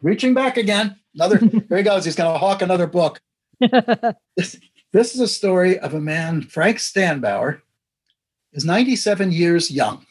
reaching 0.00 0.32
back 0.32 0.56
again. 0.56 0.96
Another, 1.14 1.36
here 1.68 1.76
he 1.76 1.82
goes. 1.82 2.06
He's 2.06 2.16
going 2.16 2.32
to 2.32 2.38
hawk 2.38 2.62
another 2.62 2.86
book. 2.86 3.20
this, 4.36 4.58
this 4.92 5.14
is 5.14 5.20
a 5.20 5.28
story 5.28 5.78
of 5.78 5.92
a 5.92 6.00
man, 6.00 6.40
Frank 6.40 6.78
Stanbauer, 6.78 7.60
is 8.54 8.64
97 8.64 9.30
years 9.30 9.70
young. 9.70 10.06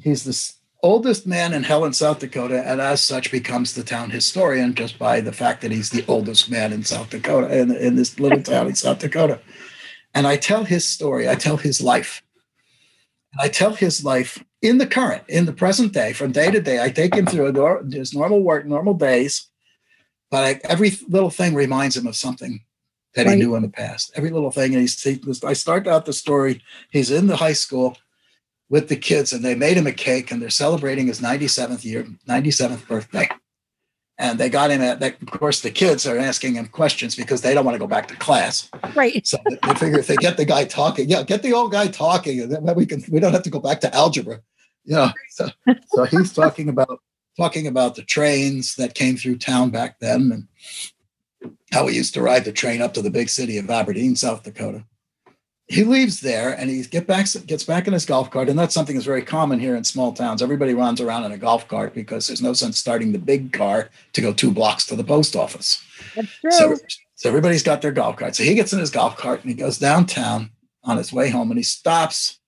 He's 0.00 0.24
the 0.24 0.54
oldest 0.82 1.24
man 1.24 1.52
in 1.52 1.62
Helen, 1.62 1.92
South 1.92 2.18
Dakota, 2.18 2.66
and 2.66 2.80
as 2.80 3.00
such 3.00 3.30
becomes 3.30 3.74
the 3.74 3.84
town 3.84 4.10
historian 4.10 4.74
just 4.74 4.98
by 4.98 5.20
the 5.20 5.32
fact 5.32 5.62
that 5.62 5.70
he's 5.70 5.90
the 5.90 6.04
oldest 6.08 6.50
man 6.50 6.72
in 6.72 6.82
South 6.82 7.10
Dakota, 7.10 7.56
in, 7.56 7.74
in 7.76 7.94
this 7.94 8.18
little 8.18 8.42
town 8.42 8.66
in 8.66 8.74
South 8.74 8.98
Dakota. 8.98 9.40
And 10.16 10.26
I 10.26 10.38
tell 10.38 10.64
his 10.64 10.88
story, 10.88 11.28
I 11.28 11.34
tell 11.34 11.58
his 11.58 11.82
life. 11.82 12.22
And 13.32 13.42
I 13.42 13.48
tell 13.48 13.74
his 13.74 14.02
life 14.02 14.42
in 14.62 14.78
the 14.78 14.86
current, 14.86 15.22
in 15.28 15.44
the 15.44 15.52
present 15.52 15.92
day, 15.92 16.14
from 16.14 16.32
day 16.32 16.50
to 16.50 16.58
day. 16.58 16.82
I 16.82 16.88
take 16.88 17.14
him 17.14 17.26
through 17.26 17.52
his 17.92 18.14
normal 18.14 18.42
work, 18.42 18.64
normal 18.64 18.94
days, 18.94 19.48
but 20.30 20.42
I, 20.42 20.60
every 20.64 20.92
little 21.06 21.28
thing 21.28 21.54
reminds 21.54 21.98
him 21.98 22.06
of 22.06 22.16
something 22.16 22.64
that 23.14 23.26
right. 23.26 23.36
he 23.36 23.38
knew 23.38 23.56
in 23.56 23.62
the 23.62 23.68
past. 23.68 24.10
Every 24.14 24.30
little 24.30 24.50
thing. 24.50 24.72
And 24.72 24.80
he's, 24.80 25.00
he, 25.02 25.20
I 25.44 25.52
start 25.52 25.86
out 25.86 26.06
the 26.06 26.14
story. 26.14 26.62
He's 26.90 27.10
in 27.10 27.26
the 27.26 27.36
high 27.36 27.52
school 27.52 27.98
with 28.70 28.88
the 28.88 28.96
kids, 28.96 29.34
and 29.34 29.44
they 29.44 29.54
made 29.54 29.76
him 29.76 29.86
a 29.86 29.92
cake, 29.92 30.32
and 30.32 30.40
they're 30.40 30.48
celebrating 30.48 31.08
his 31.08 31.20
97th 31.20 31.84
year, 31.84 32.06
97th 32.26 32.88
birthday. 32.88 33.28
And 34.18 34.38
they 34.38 34.48
got 34.48 34.70
him 34.70 34.80
at 34.80 35.00
that. 35.00 35.20
Of 35.20 35.30
course, 35.30 35.60
the 35.60 35.70
kids 35.70 36.06
are 36.06 36.16
asking 36.16 36.54
him 36.54 36.66
questions 36.66 37.14
because 37.14 37.42
they 37.42 37.52
don't 37.52 37.66
want 37.66 37.74
to 37.74 37.78
go 37.78 37.86
back 37.86 38.08
to 38.08 38.16
class. 38.16 38.70
Right. 38.94 39.26
So 39.26 39.36
they 39.46 39.74
figure 39.74 39.98
if 39.98 40.06
they 40.06 40.16
get 40.16 40.38
the 40.38 40.46
guy 40.46 40.64
talking, 40.64 41.08
yeah, 41.08 41.22
get 41.22 41.42
the 41.42 41.52
old 41.52 41.72
guy 41.72 41.88
talking, 41.88 42.40
and 42.40 42.50
then 42.50 42.74
we 42.74 42.86
can 42.86 43.04
we 43.10 43.20
don't 43.20 43.34
have 43.34 43.42
to 43.42 43.50
go 43.50 43.60
back 43.60 43.80
to 43.80 43.94
algebra. 43.94 44.40
You 44.84 44.94
know, 44.94 45.10
so, 45.30 45.48
so 45.88 46.04
he's 46.04 46.32
talking 46.32 46.68
about 46.68 47.00
talking 47.36 47.66
about 47.66 47.94
the 47.96 48.02
trains 48.02 48.76
that 48.76 48.94
came 48.94 49.16
through 49.16 49.36
town 49.36 49.70
back 49.70 49.98
then 50.00 50.32
and 50.32 51.52
how 51.72 51.84
we 51.84 51.94
used 51.94 52.14
to 52.14 52.22
ride 52.22 52.44
the 52.44 52.52
train 52.52 52.80
up 52.80 52.94
to 52.94 53.02
the 53.02 53.10
big 53.10 53.28
city 53.28 53.58
of 53.58 53.68
Aberdeen, 53.68 54.16
South 54.16 54.44
Dakota 54.44 54.84
he 55.68 55.82
leaves 55.82 56.20
there 56.20 56.52
and 56.52 56.70
he 56.70 56.82
get 56.84 57.06
back 57.06 57.26
gets 57.46 57.64
back 57.64 57.86
in 57.86 57.92
his 57.92 58.06
golf 58.06 58.30
cart. 58.30 58.48
And 58.48 58.58
that's 58.58 58.74
something 58.74 58.94
that's 58.94 59.06
very 59.06 59.22
common 59.22 59.58
here 59.58 59.74
in 59.74 59.82
small 59.82 60.12
towns. 60.12 60.40
Everybody 60.40 60.74
runs 60.74 61.00
around 61.00 61.24
in 61.24 61.32
a 61.32 61.38
golf 61.38 61.66
cart 61.66 61.92
because 61.92 62.26
there's 62.26 62.42
no 62.42 62.52
sense 62.52 62.78
starting 62.78 63.12
the 63.12 63.18
big 63.18 63.52
car 63.52 63.90
to 64.12 64.20
go 64.20 64.32
two 64.32 64.52
blocks 64.52 64.86
to 64.86 64.96
the 64.96 65.04
post 65.04 65.34
office. 65.34 65.82
That's 66.14 66.28
true. 66.38 66.50
So, 66.52 66.76
so 67.16 67.28
everybody's 67.28 67.64
got 67.64 67.82
their 67.82 67.92
golf 67.92 68.16
cart. 68.16 68.36
So 68.36 68.44
he 68.44 68.54
gets 68.54 68.72
in 68.72 68.78
his 68.78 68.90
golf 68.90 69.16
cart 69.16 69.40
and 69.40 69.50
he 69.50 69.56
goes 69.56 69.78
downtown 69.78 70.50
on 70.84 70.98
his 70.98 71.12
way 71.12 71.30
home 71.30 71.50
and 71.50 71.58
he 71.58 71.64
stops 71.64 72.38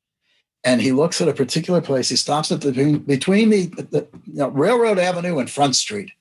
and 0.62 0.80
he 0.80 0.92
looks 0.92 1.20
at 1.20 1.28
a 1.28 1.32
particular 1.32 1.80
place. 1.80 2.08
He 2.08 2.16
stops 2.16 2.52
at 2.52 2.60
the 2.60 2.98
between 2.98 3.50
the, 3.50 3.66
the 3.66 4.06
you 4.26 4.34
know, 4.34 4.48
railroad 4.48 4.98
avenue 4.98 5.38
and 5.38 5.50
front 5.50 5.74
street 5.74 6.12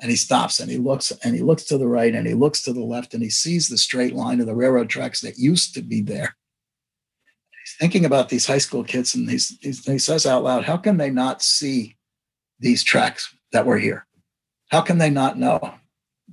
and 0.00 0.10
he 0.10 0.16
stops 0.16 0.60
and 0.60 0.70
he 0.70 0.78
looks 0.78 1.12
and 1.22 1.34
he 1.34 1.42
looks 1.42 1.64
to 1.64 1.78
the 1.78 1.86
right 1.86 2.14
and 2.14 2.26
he 2.26 2.34
looks 2.34 2.62
to 2.62 2.72
the 2.72 2.82
left 2.82 3.14
and 3.14 3.22
he 3.22 3.30
sees 3.30 3.68
the 3.68 3.78
straight 3.78 4.14
line 4.14 4.40
of 4.40 4.46
the 4.46 4.54
railroad 4.54 4.88
tracks 4.88 5.20
that 5.20 5.38
used 5.38 5.74
to 5.74 5.82
be 5.82 6.00
there. 6.00 6.36
He's 7.64 7.76
thinking 7.78 8.04
about 8.04 8.28
these 8.28 8.46
high 8.46 8.58
school 8.58 8.84
kids 8.84 9.14
and 9.14 9.30
he's, 9.30 9.56
he's, 9.60 9.84
he 9.84 9.98
says 9.98 10.26
out 10.26 10.42
loud, 10.42 10.64
How 10.64 10.76
can 10.76 10.96
they 10.96 11.10
not 11.10 11.42
see 11.42 11.96
these 12.58 12.82
tracks 12.82 13.34
that 13.52 13.66
were 13.66 13.78
here? 13.78 14.06
How 14.68 14.80
can 14.80 14.98
they 14.98 15.10
not 15.10 15.38
know? 15.38 15.74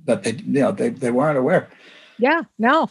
But 0.04 0.24
they, 0.24 0.32
you 0.32 0.60
know, 0.60 0.72
they, 0.72 0.90
they 0.90 1.10
weren't 1.10 1.38
aware. 1.38 1.68
Yeah, 2.18 2.42
no. 2.58 2.90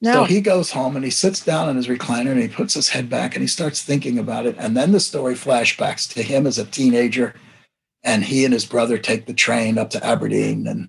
No. 0.00 0.12
So 0.12 0.24
he 0.24 0.40
goes 0.40 0.70
home 0.70 0.94
and 0.94 1.04
he 1.04 1.10
sits 1.10 1.44
down 1.44 1.68
in 1.68 1.76
his 1.76 1.88
recliner 1.88 2.30
and 2.30 2.40
he 2.40 2.48
puts 2.48 2.74
his 2.74 2.88
head 2.88 3.08
back 3.08 3.34
and 3.34 3.42
he 3.42 3.48
starts 3.48 3.82
thinking 3.82 4.18
about 4.18 4.46
it. 4.46 4.54
And 4.58 4.76
then 4.76 4.92
the 4.92 5.00
story 5.00 5.34
flashbacks 5.34 6.12
to 6.14 6.22
him 6.22 6.46
as 6.46 6.58
a 6.58 6.64
teenager 6.64 7.34
and 8.08 8.24
he 8.24 8.44
and 8.44 8.54
his 8.54 8.64
brother 8.64 8.96
take 8.98 9.26
the 9.26 9.34
train 9.34 9.78
up 9.78 9.90
to 9.90 10.04
Aberdeen 10.04 10.66
and 10.66 10.88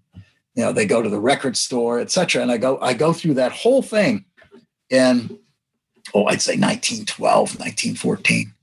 you 0.55 0.63
know 0.63 0.71
they 0.71 0.85
go 0.85 1.01
to 1.01 1.09
the 1.09 1.19
record 1.19 1.57
store 1.57 1.99
etc 1.99 2.41
and 2.41 2.51
I 2.51 2.57
go 2.57 2.79
I 2.81 2.93
go 2.93 3.13
through 3.13 3.35
that 3.35 3.51
whole 3.51 3.81
thing 3.81 4.25
in 4.89 5.37
oh 6.13 6.25
I'd 6.25 6.41
say 6.41 6.53
1912 6.53 7.59
1914 7.59 8.53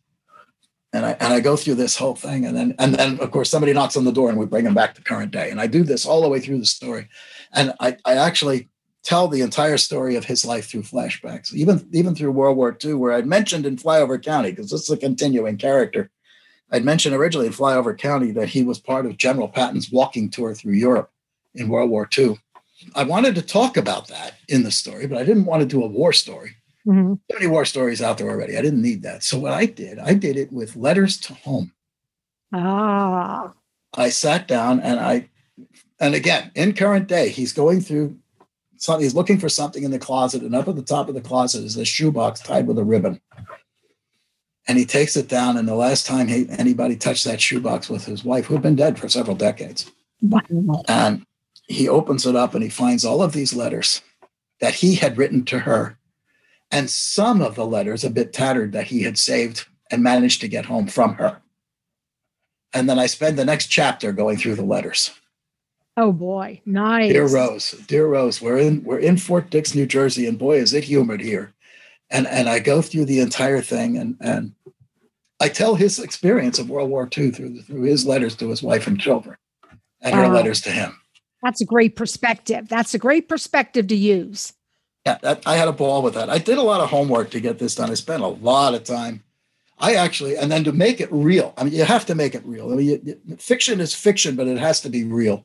and 0.96 1.04
I 1.04 1.10
and 1.20 1.32
I 1.32 1.40
go 1.40 1.56
through 1.56 1.74
this 1.74 1.96
whole 1.96 2.14
thing 2.14 2.46
and 2.46 2.56
then 2.56 2.74
and 2.78 2.94
then 2.94 3.20
of 3.20 3.30
course 3.30 3.50
somebody 3.50 3.74
knocks 3.74 3.96
on 3.96 4.04
the 4.04 4.12
door 4.12 4.30
and 4.30 4.38
we 4.38 4.46
bring 4.46 4.64
them 4.64 4.74
back 4.74 4.94
to 4.94 5.02
current 5.02 5.30
day. 5.30 5.50
And 5.50 5.60
I 5.60 5.66
do 5.66 5.84
this 5.84 6.06
all 6.06 6.22
the 6.22 6.28
way 6.28 6.40
through 6.40 6.58
the 6.58 6.66
story. 6.66 7.08
And 7.52 7.74
I, 7.80 7.96
I 8.04 8.14
actually 8.14 8.68
tell 9.04 9.28
the 9.28 9.42
entire 9.42 9.76
story 9.76 10.16
of 10.16 10.24
his 10.24 10.44
life 10.44 10.68
through 10.68 10.82
flashbacks 10.82 11.52
even 11.52 11.86
even 11.92 12.14
through 12.14 12.32
World 12.32 12.56
War 12.56 12.76
II 12.82 12.94
where 12.94 13.12
I'd 13.12 13.26
mentioned 13.26 13.66
in 13.66 13.76
Flyover 13.76 14.22
County 14.22 14.50
because 14.50 14.70
this 14.70 14.82
is 14.82 14.90
a 14.90 14.96
continuing 14.96 15.58
character 15.58 16.10
I'd 16.70 16.84
mentioned 16.84 17.14
originally 17.14 17.46
in 17.46 17.52
Flyover 17.52 17.96
County 17.96 18.32
that 18.32 18.48
he 18.48 18.62
was 18.62 18.78
part 18.78 19.06
of 19.06 19.16
General 19.16 19.48
Patton's 19.48 19.90
walking 19.90 20.28
tour 20.28 20.54
through 20.54 20.74
Europe 20.74 21.10
in 21.54 21.68
World 21.68 21.90
War 21.90 22.08
II. 22.16 22.38
I 22.94 23.04
wanted 23.04 23.34
to 23.36 23.42
talk 23.42 23.76
about 23.76 24.08
that 24.08 24.34
in 24.48 24.62
the 24.62 24.70
story, 24.70 25.06
but 25.06 25.18
I 25.18 25.24
didn't 25.24 25.46
want 25.46 25.60
to 25.60 25.66
do 25.66 25.82
a 25.82 25.86
war 25.86 26.12
story. 26.12 26.56
Mm-hmm. 26.86 27.14
Too 27.14 27.34
many 27.34 27.46
war 27.46 27.64
stories 27.64 28.02
out 28.02 28.18
there 28.18 28.28
already. 28.28 28.56
I 28.56 28.62
didn't 28.62 28.82
need 28.82 29.02
that. 29.02 29.22
So 29.22 29.38
what 29.38 29.52
I 29.52 29.66
did, 29.66 29.98
I 29.98 30.14
did 30.14 30.36
it 30.36 30.52
with 30.52 30.76
letters 30.76 31.18
to 31.22 31.34
home. 31.34 31.72
Ah. 32.52 33.52
I 33.94 34.10
sat 34.10 34.46
down 34.46 34.80
and 34.80 35.00
I, 35.00 35.28
and 35.98 36.14
again, 36.14 36.52
in 36.54 36.74
current 36.74 37.08
day, 37.08 37.30
he's 37.30 37.52
going 37.52 37.80
through 37.80 38.16
something, 38.76 39.04
he's 39.04 39.14
looking 39.14 39.38
for 39.38 39.48
something 39.48 39.82
in 39.82 39.90
the 39.90 39.98
closet, 39.98 40.42
and 40.42 40.54
up 40.54 40.68
at 40.68 40.76
the 40.76 40.82
top 40.82 41.08
of 41.08 41.14
the 41.14 41.20
closet 41.20 41.64
is 41.64 41.76
a 41.76 41.84
shoebox 41.84 42.40
tied 42.40 42.66
with 42.66 42.78
a 42.78 42.84
ribbon 42.84 43.20
and 44.66 44.78
he 44.78 44.84
takes 44.84 45.16
it 45.16 45.28
down. 45.28 45.56
And 45.56 45.68
the 45.68 45.74
last 45.74 46.06
time 46.06 46.28
he, 46.28 46.46
anybody 46.50 46.96
touched 46.96 47.24
that 47.24 47.40
shoebox 47.40 47.88
with 47.88 48.04
his 48.04 48.24
wife, 48.24 48.46
who'd 48.46 48.62
been 48.62 48.76
dead 48.76 48.98
for 48.98 49.08
several 49.08 49.36
decades, 49.36 49.90
wow. 50.20 50.82
and 50.88 51.24
he 51.68 51.88
opens 51.88 52.26
it 52.26 52.36
up 52.36 52.54
and 52.54 52.62
he 52.62 52.68
finds 52.68 53.04
all 53.04 53.22
of 53.22 53.32
these 53.32 53.54
letters 53.54 54.02
that 54.60 54.74
he 54.76 54.94
had 54.94 55.18
written 55.18 55.44
to 55.44 55.60
her, 55.60 55.98
and 56.70 56.90
some 56.90 57.40
of 57.40 57.54
the 57.54 57.66
letters 57.66 58.04
a 58.04 58.10
bit 58.10 58.32
tattered 58.32 58.72
that 58.72 58.86
he 58.86 59.02
had 59.02 59.18
saved 59.18 59.66
and 59.90 60.02
managed 60.02 60.40
to 60.40 60.48
get 60.48 60.66
home 60.66 60.86
from 60.86 61.14
her. 61.14 61.42
And 62.72 62.88
then 62.88 62.98
I 62.98 63.06
spend 63.06 63.38
the 63.38 63.44
next 63.44 63.68
chapter 63.68 64.12
going 64.12 64.36
through 64.36 64.56
the 64.56 64.64
letters. 64.64 65.10
Oh 65.96 66.12
boy, 66.12 66.60
nice. 66.66 67.12
Dear 67.12 67.26
Rose, 67.26 67.70
dear 67.86 68.06
Rose, 68.06 68.42
we're 68.42 68.58
in 68.58 68.82
we're 68.84 68.98
in 68.98 69.16
Fort 69.16 69.48
Dix, 69.48 69.74
New 69.74 69.86
Jersey, 69.86 70.26
and 70.26 70.38
boy, 70.38 70.58
is 70.58 70.74
it 70.74 70.84
humid 70.84 71.20
here 71.20 71.54
and 72.10 72.26
and 72.26 72.48
I 72.48 72.58
go 72.58 72.82
through 72.82 73.06
the 73.06 73.20
entire 73.20 73.60
thing 73.60 73.96
and 73.96 74.16
and 74.20 74.52
I 75.40 75.48
tell 75.48 75.74
his 75.74 75.98
experience 75.98 76.58
of 76.58 76.70
World 76.70 76.90
War 76.90 77.08
II 77.16 77.30
through 77.30 77.62
through 77.62 77.82
his 77.82 78.06
letters 78.06 78.34
to 78.36 78.48
his 78.48 78.62
wife 78.62 78.86
and 78.86 78.98
children 78.98 79.36
and 80.00 80.14
her 80.14 80.28
letters 80.28 80.60
to 80.62 80.70
him. 80.70 80.98
That's 81.42 81.60
a 81.60 81.64
great 81.64 81.96
perspective. 81.96 82.68
That's 82.68 82.94
a 82.94 82.98
great 82.98 83.28
perspective 83.28 83.86
to 83.88 83.96
use. 83.96 84.52
Yeah, 85.04 85.18
that, 85.22 85.42
I 85.46 85.56
had 85.56 85.68
a 85.68 85.72
ball 85.72 86.02
with 86.02 86.14
that. 86.14 86.30
I 86.30 86.38
did 86.38 86.58
a 86.58 86.62
lot 86.62 86.80
of 86.80 86.90
homework 86.90 87.30
to 87.30 87.40
get 87.40 87.58
this 87.58 87.76
done. 87.76 87.90
I 87.90 87.94
spent 87.94 88.22
a 88.22 88.28
lot 88.28 88.74
of 88.74 88.82
time. 88.82 89.22
I 89.78 89.94
actually, 89.94 90.36
and 90.36 90.50
then 90.50 90.64
to 90.64 90.72
make 90.72 91.00
it 91.00 91.12
real. 91.12 91.52
I 91.56 91.64
mean, 91.64 91.74
you 91.74 91.84
have 91.84 92.06
to 92.06 92.14
make 92.14 92.34
it 92.34 92.44
real. 92.44 92.72
I 92.72 92.76
mean, 92.76 92.86
you, 92.86 93.00
you, 93.04 93.36
fiction 93.36 93.80
is 93.80 93.94
fiction, 93.94 94.34
but 94.34 94.48
it 94.48 94.58
has 94.58 94.80
to 94.80 94.88
be 94.88 95.04
real. 95.04 95.44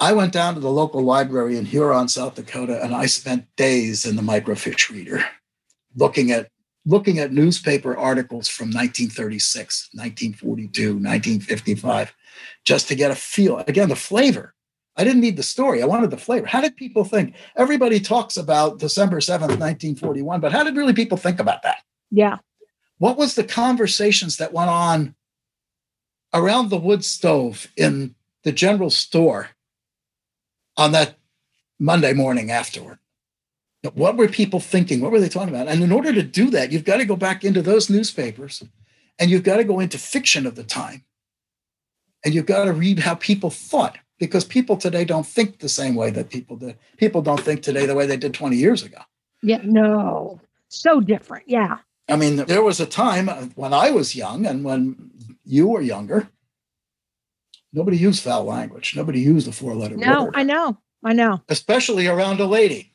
I 0.00 0.12
went 0.12 0.32
down 0.32 0.54
to 0.54 0.60
the 0.60 0.70
local 0.70 1.02
library 1.02 1.56
in 1.56 1.64
Huron, 1.64 2.08
South 2.08 2.36
Dakota, 2.36 2.82
and 2.82 2.94
I 2.94 3.06
spent 3.06 3.46
days 3.56 4.06
in 4.06 4.14
the 4.14 4.22
microfiche 4.22 4.90
reader 4.90 5.24
looking 5.96 6.30
at 6.30 6.48
looking 6.86 7.18
at 7.18 7.32
newspaper 7.32 7.96
articles 7.96 8.48
from 8.48 8.68
1936, 8.68 9.90
1942, 9.92 10.94
1955, 10.94 12.14
just 12.64 12.88
to 12.88 12.94
get 12.94 13.10
a 13.10 13.14
feel. 13.14 13.58
Again, 13.58 13.90
the 13.90 13.96
flavor. 13.96 14.54
I 14.96 15.04
didn't 15.04 15.20
need 15.20 15.36
the 15.36 15.42
story. 15.42 15.82
I 15.82 15.86
wanted 15.86 16.10
the 16.10 16.16
flavor. 16.16 16.46
How 16.46 16.62
did 16.62 16.76
people 16.76 17.04
think? 17.04 17.34
Everybody 17.56 18.00
talks 18.00 18.36
about 18.36 18.78
December 18.78 19.18
7th, 19.20 19.58
1941, 19.58 20.40
but 20.40 20.50
how 20.50 20.64
did 20.64 20.76
really 20.76 20.94
people 20.94 21.18
think 21.18 21.40
about 21.40 21.62
that? 21.62 21.82
Yeah. 22.10 22.38
What 22.96 23.18
was 23.18 23.34
the 23.34 23.44
conversations 23.44 24.38
that 24.38 24.54
went 24.54 24.70
on 24.70 25.14
around 26.32 26.70
the 26.70 26.78
wood 26.78 27.04
stove 27.04 27.68
in 27.76 28.14
the 28.44 28.52
general 28.52 28.90
store 28.90 29.50
on 30.78 30.92
that 30.92 31.16
Monday 31.78 32.14
morning 32.14 32.50
afterward? 32.50 32.98
What 33.94 34.16
were 34.16 34.28
people 34.28 34.60
thinking? 34.60 35.00
What 35.00 35.12
were 35.12 35.20
they 35.20 35.28
talking 35.28 35.54
about? 35.54 35.68
And 35.68 35.82
in 35.82 35.92
order 35.92 36.12
to 36.12 36.22
do 36.22 36.50
that, 36.50 36.72
you've 36.72 36.84
got 36.84 36.96
to 36.96 37.04
go 37.04 37.16
back 37.16 37.44
into 37.44 37.62
those 37.62 37.90
newspapers 37.90 38.64
and 39.18 39.30
you've 39.30 39.44
got 39.44 39.58
to 39.58 39.64
go 39.64 39.80
into 39.80 39.98
fiction 39.98 40.46
of 40.46 40.54
the 40.54 40.64
time. 40.64 41.04
And 42.24 42.34
you've 42.34 42.46
got 42.46 42.64
to 42.64 42.72
read 42.72 42.98
how 42.98 43.14
people 43.14 43.50
thought 43.50 43.98
because 44.18 44.44
people 44.44 44.76
today 44.76 45.04
don't 45.04 45.26
think 45.26 45.58
the 45.60 45.68
same 45.68 45.94
way 45.94 46.10
that 46.10 46.30
people 46.30 46.56
did. 46.56 46.76
People 46.96 47.22
don't 47.22 47.40
think 47.40 47.62
today 47.62 47.86
the 47.86 47.94
way 47.94 48.06
they 48.06 48.16
did 48.16 48.34
20 48.34 48.56
years 48.56 48.82
ago. 48.82 48.98
Yeah, 49.42 49.60
no. 49.62 50.40
So 50.68 51.00
different. 51.00 51.44
Yeah. 51.48 51.78
I 52.08 52.16
mean, 52.16 52.36
there 52.36 52.64
was 52.64 52.80
a 52.80 52.86
time 52.86 53.28
when 53.54 53.72
I 53.72 53.92
was 53.92 54.16
young 54.16 54.46
and 54.46 54.64
when 54.64 55.10
you 55.44 55.68
were 55.68 55.80
younger, 55.80 56.28
nobody 57.72 57.96
used 57.96 58.22
foul 58.22 58.44
language. 58.44 58.94
Nobody 58.96 59.20
used 59.20 59.48
a 59.48 59.52
four 59.52 59.74
letter 59.74 59.96
no, 59.96 60.24
word. 60.24 60.32
No, 60.34 60.40
I 60.40 60.42
know. 60.42 60.78
I 61.04 61.12
know. 61.12 61.42
Especially 61.48 62.06
around 62.06 62.40
a 62.40 62.46
lady. 62.46 62.92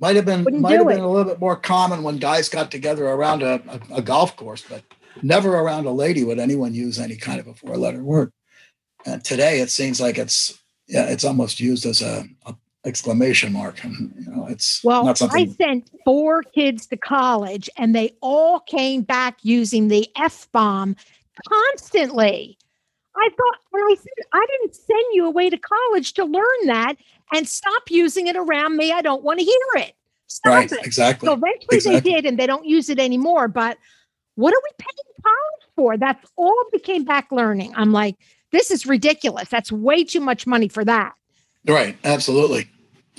Might 0.00 0.16
have 0.16 0.24
been 0.24 0.44
Wouldn't 0.44 0.62
might 0.62 0.78
have 0.78 0.88
been 0.88 1.00
a 1.00 1.10
little 1.10 1.30
bit 1.30 1.40
more 1.40 1.56
common 1.56 2.02
when 2.02 2.18
guys 2.18 2.48
got 2.48 2.70
together 2.70 3.06
around 3.06 3.42
a, 3.42 3.62
a, 3.68 3.98
a, 3.98 4.02
golf 4.02 4.36
course, 4.36 4.64
but 4.68 4.82
never 5.22 5.56
around 5.56 5.86
a 5.86 5.92
lady 5.92 6.24
would 6.24 6.40
anyone 6.40 6.74
use 6.74 6.98
any 6.98 7.16
kind 7.16 7.38
of 7.38 7.46
a 7.46 7.54
four 7.54 7.76
letter 7.76 8.02
word. 8.02 8.32
And 9.06 9.24
today 9.24 9.60
it 9.60 9.70
seems 9.70 10.00
like 10.00 10.18
it's 10.18 10.58
yeah, 10.88 11.04
it's 11.04 11.24
almost 11.24 11.60
used 11.60 11.86
as 11.86 12.02
a, 12.02 12.26
a 12.44 12.54
exclamation 12.84 13.52
mark. 13.52 13.82
And 13.84 14.12
you 14.18 14.30
know, 14.30 14.46
it's 14.46 14.82
well, 14.82 15.04
not 15.04 15.16
something 15.16 15.48
I 15.48 15.52
sent 15.52 15.90
four 16.04 16.42
kids 16.42 16.86
to 16.88 16.96
college 16.96 17.70
and 17.76 17.94
they 17.94 18.16
all 18.20 18.60
came 18.60 19.02
back 19.02 19.38
using 19.42 19.88
the 19.88 20.08
F 20.16 20.50
bomb 20.52 20.96
constantly. 21.48 22.58
I 23.16 23.28
thought, 23.36 23.58
when 23.70 23.82
I 23.82 23.94
said, 23.96 24.24
I 24.32 24.46
didn't 24.50 24.74
send 24.74 25.04
you 25.12 25.26
away 25.26 25.50
to 25.50 25.56
college 25.56 26.14
to 26.14 26.24
learn 26.24 26.66
that 26.66 26.96
and 27.32 27.48
stop 27.48 27.90
using 27.90 28.26
it 28.26 28.36
around 28.36 28.76
me. 28.76 28.92
I 28.92 29.02
don't 29.02 29.22
want 29.22 29.38
to 29.38 29.44
hear 29.44 29.84
it. 29.84 29.94
Stop 30.26 30.52
right, 30.52 30.72
it. 30.72 30.84
exactly. 30.84 31.26
So 31.26 31.34
eventually 31.34 31.76
exactly. 31.76 32.00
they 32.00 32.16
did, 32.16 32.26
and 32.26 32.38
they 32.38 32.46
don't 32.46 32.66
use 32.66 32.88
it 32.90 32.98
anymore. 32.98 33.48
But 33.48 33.78
what 34.34 34.52
are 34.52 34.60
we 34.62 34.70
paying 34.78 35.22
college 35.22 35.70
for? 35.76 35.96
That's 35.96 36.28
all 36.36 36.64
became 36.72 37.04
back 37.04 37.30
learning. 37.30 37.72
I'm 37.76 37.92
like, 37.92 38.16
this 38.50 38.70
is 38.70 38.86
ridiculous. 38.86 39.48
That's 39.48 39.70
way 39.70 40.04
too 40.04 40.20
much 40.20 40.46
money 40.46 40.68
for 40.68 40.84
that. 40.84 41.14
Right. 41.66 41.96
Absolutely. 42.04 42.68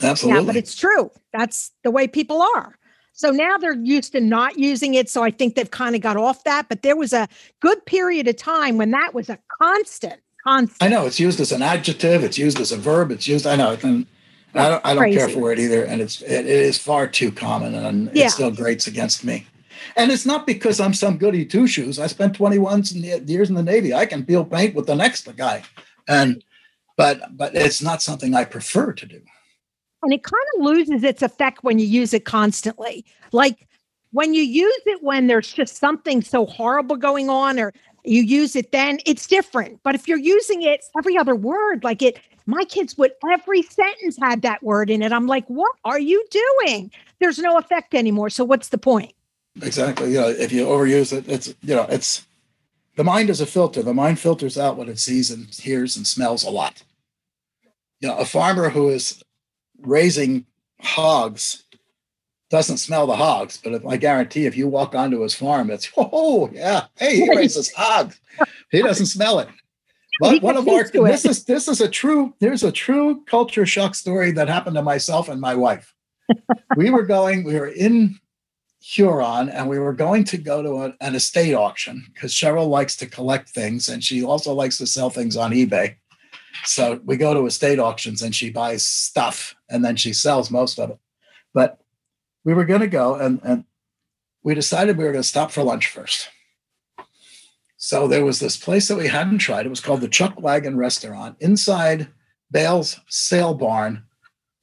Absolutely. 0.01 0.41
Yeah, 0.41 0.45
but 0.45 0.55
it's 0.55 0.75
true. 0.75 1.09
That's 1.31 1.71
the 1.83 1.91
way 1.91 2.07
people 2.07 2.41
are. 2.41 2.77
So 3.15 3.31
now 3.31 3.57
they're 3.57 3.73
used 3.77 4.11
to 4.11 4.19
not 4.19 4.59
using 4.59 4.93
it. 4.93 5.09
So 5.09 5.23
I 5.23 5.31
think 5.31 5.55
they've 5.55 5.71
kind 5.71 5.95
of 5.95 6.01
got 6.01 6.17
off 6.17 6.43
that. 6.43 6.67
But 6.67 6.81
there 6.83 6.97
was 6.97 7.13
a 7.13 7.29
good 7.61 7.83
period 7.85 8.27
of 8.27 8.35
time 8.35 8.77
when 8.77 8.91
that 8.91 9.13
was 9.13 9.29
a 9.29 9.39
constant, 9.61 10.19
constant. 10.43 10.83
I 10.83 10.89
know 10.89 11.05
it's 11.05 11.19
used 11.19 11.39
as 11.39 11.53
an 11.53 11.61
adjective. 11.61 12.25
It's 12.25 12.37
used 12.37 12.59
as 12.59 12.73
a 12.73 12.77
verb. 12.77 13.11
It's 13.11 13.25
used. 13.25 13.47
I 13.47 13.55
know. 13.55 13.77
And 13.81 14.05
I 14.53 14.69
don't. 14.69 14.85
I 14.85 14.93
don't 14.93 15.13
care 15.13 15.29
for 15.29 15.53
it 15.53 15.59
either. 15.59 15.83
And 15.83 16.01
it's. 16.01 16.21
It, 16.21 16.45
it 16.45 16.47
is 16.47 16.77
far 16.77 17.07
too 17.07 17.31
common, 17.31 17.73
and 17.73 18.11
Yeah. 18.13 18.25
it 18.25 18.31
still 18.31 18.51
grates 18.51 18.85
against 18.85 19.23
me. 19.23 19.47
And 19.95 20.11
it's 20.11 20.25
not 20.25 20.45
because 20.45 20.81
I'm 20.81 20.93
some 20.93 21.17
goody 21.17 21.45
two 21.45 21.67
shoes. 21.67 21.99
I 21.99 22.07
spent 22.07 22.35
21 22.35 22.83
years 23.27 23.49
in 23.49 23.55
the 23.55 23.63
Navy. 23.63 23.93
I 23.93 24.05
can 24.05 24.25
peel 24.25 24.43
paint 24.43 24.75
with 24.75 24.87
the 24.87 24.95
next 24.95 25.33
guy, 25.37 25.63
and 26.07 26.43
but 26.97 27.37
but 27.37 27.55
it's 27.55 27.81
not 27.81 28.01
something 28.01 28.35
I 28.35 28.43
prefer 28.43 28.91
to 28.91 29.05
do. 29.05 29.21
And 30.05 30.13
it 30.13 30.23
kind 30.23 30.43
of 30.55 30.63
loses 30.63 31.03
its 31.03 31.21
effect 31.21 31.63
when 31.63 31.79
you 31.79 31.85
use 31.85 32.13
it 32.13 32.23
constantly. 32.23 33.03
Like 33.31 33.67
when 34.11 34.33
you 34.33 34.43
use 34.43 34.81
it 34.85 35.03
when 35.03 35.27
there's 35.27 35.51
just 35.51 35.75
something 35.75 36.21
so 36.21 36.45
horrible 36.45 36.95
going 36.95 37.29
on, 37.29 37.59
or 37.59 37.73
you 38.05 38.21
use 38.21 38.55
it 38.55 38.71
then, 38.71 38.99
it's 39.05 39.27
different. 39.27 39.81
But 39.83 39.95
if 39.95 40.07
you're 40.07 40.17
using 40.17 40.61
it 40.61 40.85
every 40.97 41.17
other 41.17 41.35
word, 41.35 41.83
like 41.83 42.01
it, 42.01 42.19
my 42.45 42.63
kids 42.63 42.97
would 42.97 43.11
every 43.29 43.61
sentence 43.63 44.17
had 44.21 44.41
that 44.43 44.63
word 44.63 44.89
in 44.89 45.01
it. 45.01 45.11
I'm 45.11 45.27
like, 45.27 45.45
what 45.47 45.71
are 45.83 45.99
you 45.99 46.23
doing? 46.31 46.91
There's 47.19 47.39
no 47.39 47.57
effect 47.57 47.93
anymore. 47.93 48.29
So 48.29 48.45
what's 48.45 48.69
the 48.69 48.77
point? 48.77 49.13
Exactly. 49.61 50.09
You 50.13 50.21
know, 50.21 50.29
if 50.29 50.51
you 50.51 50.65
overuse 50.65 51.11
it, 51.11 51.27
it's 51.27 51.47
you 51.61 51.75
know, 51.75 51.87
it's 51.89 52.25
the 52.95 53.03
mind 53.03 53.29
is 53.29 53.41
a 53.41 53.45
filter. 53.45 53.81
The 53.81 53.93
mind 53.93 54.19
filters 54.19 54.57
out 54.57 54.77
what 54.77 54.89
it 54.89 54.99
sees 54.99 55.31
and 55.31 55.47
hears 55.47 55.97
and 55.97 56.05
smells 56.05 56.43
a 56.43 56.49
lot. 56.49 56.83
You 57.99 58.09
know, 58.09 58.17
a 58.17 58.25
farmer 58.25 58.69
who 58.69 58.89
is 58.89 59.23
raising 59.81 60.45
hogs 60.81 61.63
doesn't 62.49 62.77
smell 62.77 63.07
the 63.07 63.15
hogs, 63.15 63.59
but 63.61 63.73
if, 63.73 63.85
I 63.85 63.97
guarantee 63.97 64.45
if 64.45 64.55
you 64.55 64.67
walk 64.67 64.93
onto 64.93 65.21
his 65.21 65.33
farm, 65.33 65.71
it's 65.71 65.91
oh 65.97 66.49
yeah, 66.53 66.85
hey, 66.95 67.17
he 67.17 67.35
raises 67.35 67.71
hogs. 67.73 68.19
He 68.71 68.81
doesn't 68.81 69.07
smell 69.07 69.39
it. 69.39 69.49
But 70.17 70.41
one 70.41 70.55
of 70.55 70.65
our 70.65 70.75
used 70.75 70.93
to 70.93 71.03
it. 71.03 71.11
this 71.11 71.25
is 71.25 71.43
this 71.43 71.67
is 71.67 71.81
a 71.81 71.89
true 71.89 72.33
there's 72.39 72.63
a 72.63 72.71
true 72.71 73.25
culture 73.25 73.65
shock 73.65 73.95
story 73.95 74.31
that 74.31 74.47
happened 74.47 74.77
to 74.77 74.81
myself 74.81 75.27
and 75.27 75.41
my 75.41 75.55
wife. 75.55 75.93
we 76.77 76.89
were 76.89 77.03
going, 77.03 77.43
we 77.43 77.59
were 77.59 77.67
in 77.67 78.17
Huron, 78.79 79.49
and 79.49 79.67
we 79.67 79.77
were 79.77 79.91
going 79.91 80.23
to 80.23 80.37
go 80.37 80.61
to 80.61 80.83
a- 80.83 80.95
an 81.01 81.15
estate 81.15 81.53
auction 81.53 82.05
because 82.13 82.31
Cheryl 82.33 82.69
likes 82.69 82.95
to 82.97 83.07
collect 83.07 83.49
things 83.49 83.89
and 83.89 84.01
she 84.01 84.23
also 84.23 84.53
likes 84.53 84.77
to 84.77 84.87
sell 84.87 85.09
things 85.09 85.35
on 85.35 85.51
eBay. 85.51 85.95
So 86.63 86.99
we 87.03 87.17
go 87.17 87.33
to 87.33 87.45
estate 87.45 87.79
auctions 87.79 88.21
and 88.21 88.33
she 88.33 88.49
buys 88.49 88.85
stuff 88.85 89.55
and 89.69 89.83
then 89.83 89.95
she 89.95 90.13
sells 90.13 90.49
most 90.49 90.79
of 90.79 90.91
it. 90.91 90.99
But 91.53 91.79
we 92.43 92.53
were 92.53 92.65
going 92.65 92.81
to 92.81 92.87
go 92.87 93.15
and, 93.15 93.39
and 93.43 93.65
we 94.43 94.55
decided 94.55 94.97
we 94.97 95.03
were 95.03 95.11
going 95.11 95.23
to 95.23 95.27
stop 95.27 95.51
for 95.51 95.63
lunch 95.63 95.87
first. 95.87 96.29
So 97.77 98.07
there 98.07 98.25
was 98.25 98.39
this 98.39 98.57
place 98.57 98.87
that 98.87 98.97
we 98.97 99.07
hadn't 99.07 99.39
tried. 99.39 99.65
It 99.65 99.69
was 99.69 99.81
called 99.81 100.01
the 100.01 100.07
Chuck 100.07 100.39
Wagon 100.41 100.77
Restaurant 100.77 101.37
inside 101.39 102.07
Bale's 102.49 102.99
Sale 103.07 103.55
Barn 103.55 104.03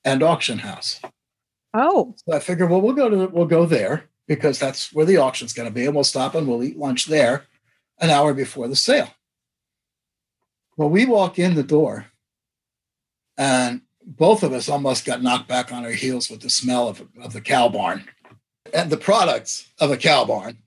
and 0.05 0.22
Auction 0.22 0.59
House. 0.59 1.01
Oh, 1.74 2.14
So 2.26 2.36
I 2.36 2.40
figured, 2.40 2.70
well, 2.70 2.80
we'll 2.80 2.95
go 2.95 3.09
to 3.09 3.26
we'll 3.26 3.47
go 3.47 3.64
there 3.64 4.05
because 4.26 4.59
that's 4.59 4.93
where 4.93 5.07
the 5.07 5.18
auction's 5.18 5.53
going 5.53 5.68
to 5.68 5.74
be, 5.74 5.86
and 5.86 5.95
we'll 5.95 6.05
stop 6.05 6.34
and 6.34 6.47
we'll 6.47 6.62
eat 6.62 6.78
lunch 6.78 7.07
there 7.07 7.45
an 8.01 8.11
hour 8.11 8.34
before 8.34 8.68
the 8.68 8.76
sale. 8.76 9.09
Well, 10.77 10.89
we 10.89 11.05
walk 11.07 11.39
in 11.39 11.55
the 11.55 11.62
door, 11.62 12.07
and 13.37 13.83
both 14.05 14.43
of 14.43 14.53
us 14.53 14.68
almost 14.68 15.05
got 15.05 15.23
knocked 15.23 15.49
back 15.49 15.73
on 15.73 15.85
our 15.85 15.93
heels 15.93 16.31
with 16.31 16.41
the 16.41 16.51
smell 16.51 16.89
of, 16.89 17.07
of 17.23 17.33
the 17.33 17.41
cow 17.41 17.68
barn 17.68 18.05
and 18.75 18.91
the 18.91 18.97
products 18.97 19.70
of 19.81 19.91
a 19.91 19.97
cow 19.97 20.25
barn. 20.25 20.59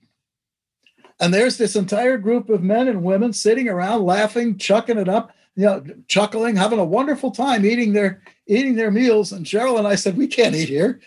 And 1.20 1.32
there's 1.32 1.58
this 1.58 1.76
entire 1.76 2.18
group 2.18 2.48
of 2.48 2.62
men 2.62 2.88
and 2.88 3.02
women 3.02 3.32
sitting 3.32 3.68
around 3.68 4.04
laughing, 4.04 4.58
chucking 4.58 4.98
it 4.98 5.08
up, 5.08 5.32
you 5.54 5.64
know, 5.64 5.82
chuckling, 6.08 6.56
having 6.56 6.78
a 6.78 6.84
wonderful 6.84 7.30
time 7.30 7.64
eating 7.64 7.92
their 7.92 8.22
eating 8.46 8.74
their 8.74 8.90
meals. 8.90 9.32
And 9.32 9.44
Cheryl 9.46 9.78
and 9.78 9.88
I 9.88 9.94
said, 9.94 10.16
We 10.16 10.26
can't 10.26 10.54
eat 10.54 10.68
here. 10.68 11.00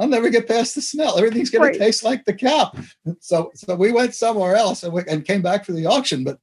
I'll 0.00 0.08
never 0.08 0.30
get 0.30 0.46
past 0.48 0.74
the 0.74 0.82
smell. 0.82 1.16
Everything's 1.16 1.50
going 1.50 1.62
Right. 1.62 1.72
to 1.72 1.78
taste 1.78 2.04
like 2.04 2.24
the 2.24 2.34
cow. 2.34 2.72
So, 3.20 3.50
so 3.54 3.74
we 3.74 3.90
went 3.90 4.14
somewhere 4.14 4.54
else 4.54 4.84
and, 4.84 4.92
we, 4.92 5.02
and 5.08 5.24
came 5.24 5.42
back 5.42 5.64
for 5.64 5.72
the 5.72 5.86
auction. 5.86 6.22
But 6.22 6.38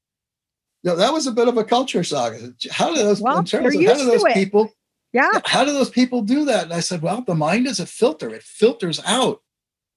know, 0.92 0.96
that 0.96 1.12
was 1.12 1.28
a 1.28 1.32
bit 1.32 1.48
of 1.48 1.58
a 1.58 1.64
culture 1.64 2.04
shock. 2.04 2.34
How 2.72 2.94
do 2.94 3.02
those, 3.02 3.22
Well, 3.22 3.40
and 3.40 3.48
Cheryl 3.48 3.72
they're 3.74 3.94
how 3.94 4.00
do 4.00 4.06
those 4.06 4.34
people, 4.34 4.72
yeah, 5.14 5.32
how 5.46 5.66
do 5.66 5.74
those 5.74 5.90
people 5.90 6.22
do 6.22 6.46
that? 6.46 6.66
And 6.66 6.74
I 6.74 6.80
said, 6.80 7.02
well, 7.02 7.22
the 7.22 7.36
mind 7.36 7.68
is 7.68 7.80
a 7.80 7.86
filter. 7.86 8.34
It 8.34 8.44
filters 8.44 9.02
out. 9.06 9.42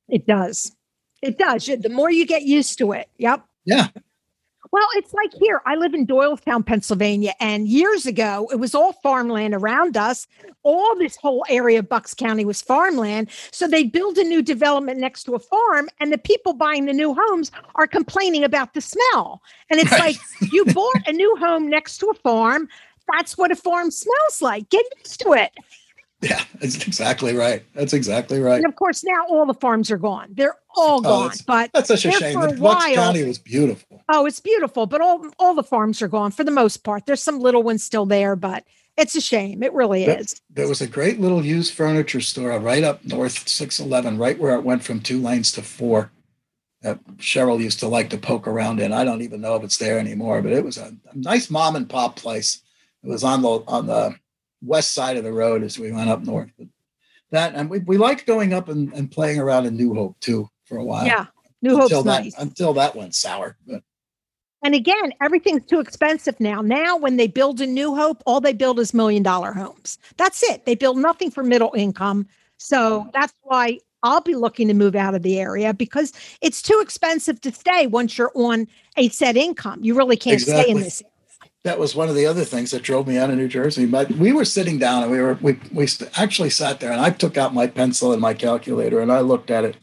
it 0.09 0.27
does. 0.27 0.75
It 1.23 1.37
does. 1.37 1.67
The 1.67 1.89
more 1.89 2.11
you 2.11 2.27
get 2.27 2.43
used 2.43 2.79
to 2.79 2.93
it. 2.93 3.09
Yep. 3.19 3.45
Yeah. 3.65 3.89
Well, 4.71 4.87
it's 4.95 5.15
like 5.15 5.33
here. 5.41 5.63
I 5.67 5.77
live 5.77 5.95
in 5.95 6.07
Doylestown, 6.07 6.65
Pennsylvania, 6.65 7.33
and 7.41 7.67
years 7.69 8.07
ago 8.07 8.49
it 8.53 8.57
was 8.57 8.75
all 8.75 8.93
farmland 8.93 9.55
around 9.55 9.97
us. 9.97 10.27
All 10.63 10.97
this 10.97 11.17
whole 11.17 11.45
area 11.49 11.79
of 11.79 11.89
Bucks 11.89 12.13
County 12.15 12.45
was 12.45 12.61
farmland. 12.61 13.29
So 13.51 13.67
they 13.67 13.85
build 13.85 14.19
a 14.19 14.25
new 14.25 14.43
development 14.43 15.01
next 15.01 15.25
to 15.25 15.35
a 15.35 15.39
farm, 15.39 15.89
and 16.01 16.13
the 16.13 16.19
people 16.19 16.53
buying 16.53 16.85
the 16.87 16.93
new 16.93 17.17
homes 17.19 17.51
are 17.77 17.87
complaining 17.87 18.45
about 18.45 18.75
the 18.75 18.81
smell. 18.81 19.43
And 19.71 19.81
it's 19.81 19.93
Right. 19.93 20.17
like 20.41 20.53
you 20.53 20.65
bought 20.67 21.07
a 21.07 21.13
new 21.13 21.35
home 21.37 21.69
next 21.69 21.99
to 21.99 22.07
a 22.09 22.15
farm. 22.15 22.69
That's 23.13 23.39
what 23.39 23.51
a 23.51 23.57
farm 23.57 23.91
smells 23.91 24.43
like. 24.43 24.69
Get 24.69 24.85
used 24.99 25.21
to 25.21 25.33
it. 25.33 25.53
Yeah, 26.23 26.43
that's 26.61 26.85
exactly 26.85 27.37
right. 27.37 27.63
That's 27.75 27.93
exactly 27.93 28.41
right. 28.41 28.57
And 28.57 28.67
of 28.67 28.75
course, 28.75 29.05
now 29.05 29.25
all 29.29 29.47
the 29.47 29.55
farms 29.55 29.89
are 29.93 29.97
gone. 29.99 30.31
They're 30.33 30.57
all 30.77 30.99
oh, 30.99 31.01
gone. 31.01 31.23
that's- 31.29 31.43
But 31.43 31.71
That's 31.73 31.87
such 31.89 32.05
a 32.07 32.11
shame. 32.11 32.41
for 32.41 32.49
a 32.49 32.53
while- 32.55 32.93
County 32.95 33.23
was 33.23 33.39
beautiful. 33.39 34.03
Oh, 34.09 34.27
it's 34.27 34.41
beautiful, 34.41 34.87
but 34.87 35.01
all 35.01 35.25
all 35.39 35.55
the 35.55 35.63
farms 35.63 36.03
are 36.03 36.09
gone 36.09 36.33
for 36.33 36.43
the 36.43 36.51
most 36.51 36.79
part. 36.79 37.07
There's 37.07 37.23
some 37.23 37.39
little 37.39 37.63
ones 37.63 37.85
still 37.85 38.05
there, 38.05 38.35
but 38.35 38.65
it's 38.97 39.15
a 39.15 39.21
shame. 39.21 39.63
It 39.63 39.73
really 39.73 40.07
Yep. 40.07 40.21
is. 40.21 40.41
There 40.51 40.67
was 40.67 40.81
a 40.81 40.89
great 40.89 41.21
little 41.21 41.45
used 41.47 41.73
furniture 41.75 42.21
store 42.21 42.59
right 42.59 42.83
up 42.83 43.05
North 43.05 43.47
611, 43.49 44.19
right 44.19 44.37
where 44.41 44.57
it 44.57 44.65
went 44.65 44.83
from 44.83 44.99
two 45.01 45.23
lanes 45.23 45.53
to 45.53 45.63
four. 45.63 46.11
That 46.83 46.99
Cheryl 47.19 47.61
used 47.61 47.79
to 47.81 47.87
like 47.89 48.11
to 48.11 48.19
poke 48.19 48.49
around 48.49 48.81
in. 48.81 48.93
I 48.93 49.05
don't 49.05 49.23
even 49.23 49.41
know 49.41 49.55
if 49.55 49.63
it's 49.63 49.79
there 49.79 50.01
anymore, 50.01 50.43
but 50.43 50.53
it 50.53 50.65
was 50.65 50.79
a, 50.79 50.97
a 51.13 51.17
nice 51.17 51.49
mom 51.49 51.77
and 51.77 51.89
pop 51.89 52.17
place. 52.17 52.61
It 53.05 53.09
was 53.09 53.23
on 53.23 53.43
the 53.43 53.63
on 53.69 53.87
the 53.87 54.17
west 54.63 54.93
side 54.93 55.17
of 55.17 55.25
the 55.25 55.33
road 55.33 55.63
as 55.63 55.79
we 55.79 55.93
went 55.93 56.11
up 56.11 56.23
north. 56.25 56.51
But 56.59 56.69
that 57.31 57.55
and 57.55 57.69
we, 57.71 57.81
we 57.81 57.99
liked 57.99 58.27
going 58.27 58.53
up 58.53 58.69
and, 58.69 58.93
and 58.93 59.11
playing 59.11 59.39
around 59.39 59.67
in 59.67 59.77
New 59.77 59.95
Hope 59.95 60.19
too 60.21 60.49
for 60.65 60.79
a 60.79 60.85
while. 60.85 61.07
Yeah. 61.07 61.27
New 61.63 61.81
until 61.81 61.99
Hope's 61.99 62.05
that 62.07 62.25
nice. 62.25 62.35
until 62.39 62.73
that 62.75 62.95
went 62.95 63.15
sour. 63.15 63.57
But 63.67 63.83
And 64.63 64.75
again, 64.75 65.13
everything's 65.21 65.65
too 65.67 65.81
expensive 65.81 66.39
now. 66.41 66.61
Now, 66.63 66.97
when 66.97 67.17
they 67.17 67.27
build 67.27 67.61
a 67.61 67.67
New 67.67 67.95
Hope, 67.95 68.23
all 68.27 68.41
they 68.41 68.53
build 68.53 68.79
is 68.79 68.95
million 68.95 69.23
dollar 69.23 69.53
homes. 69.53 69.99
That's 70.17 70.43
it. 70.45 70.67
They 70.67 70.75
build 70.75 70.99
nothing 70.99 71.31
for 71.31 71.43
middle 71.43 71.73
income. 71.77 72.27
So 72.57 73.09
that's 73.13 73.35
why 73.43 73.79
I'll 74.03 74.21
be 74.21 74.35
looking 74.35 74.69
to 74.69 74.75
move 74.75 74.95
out 74.95 75.15
of 75.15 75.23
the 75.23 75.41
area 75.41 75.75
because 75.75 76.13
it's 76.41 76.63
too 76.63 76.79
expensive 76.81 77.41
to 77.43 77.53
stay 77.53 77.87
once 77.87 78.17
you're 78.17 78.33
on 78.35 78.67
a 78.97 79.09
set 79.11 79.37
income. 79.37 79.83
You 79.83 79.97
really 79.97 80.17
can't 80.17 80.41
stay 80.41 80.69
in 80.69 80.79
Exactly. 80.79 80.83
this. 80.83 81.03
That 81.69 81.79
was 81.79 81.95
one 81.95 82.09
of 82.09 82.15
the 82.15 82.25
other 82.25 82.47
things 82.47 82.71
that 82.71 82.83
drove 82.83 83.07
me 83.07 83.19
out 83.19 83.29
of 83.29 83.37
New 83.37 83.47
Jersey. 83.47 83.85
But 83.85 84.11
we 84.13 84.33
were 84.33 84.47
sitting 84.47 84.79
down 84.79 85.03
and 85.03 85.13
we 85.13 85.21
were 85.21 85.35
we 85.43 85.61
we 85.71 85.87
actually 86.17 86.49
sat 86.49 86.81
there 86.81 86.91
and 86.91 87.01
I 87.01 87.11
took 87.11 87.37
out 87.37 87.53
my 87.53 87.67
pencil 87.67 88.11
and 88.11 88.23
my 88.23 88.33
calculator 88.33 89.01
and 89.01 89.13
I 89.13 89.21
looked 89.21 89.51
at 89.51 89.65
it, 89.65 89.77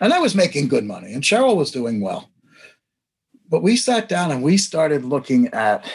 and 0.00 0.12
I 0.12 0.18
was 0.18 0.34
making 0.34 0.68
good 0.68 0.84
money 0.84 1.14
and 1.14 1.22
Cheryl 1.22 1.56
was 1.56 1.70
doing 1.70 2.02
well. 2.02 2.30
But 3.48 3.62
we 3.62 3.74
sat 3.74 4.06
down 4.06 4.30
and 4.30 4.42
we 4.42 4.58
started 4.58 5.02
looking 5.02 5.48
at 5.48 5.90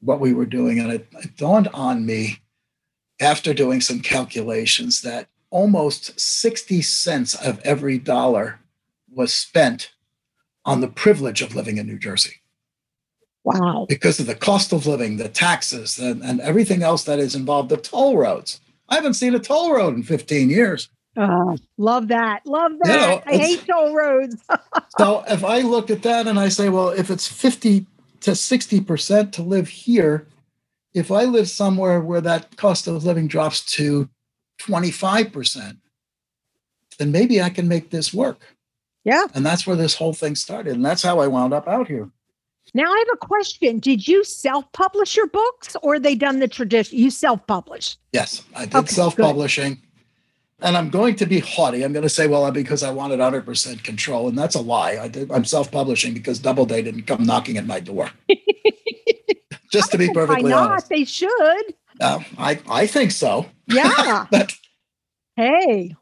what 0.00 0.20
we 0.20 0.32
were 0.32 0.46
doing, 0.46 0.78
and 0.78 0.92
it, 0.92 1.08
it 1.18 1.36
dawned 1.36 1.68
on 1.74 2.06
me 2.06 2.38
after 3.20 3.52
doing 3.52 3.80
some 3.80 4.00
calculations 4.00 5.02
that 5.02 5.28
almost 5.50 6.18
60 6.18 6.80
cents 6.82 7.34
of 7.34 7.60
every 7.64 7.98
dollar 7.98 8.60
was 9.10 9.34
spent 9.34 9.92
on 10.64 10.80
the 10.80 10.88
privilege 10.88 11.42
of 11.42 11.56
living 11.56 11.76
in 11.76 11.86
New 11.88 11.98
Jersey 11.98 12.41
Wow. 13.44 13.86
because 13.88 14.20
of 14.20 14.26
the 14.26 14.34
cost 14.36 14.72
of 14.72 14.86
living, 14.86 15.16
the 15.16 15.28
taxes, 15.28 15.98
and, 15.98 16.22
and 16.22 16.40
everything 16.40 16.82
else 16.82 17.04
that 17.04 17.18
is 17.18 17.34
involved, 17.34 17.70
the 17.70 17.76
toll 17.76 18.16
roads. 18.16 18.60
I 18.88 18.94
haven't 18.94 19.14
seen 19.14 19.34
a 19.34 19.40
toll 19.40 19.74
road 19.74 19.94
in 19.94 20.02
15 20.02 20.48
years. 20.48 20.88
Oh, 21.16 21.56
love 21.76 22.08
that. 22.08 22.46
Love 22.46 22.72
that. 22.82 22.88
You 22.88 23.00
know, 23.00 23.22
I 23.26 23.36
hate 23.36 23.66
toll 23.66 23.94
roads. 23.94 24.36
so 24.98 25.24
if 25.28 25.44
I 25.44 25.60
look 25.60 25.90
at 25.90 26.02
that 26.02 26.26
and 26.26 26.38
I 26.38 26.48
say, 26.48 26.68
well, 26.68 26.90
if 26.90 27.10
it's 27.10 27.26
50 27.26 27.86
to 28.20 28.30
60% 28.30 29.32
to 29.32 29.42
live 29.42 29.68
here, 29.68 30.26
if 30.94 31.10
I 31.10 31.24
live 31.24 31.48
somewhere 31.48 32.00
where 32.00 32.20
that 32.20 32.56
cost 32.56 32.86
of 32.86 33.04
living 33.04 33.28
drops 33.28 33.64
to 33.76 34.08
25%, 34.60 35.78
then 36.98 37.12
maybe 37.12 37.42
I 37.42 37.50
can 37.50 37.68
make 37.68 37.90
this 37.90 38.12
work. 38.14 38.56
Yeah. 39.04 39.26
And 39.34 39.44
that's 39.44 39.66
where 39.66 39.76
this 39.76 39.96
whole 39.96 40.12
thing 40.12 40.34
started. 40.34 40.74
And 40.74 40.84
that's 40.84 41.02
how 41.02 41.18
I 41.18 41.26
wound 41.26 41.52
up 41.52 41.66
out 41.66 41.88
here. 41.88 42.10
Now 42.74 42.84
I 42.84 42.98
have 42.98 43.08
a 43.14 43.26
question. 43.26 43.78
Did 43.78 44.08
you 44.08 44.24
self-publish 44.24 45.16
your 45.16 45.26
books 45.26 45.76
or 45.82 45.98
they 45.98 46.14
done 46.14 46.38
the 46.38 46.48
tradition? 46.48 46.98
You 46.98 47.10
self-published. 47.10 47.98
Yes, 48.12 48.42
I 48.56 48.64
did 48.64 48.74
Okay, 48.74 48.94
self-publishing. 48.94 49.80
And 50.60 50.76
I'm 50.76 50.90
going 50.90 51.16
to 51.16 51.26
be 51.26 51.40
haughty. 51.40 51.82
I'm 51.84 51.92
going 51.92 52.04
to 52.04 52.08
say, 52.08 52.28
well, 52.28 52.50
because 52.52 52.82
I 52.82 52.90
wanted 52.90 53.18
100% 53.18 53.82
control. 53.82 54.28
And 54.28 54.38
that's 54.38 54.54
a 54.54 54.60
lie. 54.60 54.96
I 55.00 55.08
did, 55.08 55.30
I'm 55.32 55.44
self-publishing 55.44 56.14
because 56.14 56.38
Doubleday 56.38 56.82
didn't 56.82 57.02
come 57.02 57.24
knocking 57.24 57.56
at 57.58 57.66
my 57.66 57.80
door. 57.80 58.10
Just 59.72 59.90
to 59.92 59.98
be 59.98 60.08
Why 60.08 60.14
perfectly 60.14 60.50
not? 60.50 60.70
honest. 60.70 60.88
They 60.88 61.04
should. 61.04 61.74
Uh, 62.00 62.20
I, 62.38 62.60
I 62.68 62.86
think 62.86 63.10
so. 63.10 63.46
Yeah. 63.66 64.26
But 64.30 64.52
hey. 65.36 65.96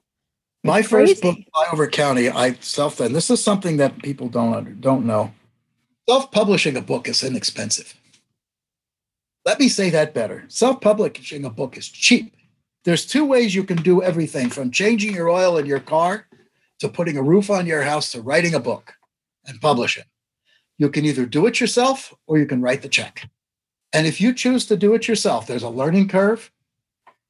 my 0.65 0.83
first 0.83 1.23
book, 1.23 1.37
crazy. 1.37 1.49
Flyover 1.55 1.91
County, 1.91 2.29
I 2.29 2.55
self 2.55 2.99
and 3.01 3.15
this 3.15 3.31
is 3.31 3.43
something 3.43 3.77
that 3.77 4.03
people 4.03 4.29
don't 4.29 4.81
don't 4.81 5.07
know. 5.07 5.33
Self-publishing 6.11 6.77
a 6.77 6.81
book 6.83 7.07
is 7.07 7.23
inexpensive. 7.23 7.95
Let 9.45 9.61
me 9.61 9.69
say 9.69 9.91
that 9.91 10.13
better. 10.13 10.43
Self-publishing 10.49 11.45
a 11.45 11.51
book 11.51 11.77
is 11.77 11.89
cheap. 11.89 12.35
There's 12.83 13.07
two 13.07 13.25
ways 13.25 13.55
you 13.55 13.63
can 13.63 13.77
do 13.77 14.03
everything 14.03 14.51
from 14.51 14.73
changing 14.73 15.15
your 15.15 15.29
oil 15.31 15.57
in 15.57 15.67
your 15.67 15.79
car 15.79 16.27
to 16.81 16.89
putting 16.89 17.17
a 17.17 17.23
roof 17.23 17.49
on 17.49 17.65
your 17.65 17.83
house 17.83 18.11
to 18.11 18.23
writing 18.23 18.57
a 18.57 18.59
book 18.59 18.95
and 19.47 19.61
publishing. 19.61 20.03
You 20.79 20.91
can 20.91 21.05
either 21.05 21.27
do 21.27 21.47
it 21.47 21.61
yourself 21.61 22.13
or 22.27 22.39
you 22.39 22.47
can 22.47 22.61
write 22.61 22.83
the 22.83 22.89
check. 22.89 23.31
And 23.93 24.05
if 24.05 24.21
you 24.21 24.35
choose 24.35 24.67
to 24.67 24.77
do 24.77 24.95
it 24.95 25.07
yourself, 25.07 25.47
there's 25.47 25.63
a 25.63 25.69
learning 25.69 26.09
curve. 26.09 26.51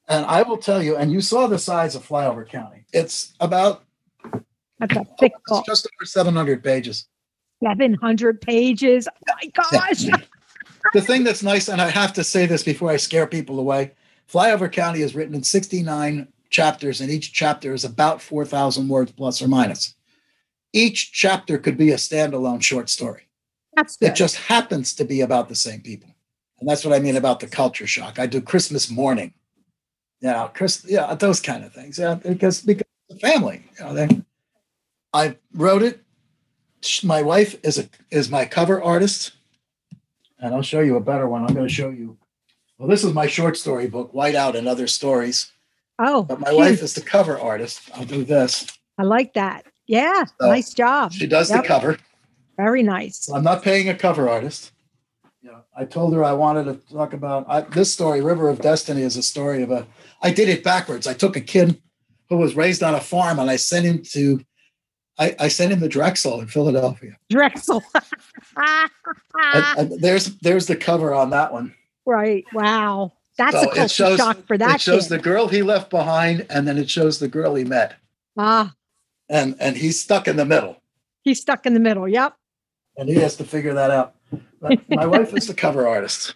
And 0.08 0.24
I 0.24 0.40
will 0.40 0.56
tell 0.56 0.82
you, 0.82 0.96
and 0.96 1.12
you 1.12 1.20
saw 1.20 1.48
the 1.48 1.58
size 1.58 1.94
of 1.94 2.08
Flyover 2.08 2.48
County. 2.48 2.86
It's 2.94 3.34
about 3.40 3.84
That's 4.78 4.96
a 4.96 5.04
thick 5.18 5.34
book. 5.48 5.66
just 5.66 5.86
over 5.86 6.06
700 6.06 6.64
pages. 6.64 7.09
700 7.62 8.40
pages. 8.40 9.08
Oh 9.28 9.34
my 9.42 9.50
gosh. 9.50 10.04
The 10.94 11.00
thing 11.00 11.24
that's 11.24 11.42
nice, 11.42 11.68
and 11.68 11.80
I 11.80 11.90
have 11.90 12.12
to 12.14 12.24
say 12.24 12.46
this 12.46 12.62
before 12.62 12.90
I 12.90 12.96
scare 12.96 13.26
people 13.26 13.58
away 13.58 13.92
Flyover 14.32 14.70
County 14.70 15.02
is 15.02 15.14
written 15.14 15.34
in 15.34 15.42
69 15.42 16.28
chapters, 16.50 17.00
and 17.00 17.10
each 17.10 17.32
chapter 17.32 17.74
is 17.74 17.84
about 17.84 18.22
4,000 18.22 18.88
words 18.88 19.12
plus 19.12 19.42
or 19.42 19.48
minus. 19.48 19.94
Each 20.72 21.10
chapter 21.12 21.58
could 21.58 21.76
be 21.76 21.90
a 21.90 21.96
standalone 21.96 22.62
short 22.62 22.88
story. 22.88 23.22
That's 23.74 23.96
It 24.00 24.06
good. 24.06 24.16
just 24.16 24.36
happens 24.36 24.94
to 24.94 25.04
be 25.04 25.20
about 25.20 25.48
the 25.48 25.56
same 25.56 25.80
people. 25.80 26.10
And 26.60 26.68
that's 26.68 26.84
what 26.84 26.94
I 26.94 27.00
mean 27.00 27.16
about 27.16 27.40
the 27.40 27.46
culture 27.48 27.86
shock. 27.86 28.18
I 28.18 28.26
do 28.26 28.40
Christmas 28.40 28.90
morning. 28.90 29.34
You 30.20 30.28
know, 30.28 30.50
Chris, 30.54 30.84
yeah, 30.88 31.12
those 31.14 31.40
kind 31.40 31.64
of 31.64 31.72
things. 31.72 31.98
Yeah, 31.98 32.14
because 32.14 32.60
because 32.60 32.86
the 33.08 33.18
family, 33.18 33.64
you 33.78 33.84
know, 33.84 33.94
they, 33.94 34.08
I 35.12 35.36
wrote 35.54 35.82
it. 35.82 36.04
My 37.04 37.22
wife 37.22 37.56
is 37.62 37.78
a 37.78 37.88
is 38.10 38.30
my 38.30 38.44
cover 38.44 38.82
artist. 38.82 39.32
And 40.38 40.54
I'll 40.54 40.62
show 40.62 40.80
you 40.80 40.96
a 40.96 41.00
better 41.00 41.28
one. 41.28 41.42
I'm 41.44 41.54
going 41.54 41.68
to 41.68 41.72
show 41.72 41.90
you. 41.90 42.16
Well, 42.78 42.88
this 42.88 43.04
is 43.04 43.12
my 43.12 43.26
short 43.26 43.58
story 43.58 43.86
book, 43.88 44.10
Whiteout 44.14 44.54
and 44.56 44.66
Other 44.66 44.86
Stories. 44.86 45.52
oh, 45.98 46.22
But 46.22 46.40
my 46.40 46.48
cute. 46.48 46.58
wife 46.58 46.82
is 46.82 46.94
the 46.94 47.02
cover 47.02 47.38
artist. 47.38 47.82
I'll 47.94 48.06
do 48.06 48.24
this. 48.24 48.66
I 48.96 49.02
like 49.02 49.34
that. 49.34 49.66
Yeah. 49.86 50.24
So, 50.40 50.46
nice 50.48 50.72
job. 50.72 51.12
She 51.12 51.26
does 51.26 51.50
Yep, 51.50 51.62
the 51.62 51.68
cover. 51.68 51.98
Very 52.56 52.82
nice. 52.82 53.18
So 53.26 53.34
I'm 53.34 53.44
not 53.44 53.62
paying 53.62 53.90
a 53.90 53.94
cover 53.94 54.30
artist. 54.30 54.72
You 55.42 55.50
know, 55.52 55.60
I 55.76 55.84
told 55.84 56.14
her 56.14 56.24
I 56.24 56.32
wanted 56.32 56.64
to 56.64 56.94
talk 56.94 57.12
about 57.12 57.44
I, 57.48 57.60
this 57.62 57.92
story. 57.92 58.22
River 58.22 58.48
of 58.48 58.60
Destiny 58.62 59.02
is 59.02 59.18
a 59.18 59.22
story 59.22 59.62
of 59.62 59.70
a. 59.70 59.86
I 60.22 60.30
did 60.30 60.48
it 60.48 60.64
backwards. 60.64 61.06
I 61.06 61.12
took 61.12 61.36
a 61.36 61.40
kid 61.42 61.80
who 62.30 62.38
was 62.38 62.56
raised 62.56 62.82
on 62.82 62.94
a 62.94 63.00
farm 63.00 63.38
and 63.38 63.50
I 63.50 63.56
sent 63.56 63.84
him 63.84 64.02
to. 64.12 64.40
I, 65.20 65.36
I 65.38 65.48
sent 65.48 65.70
him 65.72 65.80
the 65.80 65.88
Drexel 65.88 66.40
in 66.40 66.46
Philadelphia. 66.48 67.16
Drexel. 67.28 67.82
And, 68.56 68.90
and 69.92 70.00
there's 70.00 70.36
there's 70.38 70.66
the 70.66 70.76
cover 70.76 71.12
on 71.14 71.30
that 71.30 71.52
one. 71.52 71.74
right. 72.06 72.44
Wow. 72.52 73.12
That's 73.38 73.52
So 73.52 73.70
a 73.70 73.74
culture 73.74 73.88
shows- 73.88 74.18
shock 74.18 74.46
for 74.46 74.58
that 74.58 74.76
it 74.76 74.80
shows 74.80 75.04
kid. 75.08 75.18
the 75.18 75.22
girl 75.22 75.48
he 75.48 75.62
left 75.62 75.90
behind, 75.90 76.46
and 76.50 76.66
then 76.66 76.76
it 76.78 76.90
shows 76.90 77.18
the 77.18 77.28
girl 77.28 77.54
he 77.54 77.64
met, 77.64 77.94
ah, 78.36 78.74
and 79.30 79.56
and 79.60 79.76
he's 79.76 79.98
stuck 80.00 80.28
in 80.28 80.36
the 80.36 80.44
middle, 80.44 80.76
he's 81.22 81.40
stuck 81.40 81.64
in 81.64 81.72
the 81.72 81.80
middle. 81.80 82.06
Yep. 82.06 82.34
and 82.98 83.08
he 83.08 83.14
has 83.14 83.36
to 83.36 83.44
figure 83.44 83.72
that 83.74 83.90
out. 83.90 84.14
But 84.60 84.78
my 84.90 85.06
wife 85.06 85.32
is 85.34 85.46
the 85.46 85.54
cover 85.54 85.86
artist, 85.88 86.34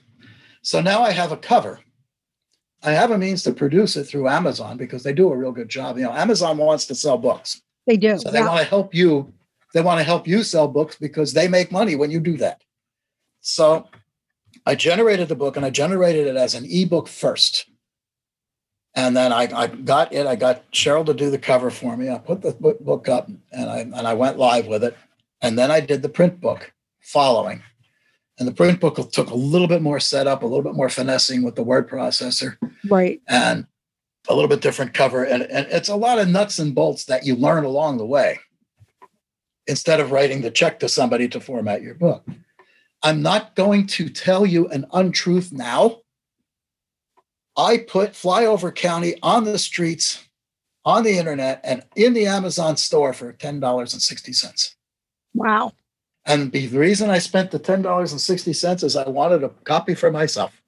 so 0.62 0.80
now 0.80 1.02
I 1.02 1.10
have 1.10 1.30
a 1.30 1.36
cover. 1.36 1.80
I 2.82 2.92
have 2.92 3.10
a 3.10 3.18
means 3.18 3.42
to 3.42 3.52
produce 3.52 3.96
it 3.96 4.04
through 4.04 4.28
Amazon 4.28 4.78
because 4.78 5.02
they 5.02 5.12
do 5.12 5.30
a 5.30 5.36
real 5.36 5.52
good 5.52 5.68
job. 5.68 5.98
You 5.98 6.04
know, 6.04 6.12
Amazon 6.12 6.56
wants 6.56 6.86
to 6.86 6.94
sell 6.94 7.18
books, 7.18 7.60
They 7.86 7.96
do. 7.96 8.18
so 8.18 8.30
they 8.30 8.38
Yep. 8.38 8.48
want 8.48 8.60
to 8.60 8.66
help 8.66 8.94
you. 8.94 9.32
They 9.74 9.82
want 9.82 9.98
to 9.98 10.04
help 10.04 10.26
you 10.26 10.42
sell 10.42 10.68
books 10.68 10.96
because 10.96 11.32
they 11.32 11.48
make 11.48 11.72
money 11.72 11.96
when 11.96 12.10
you 12.10 12.20
do 12.20 12.36
that. 12.38 12.62
So 13.40 13.88
I 14.64 14.74
generated 14.74 15.28
the 15.28 15.34
book 15.34 15.56
and 15.56 15.66
I 15.66 15.70
generated 15.70 16.26
it 16.26 16.36
as 16.36 16.54
an 16.54 16.64
ebook 16.68 17.08
first. 17.08 17.66
And 18.94 19.16
then 19.16 19.32
I, 19.32 19.48
I 19.52 19.66
got 19.66 20.12
it. 20.12 20.26
I 20.26 20.36
got 20.36 20.70
Cheryl 20.70 21.04
to 21.06 21.14
do 21.14 21.28
the 21.30 21.38
cover 21.38 21.70
for 21.70 21.96
me. 21.96 22.08
I 22.08 22.18
put 22.18 22.42
the 22.42 22.52
book 22.52 22.78
book 22.80 23.08
up 23.08 23.28
and 23.52 23.68
I 23.68 23.78
and 23.80 24.06
I 24.06 24.14
went 24.14 24.38
live 24.38 24.66
with 24.68 24.84
it. 24.84 24.96
And 25.42 25.58
then 25.58 25.70
I 25.70 25.80
did 25.80 26.02
the 26.02 26.08
print 26.08 26.40
book 26.40 26.72
following. 27.00 27.62
And 28.38 28.48
the 28.48 28.52
print 28.52 28.80
book 28.80 28.96
took 29.12 29.30
a 29.30 29.34
little 29.34 29.68
bit 29.68 29.82
more 29.82 30.00
setup, 30.00 30.42
a 30.42 30.46
little 30.46 30.62
bit 30.62 30.74
more 30.74 30.88
finessing 30.88 31.42
with 31.42 31.54
the 31.56 31.62
word 31.62 31.88
processor 31.88 32.56
right. 32.88 33.20
and 33.28 33.66
a 34.28 34.34
little 34.34 34.48
bit 34.48 34.60
different 34.60 34.94
cover. 34.94 35.24
And, 35.24 35.42
and 35.44 35.66
it's 35.70 35.88
a 35.88 35.96
lot 35.96 36.18
of 36.18 36.28
nuts 36.28 36.58
and 36.58 36.74
bolts 36.74 37.04
that 37.06 37.26
you 37.26 37.36
learn 37.36 37.64
along 37.64 37.98
the 37.98 38.06
way 38.06 38.40
instead 39.66 40.00
of 40.00 40.10
writing 40.10 40.42
the 40.42 40.50
check 40.50 40.78
to 40.80 40.88
somebody 40.88 41.28
to 41.28 41.40
format 41.40 41.82
your 41.82 41.94
book. 41.94 42.26
I'm 43.02 43.22
not 43.22 43.54
going 43.54 43.86
to 43.88 44.08
tell 44.08 44.46
you 44.46 44.68
an 44.68 44.86
untruth 44.92 45.52
now. 45.52 45.98
I 47.56 47.78
put 47.78 48.12
Flyover 48.12 48.74
County 48.74 49.16
on 49.22 49.44
the 49.44 49.58
streets, 49.58 50.26
on 50.84 51.04
the 51.04 51.18
internet, 51.18 51.60
and 51.62 51.84
in 51.94 52.14
the 52.14 52.26
Amazon 52.26 52.76
store 52.76 53.12
for 53.12 53.32
$10.60. 53.32 54.74
Wow. 55.34 55.72
And 56.26 56.50
the 56.50 56.68
reason 56.68 57.10
I 57.10 57.18
spent 57.18 57.50
the 57.50 57.60
$10.60 57.60 58.84
is 58.84 58.96
I 58.96 59.08
wanted 59.08 59.44
a 59.44 59.50
copy 59.50 59.94
for 59.94 60.10
myself. 60.10 60.60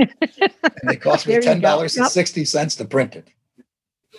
And 0.00 0.90
it 0.90 1.00
cost 1.00 1.26
me 1.26 1.34
There 1.34 1.54
you 1.54 1.60
go. 1.60 1.78
$10.60 1.78 2.78
to 2.78 2.84
print 2.84 3.16
it. 3.16 3.28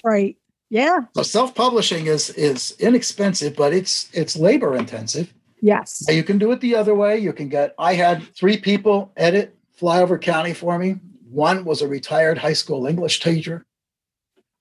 Right. 0.04 0.38
Yeah. 0.70 1.00
So 1.16 1.24
self-publishing 1.24 2.08
is 2.08 2.30
is 2.32 2.76
inexpensive, 2.80 3.56
but 3.58 3.74
it's 3.74 4.10
it's 4.14 4.38
labor 4.38 4.76
intensive. 4.76 5.34
Yes. 5.62 6.06
Now, 6.08 6.14
You 6.14 6.24
can 6.24 6.38
do 6.38 6.52
it 6.52 6.62
the 6.62 6.76
other 6.76 6.96
way. 6.96 7.18
You 7.20 7.34
can 7.34 7.50
get 7.50 7.76
I 7.78 7.94
had 7.94 8.24
three 8.36 8.58
people 8.58 9.12
edit 9.18 9.56
Flyover 9.80 10.20
County 10.20 10.54
for 10.54 10.80
me. 10.80 10.96
One 11.30 11.66
was 11.66 11.82
a 11.82 11.88
retired 11.88 12.38
high 12.38 12.54
school 12.54 12.88
English 12.88 13.20
teacher. 13.20 13.66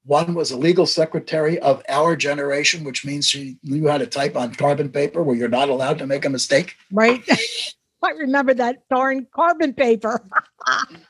One 0.05 0.35
was 0.35 0.51
a 0.51 0.57
legal 0.57 0.87
secretary 0.87 1.59
of 1.61 1.83
our 1.89 2.17
generation, 2.17 2.85
which 2.85 3.05
means 3.05 3.29
she 3.29 3.59
knew 3.63 3.87
how 3.87 3.99
to 3.99 4.07
type 4.07 4.35
on 4.37 4.55
carbon 4.55 4.89
paper 4.89 5.23
where 5.23 5.37
you're 5.37 5.49
not 5.49 5.69
allowed 5.69 5.99
to 5.99 6.07
make 6.07 6.25
a 6.25 6.31
mistake. 6.31 6.75
Right. 6.91 7.23
I 8.03 8.11
remember 8.13 8.55
that 8.55 8.89
darn 8.89 9.27
carbon 9.33 9.75
paper. 9.75 10.27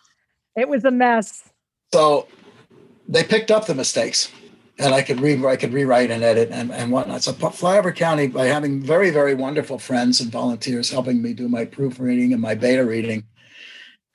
it 0.60 0.68
was 0.68 0.84
a 0.84 0.90
mess. 0.90 1.50
So 1.92 2.28
they 3.08 3.24
picked 3.24 3.50
up 3.50 3.66
the 3.66 3.74
mistakes 3.74 4.30
and 4.78 4.94
I 4.94 5.02
could 5.02 5.20
read, 5.20 5.44
I 5.44 5.56
could 5.56 5.72
rewrite 5.72 6.10
and 6.10 6.22
edit 6.22 6.50
and, 6.50 6.72
and 6.72 6.90
whatnot. 6.90 7.22
So 7.22 7.32
Flyover 7.32 7.94
County, 7.94 8.28
by 8.28 8.46
having 8.46 8.80
very, 8.82 9.10
very 9.10 9.34
wonderful 9.34 9.78
friends 9.78 10.20
and 10.20 10.32
volunteers 10.32 10.90
helping 10.90 11.20
me 11.20 11.34
do 11.34 11.48
my 11.48 11.64
proofreading 11.64 12.32
and 12.32 12.40
my 12.40 12.54
beta 12.54 12.84
reading, 12.84 13.24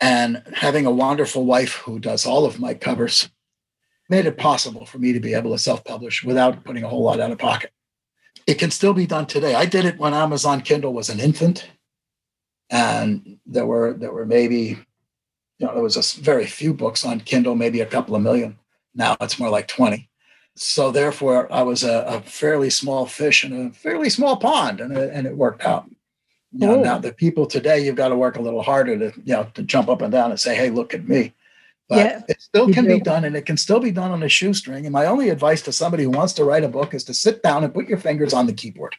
and 0.02 0.42
having 0.54 0.86
a 0.86 0.92
wonderful 0.92 1.46
wife 1.46 1.76
who 1.76 2.00
does 2.00 2.26
all 2.26 2.46
of 2.46 2.60
my 2.60 2.74
covers, 2.74 3.30
made 4.10 4.26
it 4.26 4.38
possible 4.38 4.86
for 4.86 4.98
me 4.98 5.14
to 5.14 5.20
be 5.20 5.34
able 5.34 5.52
to 5.52 5.58
self-publish 5.58 6.24
without 6.24 6.64
putting 6.64 6.84
a 6.84 6.90
whole 6.90 7.04
lot 7.04 7.20
out 7.20 7.32
of 7.32 7.38
pocket. 7.38 7.72
It 8.48 8.56
can 8.56 8.72
still 8.72 8.94
be 8.94 9.08
done 9.08 9.26
today. 9.26 9.56
I 9.56 9.66
did 9.66 9.86
it 9.86 9.98
when 9.98 10.14
Amazon 10.14 10.62
Kindle 10.62 10.94
was 10.94 11.10
an 11.10 11.20
infant, 11.20 11.68
and 12.70 13.38
there 13.46 13.66
were 13.66 13.94
there 13.94 14.12
were 14.12 14.26
maybe 14.26 14.78
you 15.60 15.68
know, 15.68 15.74
there 15.74 15.84
was 15.84 15.98
a 15.98 16.22
very 16.22 16.46
few 16.46 16.74
books 16.74 17.06
on 17.06 17.20
Kindle, 17.22 17.56
maybe 17.56 17.82
a 17.82 17.86
couple 17.86 18.16
of 18.16 18.22
million. 18.22 18.58
Now 18.94 19.16
it's 19.22 19.40
more 19.40 19.50
like 19.50 19.68
20. 19.68 20.10
So 20.56 20.92
therefore, 20.92 21.52
I 21.52 21.64
was 21.64 21.84
a, 21.84 22.04
a 22.08 22.22
fairly 22.22 22.70
small 22.70 23.06
fish 23.06 23.44
in 23.44 23.68
a 23.68 23.72
fairly 23.72 24.10
small 24.10 24.38
pond, 24.38 24.80
and 24.80 24.98
it, 24.98 25.12
and 25.14 25.28
it 25.28 25.36
worked 25.36 25.66
out. 25.66 25.90
You 26.54 26.68
know, 26.68 26.82
now 26.82 26.98
the 26.98 27.12
people 27.12 27.46
today, 27.46 27.84
you've 27.86 27.98
got 27.98 28.08
to 28.10 28.16
work 28.16 28.38
a 28.38 28.42
little 28.42 28.62
harder 28.62 28.98
to 28.98 29.06
you 29.26 29.34
know 29.34 29.48
to 29.56 29.64
jump 29.64 29.90
up 29.90 30.02
and 30.02 30.12
down 30.12 30.32
and 30.32 30.40
say, 30.40 30.56
"Hey, 30.56 30.70
look 30.70 30.94
at 30.94 31.08
me." 31.08 31.34
But 31.90 31.98
Yeah, 31.98 32.22
it 32.30 32.42
still 32.42 32.72
can 32.74 32.88
be 32.88 33.00
done 33.00 33.26
and 33.26 33.36
it 33.36 33.46
can 33.46 33.58
still 33.58 33.80
be 33.80 33.92
done 33.92 34.12
on 34.12 34.24
a 34.24 34.30
shoestring. 34.30 34.86
And 34.86 34.94
my 34.94 35.06
only 35.06 35.30
advice 35.30 35.62
to 35.64 35.72
somebody 35.72 36.04
who 36.04 36.10
wants 36.10 36.34
to 36.34 36.44
write 36.44 36.64
a 36.64 36.68
book 36.70 36.94
is 36.94 37.04
to 37.04 37.14
sit 37.14 37.44
down 37.44 37.64
and 37.64 37.74
put 37.74 37.88
your 37.88 38.00
fingers 38.00 38.34
on 38.34 38.48
the 38.48 38.54
keyboard. 38.54 38.96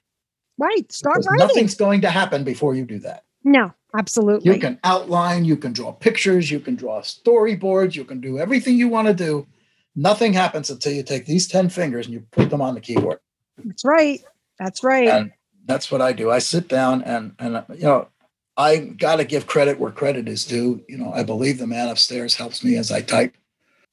Right. 0.59 0.91
Start 0.93 1.17
Because 1.17 1.27
writing. 1.27 1.47
nothing's 1.47 1.75
going 1.75 2.03
to 2.03 2.11
happen 2.11 2.45
before 2.45 2.75
you 2.77 2.85
do 2.85 2.99
that. 3.01 3.25
No, 3.47 3.73
absolutely. 3.97 4.53
You 4.53 4.59
can 4.59 4.81
outline, 4.83 5.45
you 5.45 5.57
can 5.57 5.73
draw 5.73 5.93
pictures, 5.93 6.51
you 6.51 6.59
can 6.59 6.75
draw 6.75 7.01
storyboards, 7.01 7.95
you 7.95 8.05
can 8.05 8.21
do 8.21 8.39
everything 8.39 8.77
you 8.77 8.89
want 8.89 9.07
to 9.07 9.15
do. 9.15 9.47
Nothing 9.95 10.33
happens 10.33 10.69
until 10.69 10.93
you 10.93 11.05
take 11.05 11.27
these 11.27 11.47
10 11.47 11.69
fingers 11.69 12.07
and 12.07 12.13
you 12.13 12.27
put 12.33 12.51
them 12.51 12.61
on 12.61 12.75
the 12.75 12.81
keyboard. 12.81 13.21
That's 13.65 13.85
right. 13.85 14.21
That's 14.59 14.83
right. 14.83 15.09
And 15.09 15.33
that's 15.65 15.93
what 15.93 16.03
I 16.03 16.13
do. 16.13 16.29
I 16.29 16.41
sit 16.41 16.69
down 16.69 17.03
and 17.03 17.35
and 17.39 17.59
uh, 17.59 17.65
you 17.73 17.85
know, 17.85 18.09
I 18.57 18.79
got 18.79 19.17
to 19.17 19.25
give 19.25 19.47
credit 19.47 19.79
where 19.79 19.93
credit 19.93 20.29
is 20.29 20.45
due. 20.45 20.85
You 20.89 20.99
know, 20.99 21.13
I 21.13 21.23
believe 21.23 21.59
the 21.59 21.69
man 21.69 21.89
upstairs 21.89 22.35
helps 22.35 22.65
me 22.65 22.77
as 22.77 22.91
I 22.91 23.01
type. 23.01 23.35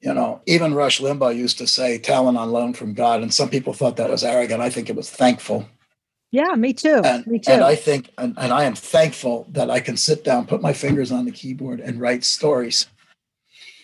You 0.02 0.14
know, 0.16 0.42
even 0.48 0.74
Rush 0.74 1.00
Limbaugh 1.00 1.36
used 1.36 1.60
to 1.60 1.68
say 1.68 2.00
talent 2.00 2.38
on 2.38 2.52
loan 2.52 2.74
from 2.74 2.94
God, 2.94 3.22
and 3.22 3.34
some 3.34 3.50
people 3.50 3.74
thought 3.74 3.98
that 3.98 4.10
was 4.10 4.24
arrogant. 4.24 4.62
I 4.62 4.70
think 4.70 4.90
it 4.90 4.96
was 4.96 5.10
thankful. 5.10 5.68
Yeah, 6.34 6.56
me 6.56 6.74
too. 6.74 7.00
And, 7.06 7.26
me 7.28 7.38
too. 7.40 7.52
and 7.52 7.64
I 7.64 7.76
think, 7.76 8.10
and, 8.18 8.34
and 8.38 8.52
I 8.52 8.64
am 8.66 8.74
thankful 8.76 9.46
that 9.52 9.70
I 9.70 9.80
can 9.80 9.96
sit 9.96 10.24
down, 10.26 10.46
put 10.48 10.62
my 10.62 10.74
fingers 10.74 11.12
on 11.12 11.26
the 11.26 11.32
keyboard, 11.32 11.80
and 11.80 12.02
write 12.02 12.24
stories 12.26 12.88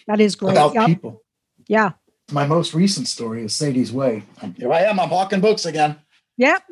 that 0.07 0.19
is 0.19 0.35
great. 0.35 0.51
about 0.53 0.73
Yep. 0.73 0.85
people. 0.87 1.23
Yeah. 1.67 1.91
My 2.31 2.45
most 2.47 2.73
recent 2.73 3.07
story 3.07 3.43
is 3.43 3.53
Sadie's 3.53 3.91
Way. 3.93 4.23
Here 4.57 4.73
I 4.73 4.81
am. 4.81 4.99
I'm 4.99 5.09
hawking 5.09 5.39
books 5.41 5.65
again. 5.65 5.95
Yep. 6.37 6.63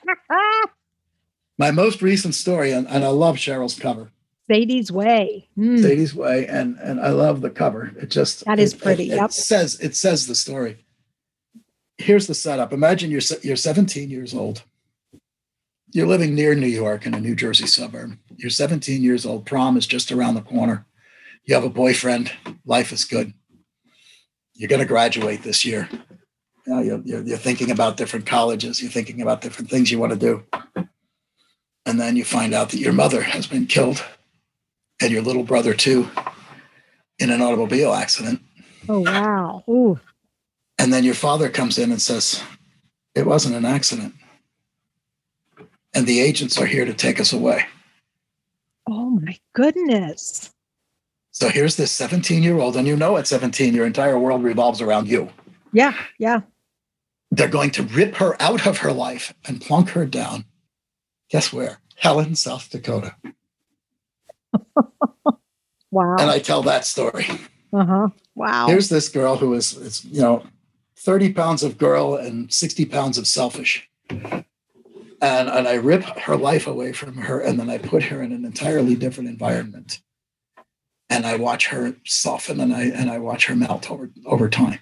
My 1.59 1.71
most 1.73 2.03
recent 2.03 2.35
story, 2.35 2.71
and, 2.73 2.87
and 2.89 3.05
I 3.05 3.09
love 3.09 3.37
Cheryl's 3.37 3.79
cover. 3.79 4.11
Sadie's 4.51 4.93
Way. 4.93 5.49
Hmm. 5.57 5.79
Sadie's 5.79 6.15
Way, 6.15 6.47
and 6.47 6.79
and 6.79 7.01
I 7.01 7.09
love 7.11 7.41
the 7.41 7.51
cover. 7.51 7.93
It 8.01 8.11
just 8.11 8.45
That 8.45 8.59
is 8.59 8.73
it- 8.75 8.81
pretty, 8.81 9.11
It, 9.11 9.21
it 9.23 9.33
says 9.33 9.79
it 9.81 9.97
says 9.97 10.27
the 10.27 10.35
story. 10.35 10.85
Here's 11.99 12.27
the 12.29 12.35
setup. 12.35 12.73
Imagine 12.73 13.11
you're 13.11 13.21
you're 13.43 13.57
17 13.57 14.09
years 14.09 14.33
old. 14.35 14.63
You're 15.91 16.07
living 16.07 16.35
near 16.35 16.55
New 16.55 16.67
York 16.67 17.07
in 17.07 17.15
a 17.15 17.21
New 17.21 17.35
Jersey 17.35 17.67
suburb. 17.67 18.19
You're 18.37 18.51
17 18.51 19.03
years 19.03 19.25
old. 19.25 19.47
Prom 19.47 19.77
is 19.77 19.87
just 19.87 20.13
around 20.13 20.35
the 20.35 20.43
corner. 20.43 20.87
You 21.45 21.55
have 21.55 21.65
a 21.65 21.71
boyfriend. 21.71 22.31
Life 22.67 22.93
is 22.93 23.05
good. 23.05 23.33
You're 24.55 24.69
going 24.69 24.83
to 24.83 24.87
graduate 24.87 25.43
this 25.43 25.65
year. 25.65 25.89
You're, 26.67 27.01
you're, 27.05 27.23
you're 27.23 27.39
thinking 27.39 27.71
about 27.71 27.97
different 27.97 28.27
colleges. 28.27 28.83
You're 28.83 28.91
thinking 28.91 29.23
about 29.23 29.41
different 29.41 29.71
things 29.71 29.91
you 29.91 29.99
want 29.99 30.13
to 30.13 30.19
do. 30.19 30.45
And 31.87 31.99
then 31.99 32.17
you 32.17 32.25
find 32.25 32.53
out 32.53 32.69
that 32.71 32.81
your 32.81 32.93
mother 32.93 33.23
has 33.23 33.47
been 33.47 33.67
killed 33.67 34.05
and 35.01 35.11
your 35.11 35.23
little 35.23 35.45
brother 35.45 35.73
too 35.73 36.11
in 37.19 37.31
an 37.31 37.41
automobile 37.41 37.95
accident. 37.95 38.43
Oh 38.89 39.01
wow. 39.01 39.65
Ooh. 39.69 39.99
And 40.79 40.93
then 40.93 41.05
your 41.05 41.15
father 41.15 41.49
comes 41.49 41.79
in 41.79 41.91
and 41.91 42.01
says, 42.01 42.43
It 43.15 43.27
wasn't 43.27 43.57
an 43.57 43.65
accident. 43.65 44.15
And 45.95 46.07
the 46.07 46.21
agents 46.21 46.59
are 46.59 46.67
here 46.67 46.85
to 46.85 46.95
take 46.95 47.21
us 47.21 47.33
away. 47.33 47.65
Oh 48.87 49.11
my 49.11 49.39
goodness. 49.55 50.53
So 51.31 51.49
here's 51.49 51.77
this 51.77 51.93
17 51.93 52.43
year 52.43 52.59
old, 52.59 52.77
and 52.77 52.87
you 52.87 52.97
know 52.97 53.17
at 53.17 53.27
17, 53.27 53.75
your 53.75 53.87
entire 53.87 54.19
world 54.19 54.43
revolves 54.43 54.81
around 54.81 55.09
you. 55.09 55.29
Yeah. 55.73 55.95
Yeah. 56.19 56.41
They're 57.31 57.49
going 57.49 57.71
to 57.73 57.83
rip 57.83 58.17
her 58.17 58.41
out 58.41 58.67
of 58.67 58.79
her 58.79 58.93
life 58.93 59.35
and 59.47 59.61
plunk 59.61 59.91
her 59.91 60.07
down. 60.07 60.45
Guess 61.31 61.53
where? 61.53 61.79
Helen, 61.97 62.35
South 62.35 62.71
Dakota. 62.71 63.15
Wow. 65.91 66.17
And 66.19 66.31
I 66.31 66.39
tell 66.39 66.63
that 66.63 66.85
story. 66.85 67.27
uh-huh. 67.73 68.09
Wow. 68.35 68.67
Here's 68.67 68.89
this 68.89 69.09
girl 69.09 69.37
who 69.37 69.55
is, 69.55 69.77
is, 69.77 70.05
you 70.05 70.21
know, 70.21 70.45
30 70.97 71.33
pounds 71.33 71.63
of 71.63 71.79
girl 71.79 72.17
and 72.17 72.53
60 72.53 72.85
pounds 72.87 73.19
of 73.19 73.27
selfish. 73.27 73.89
And, 75.21 75.49
and 75.49 75.67
I 75.67 75.75
rip 75.75 76.05
her 76.05 76.37
life 76.37 76.67
away 76.67 76.93
from 76.93 77.17
her, 77.17 77.41
and 77.41 77.59
then 77.59 77.69
I 77.69 77.79
put 77.79 78.05
her 78.05 78.23
in 78.23 78.33
an 78.33 78.45
entirely 78.45 78.95
different 78.95 79.29
environment. 79.29 80.01
And 81.11 81.27
I 81.27 81.37
watch 81.37 81.69
her 81.69 81.97
soften 82.05 82.61
and 82.61 82.75
I 82.75 82.83
and 82.83 83.11
I 83.11 83.19
watch 83.19 83.47
her 83.47 83.57
melt 83.57 83.91
over 83.91 84.11
over 84.27 84.49
time. 84.49 84.81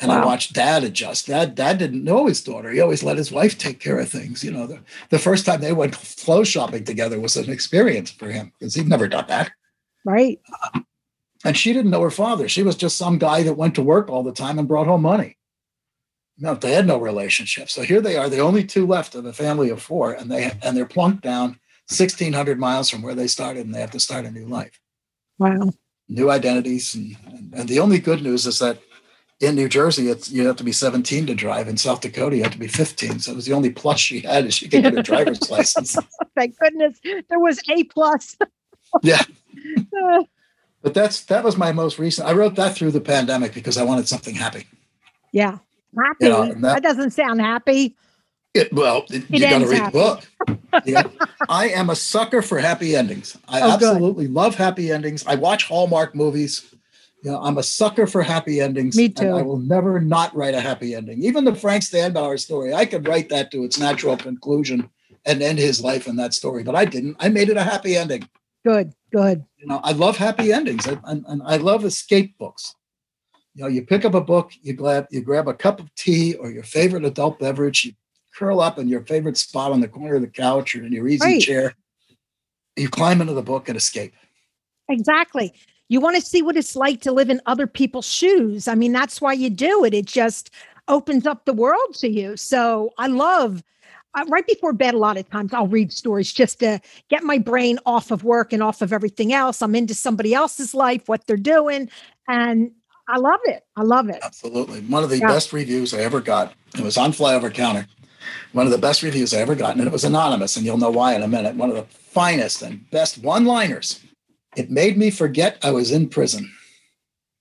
And 0.00 0.10
I 0.10 0.24
watch 0.24 0.52
dad 0.52 0.82
adjust. 0.82 1.28
Dad, 1.28 1.54
dad 1.54 1.78
didn't 1.78 2.02
know 2.02 2.26
his 2.26 2.42
daughter. 2.42 2.70
He 2.70 2.80
always 2.80 3.04
let 3.04 3.16
his 3.16 3.30
wife 3.30 3.56
take 3.56 3.78
care 3.78 3.98
of 4.00 4.08
things. 4.08 4.42
You 4.42 4.50
know, 4.50 4.66
the, 4.66 4.80
the 5.10 5.20
first 5.20 5.46
time 5.46 5.60
they 5.60 5.72
went 5.72 5.96
clothes 6.18 6.48
shopping 6.48 6.84
together 6.84 7.20
was 7.20 7.36
an 7.36 7.50
experience 7.50 8.10
for 8.10 8.28
him 8.28 8.52
because 8.58 8.74
he'd 8.74 8.88
never 8.88 9.06
done 9.06 9.26
that. 9.28 9.52
right. 10.04 10.40
And 11.44 11.56
she 11.56 11.72
didn't 11.72 11.90
know 11.90 12.02
her 12.02 12.10
father. 12.10 12.48
She 12.48 12.62
was 12.62 12.74
just 12.74 12.98
some 12.98 13.18
guy 13.18 13.44
that 13.44 13.54
went 13.54 13.76
to 13.76 13.82
work 13.82 14.10
all 14.10 14.22
the 14.22 14.32
time 14.32 14.58
and 14.58 14.66
brought 14.66 14.86
home 14.86 15.02
money. 15.02 15.36
No, 16.38 16.54
they 16.54 16.72
had 16.72 16.86
no 16.86 16.98
relationship. 16.98 17.70
So 17.70 17.82
here 17.82 18.00
they 18.00 18.16
are, 18.16 18.28
the 18.28 18.40
only 18.40 18.64
two 18.64 18.86
left 18.86 19.14
of 19.14 19.24
a 19.24 19.32
family 19.32 19.70
of 19.70 19.80
four, 19.82 20.12
and 20.12 20.30
they 20.30 20.50
and 20.62 20.76
they're 20.76 20.84
plunked 20.86 21.22
down 21.22 21.60
1,600 21.88 22.58
miles 22.58 22.90
from 22.90 23.02
where 23.02 23.14
they 23.14 23.26
started, 23.28 23.66
and 23.66 23.74
they 23.74 23.80
have 23.80 23.92
to 23.92 24.00
start 24.00 24.24
a 24.24 24.30
new 24.30 24.46
life, 24.46 24.80
Wow. 25.38 25.70
new 26.08 26.30
identities. 26.30 26.94
And, 26.94 27.16
and, 27.26 27.54
and 27.54 27.68
the 27.68 27.78
only 27.78 27.98
good 27.98 28.22
news 28.22 28.46
is 28.46 28.58
that 28.58 28.78
in 29.40 29.54
New 29.54 29.68
Jersey, 29.68 30.08
it's 30.08 30.30
you 30.30 30.46
have 30.46 30.56
to 30.56 30.64
be 30.64 30.72
17 30.72 31.26
to 31.26 31.34
drive. 31.34 31.68
In 31.68 31.76
South 31.76 32.00
Dakota, 32.00 32.36
you 32.36 32.42
have 32.42 32.52
to 32.52 32.58
be 32.58 32.68
15. 32.68 33.18
So 33.20 33.32
it 33.32 33.36
was 33.36 33.46
the 33.46 33.52
only 33.52 33.70
plus 33.70 34.00
she 34.00 34.20
had 34.20 34.46
is 34.46 34.54
she 34.54 34.68
could 34.68 34.82
get 34.82 34.96
a 34.98 35.02
driver's 35.02 35.50
license. 35.56 35.96
Thank 36.36 36.58
goodness 36.58 36.98
there 37.28 37.38
was 37.40 37.60
A 37.68 37.84
plus. 37.84 38.36
Yeah. 39.02 39.22
Uh, 40.02 40.24
But 40.82 40.94
that's 40.94 41.24
that 41.26 41.44
was 41.44 41.56
my 41.56 41.72
most 41.72 41.98
recent. 41.98 42.28
I 42.28 42.32
wrote 42.32 42.54
that 42.56 42.74
through 42.74 42.92
the 42.92 43.00
pandemic 43.00 43.54
because 43.54 43.76
I 43.76 43.84
wanted 43.84 44.08
something 44.08 44.34
happy. 44.34 44.66
yeah. 45.32 45.58
Happy. 45.96 46.24
You 46.26 46.28
know, 46.30 46.46
that, 46.46 46.60
that- 46.60 46.82
doesn't 46.82 47.10
sound 47.12 47.40
happy. 47.40 47.96
It, 48.54 48.72
well, 48.72 49.04
it- 49.10 49.28
you 49.30 49.40
got 49.40 49.58
to 49.60 49.66
read 49.66 49.78
happy. 49.78 49.98
the 49.98 51.00
book. 51.10 51.12
I 51.48 51.68
am 51.68 51.90
a 51.90 51.96
sucker 51.96 52.40
for 52.42 52.58
happy 52.58 52.94
endings. 52.94 53.36
I 53.48 53.60
Oh, 53.60 53.78
good. 53.78 53.88
absolutely 53.88 54.28
love 54.28 54.54
happy 54.54 54.90
endings. 54.92 55.24
I 55.26 55.34
watch 55.34 55.64
Hallmark 55.64 56.14
movies. 56.14 56.72
You 57.22 57.30
know, 57.32 57.40
I'm 57.42 57.58
a 57.58 57.62
sucker 57.62 58.06
for 58.06 58.22
happy 58.22 58.60
endings. 58.60 58.96
Me 58.96 59.06
and 59.06 59.16
too. 59.16 59.28
I 59.30 59.42
will 59.42 59.58
never 59.58 59.98
not 60.00 60.34
write 60.36 60.54
a 60.54 60.60
happy 60.60 60.94
ending. 60.94 61.22
Even 61.22 61.44
the 61.44 61.54
Frank 61.54 61.82
Standbauer 61.82 62.38
story, 62.38 62.74
I 62.74 62.84
could 62.84 63.08
write 63.08 63.28
that 63.30 63.50
to 63.52 63.64
its 63.64 63.78
natural 63.78 64.16
conclusion 64.16 64.88
and 65.24 65.42
end 65.42 65.58
his 65.58 65.82
life 65.82 66.06
in 66.06 66.16
that 66.16 66.34
story, 66.34 66.62
but 66.62 66.74
I 66.76 66.84
didn't. 66.84 67.16
I 67.18 67.30
made 67.30 67.48
it 67.48 67.56
a 67.56 67.62
happy 67.62 67.96
ending. 67.96 68.28
Good. 68.64 68.92
Good. 69.10 69.44
You 69.58 69.66
know, 69.66 69.80
I 69.82 69.92
love 69.92 70.16
happy 70.18 70.52
endings, 70.52 70.86
and, 70.86 71.00
and, 71.04 71.24
and 71.26 71.42
I 71.44 71.56
love 71.56 71.84
escape 71.84 72.36
books. 72.36 72.74
You 73.54 73.62
know, 73.62 73.68
you 73.68 73.82
pick 73.82 74.04
up 74.04 74.14
a 74.14 74.20
book, 74.20 74.52
you 74.62 74.72
grab 74.72 75.06
you 75.10 75.20
grab 75.20 75.48
a 75.48 75.54
cup 75.54 75.80
of 75.80 75.94
tea 75.94 76.34
or 76.34 76.50
your 76.50 76.64
favorite 76.64 77.04
adult 77.04 77.38
beverage, 77.38 77.84
you 77.84 77.92
curl 78.36 78.60
up 78.60 78.78
in 78.78 78.88
your 78.88 79.04
favorite 79.04 79.36
spot 79.36 79.70
on 79.70 79.80
the 79.80 79.88
corner 79.88 80.16
of 80.16 80.22
the 80.22 80.28
couch 80.28 80.74
or 80.74 80.84
in 80.84 80.92
your 80.92 81.06
easy 81.06 81.24
Right. 81.24 81.40
chair. 81.40 81.74
You 82.76 82.88
climb 82.88 83.20
into 83.20 83.34
the 83.34 83.42
book 83.42 83.68
and 83.68 83.76
escape. 83.76 84.14
Exactly. 84.88 85.54
You 85.88 86.00
want 86.00 86.16
to 86.16 86.22
see 86.22 86.42
what 86.42 86.56
it's 86.56 86.74
like 86.74 87.00
to 87.02 87.12
live 87.12 87.30
in 87.30 87.40
other 87.46 87.68
people's 87.68 88.10
shoes. 88.10 88.66
I 88.66 88.74
mean, 88.74 88.92
that's 88.92 89.20
why 89.20 89.34
you 89.34 89.50
do 89.50 89.84
it. 89.84 89.94
It 89.94 90.06
just 90.06 90.50
opens 90.88 91.26
up 91.26 91.44
the 91.44 91.52
world 91.52 91.94
to 91.94 92.08
you. 92.08 92.36
So 92.36 92.92
I 92.98 93.06
love 93.06 93.62
uh, 94.14 94.24
right 94.28 94.46
before 94.46 94.72
bed, 94.72 94.94
a 94.94 94.98
lot 94.98 95.16
of 95.16 95.28
times 95.28 95.52
I'll 95.52 95.66
read 95.66 95.92
stories 95.92 96.32
just 96.32 96.60
to 96.60 96.80
get 97.08 97.24
my 97.24 97.38
brain 97.38 97.78
off 97.84 98.10
of 98.10 98.24
work 98.24 98.52
and 98.52 98.62
off 98.62 98.80
of 98.80 98.92
everything 98.92 99.32
else. 99.32 99.60
I'm 99.60 99.74
into 99.74 99.94
somebody 99.94 100.34
else's 100.34 100.74
life, 100.74 101.08
what 101.08 101.26
they're 101.26 101.36
doing. 101.36 101.90
And 102.28 102.70
I 103.08 103.18
love 103.18 103.40
it. 103.44 103.62
I 103.76 103.82
love 103.82 104.08
it. 104.08 104.18
Absolutely. 104.22 104.80
One 104.80 105.04
of 105.04 105.10
the 105.10 105.18
Yeah. 105.18 105.28
best 105.28 105.52
reviews 105.52 105.92
I 105.92 105.98
ever 105.98 106.20
got. 106.20 106.54
It 106.74 106.80
was 106.80 106.96
on 106.96 107.12
Flyover 107.12 107.52
County. 107.52 107.84
One 108.52 108.66
of 108.66 108.72
the 108.72 108.78
best 108.78 109.02
reviews 109.02 109.34
I 109.34 109.38
ever 109.40 109.54
gotten, 109.54 109.80
and 109.80 109.86
it 109.88 109.92
was 109.92 110.04
anonymous, 110.04 110.56
and 110.56 110.64
you'll 110.64 110.78
know 110.78 110.90
why 110.90 111.14
in 111.14 111.22
a 111.22 111.28
minute. 111.28 111.56
One 111.56 111.70
of 111.70 111.76
the 111.76 111.82
finest 111.82 112.62
and 112.62 112.88
best 112.90 113.18
one-liners. 113.18 114.00
It 114.56 114.70
made 114.70 114.96
me 114.96 115.10
forget 115.10 115.58
I 115.62 115.72
was 115.72 115.90
in 115.90 116.08
prison. 116.08 116.50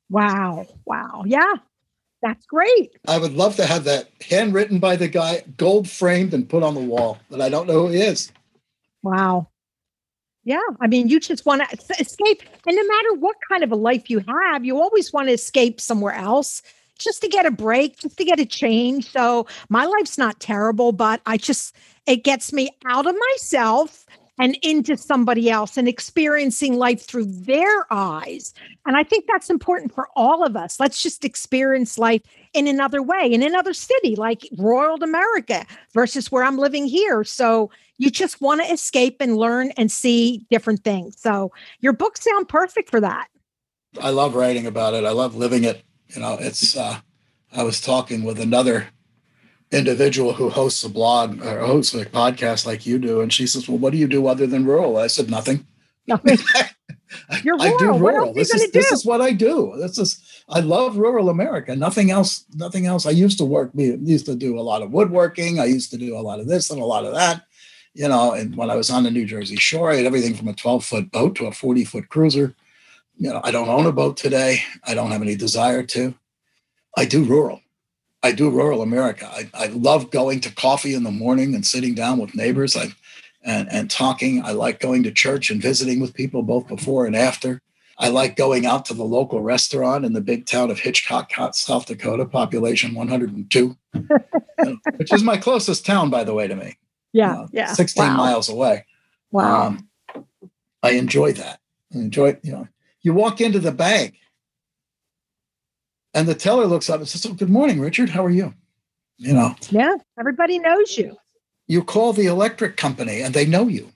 Wow. 0.10 0.66
Wow. 0.86 1.24
Yeah. 1.26 1.54
That's 2.22 2.46
great. 2.46 2.92
I 3.08 3.18
would 3.18 3.34
love 3.34 3.56
to 3.58 3.66
have 3.66 3.84
that 3.84 4.10
handwritten 4.30 4.80
by 4.80 4.96
the 4.96 5.08
guy, 5.08 5.44
gold 5.58 5.90
framed 5.90 6.34
and 6.34 6.48
put 6.48 6.64
on 6.64 6.74
the 6.74 6.82
wall, 6.82 7.20
but 7.30 7.42
I 7.42 7.50
don't 7.50 7.68
know 7.68 7.88
who 7.88 7.90
he 7.90 8.02
is. 8.02 8.32
Wow. 9.04 9.48
Yeah. 10.46 10.60
I 10.82 10.88
mean, 10.88 11.08
you 11.08 11.20
just 11.20 11.46
want 11.46 11.62
to 11.70 11.96
escape. 12.00 12.44
And 12.68 12.76
no 12.76 12.84
matter 12.84 13.14
what 13.20 13.38
kind 13.50 13.64
of 13.64 13.72
a 13.72 13.76
life 13.76 14.10
you 14.10 14.24
have, 14.28 14.66
you 14.66 14.80
always 14.80 15.14
want 15.14 15.30
to 15.30 15.34
escape 15.34 15.80
somewhere 15.80 16.14
else 16.14 16.62
just 17.00 17.22
to 17.22 17.28
get 17.30 17.46
a 17.46 17.52
break, 17.52 18.00
just 18.00 18.18
to 18.18 18.26
get 18.26 18.40
a 18.40 18.46
change. 18.46 19.10
So 19.12 19.48
my 19.70 19.86
life's 19.86 20.18
not 20.18 20.40
terrible, 20.40 20.92
but 20.92 21.22
I 21.26 21.38
just, 21.38 21.76
it 22.06 22.24
gets 22.24 22.52
me 22.52 22.70
out 22.86 23.08
of 23.08 23.16
myself 23.32 24.06
and 24.40 24.58
into 24.64 24.98
somebody 24.98 25.50
else 25.50 25.78
and 25.78 25.88
experiencing 25.88 26.76
life 26.76 27.06
through 27.06 27.26
their 27.26 27.86
eyes. 27.92 28.54
And 28.86 28.98
I 28.98 29.04
think 29.04 29.26
that's 29.28 29.50
important 29.50 29.94
for 29.94 30.10
all 30.16 30.44
of 30.44 30.56
us. 30.56 30.80
Let's 30.80 31.02
just 31.02 31.24
experience 31.24 31.98
life 31.98 32.22
in 32.54 32.68
another 32.68 33.02
way, 33.02 33.32
in 33.32 33.44
another 33.44 33.74
city 33.74 34.16
like 34.16 34.48
Royal 34.58 35.02
America 35.04 35.66
versus 35.94 36.32
where 36.32 36.44
I'm 36.44 36.58
living 36.58 36.86
here. 36.86 37.24
So 37.24 37.70
you 38.04 38.12
just 38.12 38.42
want 38.42 38.62
to 38.62 38.72
escape 38.72 39.18
and 39.22 39.38
learn 39.38 39.72
and 39.78 39.90
see 39.92 40.46
different 40.52 40.84
things. 40.84 41.20
So 41.20 41.52
your 41.80 41.94
books 41.94 42.24
sound 42.24 42.50
perfect 42.50 42.90
for 42.90 43.00
that. 43.00 43.28
I 44.02 44.10
love 44.10 44.36
writing 44.36 44.66
about 44.68 44.94
it. 44.94 45.06
I 45.06 45.12
love 45.12 45.36
living 45.36 45.64
it. 45.64 45.84
You 46.10 46.22
know, 46.22 46.38
it's. 46.40 46.76
Uh, 46.76 47.00
I 47.56 47.64
was 47.64 47.80
talking 47.80 48.24
with 48.24 48.40
another 48.40 48.88
individual 49.72 50.34
who 50.34 50.50
hosts 50.50 50.84
a 50.84 50.90
blog 50.90 51.44
or 51.46 51.60
hosts 51.60 51.94
a 51.94 52.06
podcast 52.06 52.66
like 52.66 52.86
you 52.86 52.98
do, 53.00 53.22
and 53.22 53.32
she 53.32 53.48
says, 53.48 53.70
"Well, 53.70 53.78
what 53.78 53.92
do 53.92 53.98
you 53.98 54.08
do 54.08 54.28
other 54.28 54.48
than 54.48 54.66
rural?" 54.66 54.98
I 54.98 55.08
said, 55.08 55.30
"Nothing." 55.30 55.66
Nothing. 56.08 56.38
You're 57.44 57.58
rural. 57.58 57.74
I 57.76 57.78
do 57.78 57.94
rural. 57.98 58.28
else 58.28 58.36
are 58.36 58.40
you 58.40 58.44
This 58.44 58.54
is 58.56 58.72
this 58.72 58.90
do? 58.90 58.96
is 58.96 59.06
what 59.06 59.22
I 59.22 59.32
do. 59.32 59.74
This 59.78 59.98
is 59.98 60.20
I 60.50 60.60
love 60.60 60.98
rural 60.98 61.30
America. 61.30 61.76
Nothing 61.76 62.12
else. 62.12 62.46
Nothing 62.56 62.86
else. 62.86 63.06
I 63.06 63.12
used 63.12 63.38
to 63.38 63.46
work. 63.46 63.72
Used 63.76 64.26
to 64.26 64.36
do 64.36 64.60
a 64.60 64.62
lot 64.62 64.82
of 64.82 64.92
woodworking. 64.92 65.60
I 65.60 65.66
used 65.66 65.92
to 65.92 65.98
do 65.98 66.18
a 66.18 66.20
lot 66.22 66.40
of 66.40 66.48
this 66.48 66.70
and 66.70 66.82
a 66.82 66.86
lot 66.86 67.06
of 67.06 67.14
that. 67.14 67.44
You 67.94 68.08
know, 68.08 68.34
and 68.34 68.56
when 68.56 68.70
I 68.70 68.76
was 68.76 68.90
on 68.90 69.04
the 69.04 69.12
New 69.12 69.26
Jersey 69.26 69.56
shore, 69.56 69.92
I 69.92 69.98
had 69.98 70.06
everything 70.06 70.34
from 70.34 70.48
a 70.48 70.54
12 70.54 70.84
foot 70.84 71.12
boat 71.12 71.36
to 71.36 71.46
a 71.46 71.52
40 71.52 71.86
foot 71.86 72.10
cruiser. 72.10 72.56
You 73.18 73.30
know, 73.30 73.42
I 73.44 73.52
don't 73.52 73.70
own 73.70 73.86
a 73.86 73.92
boat 73.92 74.18
today. 74.18 74.64
I 74.84 74.96
don't 74.96 75.12
have 75.12 75.22
any 75.22 75.36
desire 75.36 75.84
to. 75.84 76.16
I 76.98 77.06
do 77.06 77.24
rural. 77.24 77.62
I 78.24 78.32
do 78.32 78.50
rural 78.50 78.82
America. 78.82 79.30
I, 79.30 79.50
I 79.54 79.68
love 79.68 80.10
going 80.10 80.40
to 80.42 80.56
coffee 80.56 80.96
in 80.96 81.04
the 81.04 81.12
morning 81.12 81.54
and 81.54 81.66
sitting 81.66 81.94
down 81.94 82.18
with 82.18 82.36
neighbors. 82.36 82.76
I 82.76 82.94
and, 83.44 83.72
and 83.72 83.90
talking. 83.90 84.44
I 84.44 84.52
like 84.52 84.80
going 84.80 85.04
to 85.04 85.12
church 85.12 85.50
and 85.50 85.62
visiting 85.62 86.00
with 86.00 86.14
people 86.14 86.44
both 86.44 86.68
before 86.68 87.06
and 87.06 87.16
after. 87.16 87.62
I 87.98 88.10
like 88.10 88.36
going 88.36 88.66
out 88.66 88.86
to 88.86 88.94
the 88.94 89.04
local 89.04 89.42
restaurant 89.42 90.04
in 90.04 90.14
the 90.14 90.22
big 90.22 90.46
town 90.46 90.72
of 90.72 90.80
Hitchcock, 90.80 91.32
South 91.54 91.86
Dakota, 91.86 92.26
population 92.26 92.96
102, 92.96 93.78
which 94.98 95.14
is 95.14 95.24
my 95.24 95.38
closest 95.38 95.86
town, 95.86 96.10
by 96.10 96.24
the 96.24 96.34
way, 96.34 96.48
to 96.48 96.56
me. 96.56 96.76
Yeah, 97.14 97.42
uh, 97.42 97.48
yeah. 97.54 97.74
16 97.74 98.04
wow. 98.04 98.18
miles 98.18 98.50
away. 98.50 98.86
Wow. 99.32 99.68
Um, 99.68 99.90
I 100.84 100.92
enjoy 100.92 101.34
that. 101.34 101.60
I 101.94 102.00
enjoy, 102.00 102.38
you 102.44 102.52
know, 102.52 102.68
you 103.02 103.14
walk 103.14 103.42
into 103.42 103.60
the 103.60 103.72
bank 103.72 104.16
and 106.14 106.28
the 106.28 106.36
teller 106.36 106.66
looks 106.66 106.90
up 106.90 107.00
and 107.00 107.08
says, 107.08 107.26
Oh, 107.26 107.34
good 107.34 107.50
morning, 107.50 107.80
Richard. 107.80 108.10
How 108.10 108.26
are 108.26 108.32
you? 108.32 108.54
You 109.18 109.34
know, 109.34 109.56
yeah, 109.70 109.96
everybody 110.20 110.60
knows 110.60 110.98
you. 110.98 111.16
you 111.68 111.84
call 111.84 112.14
the 112.14 112.26
electric 112.26 112.78
company 112.78 113.22
and 113.22 113.34
they 113.34 113.46
know 113.46 113.68
you. 113.68 113.92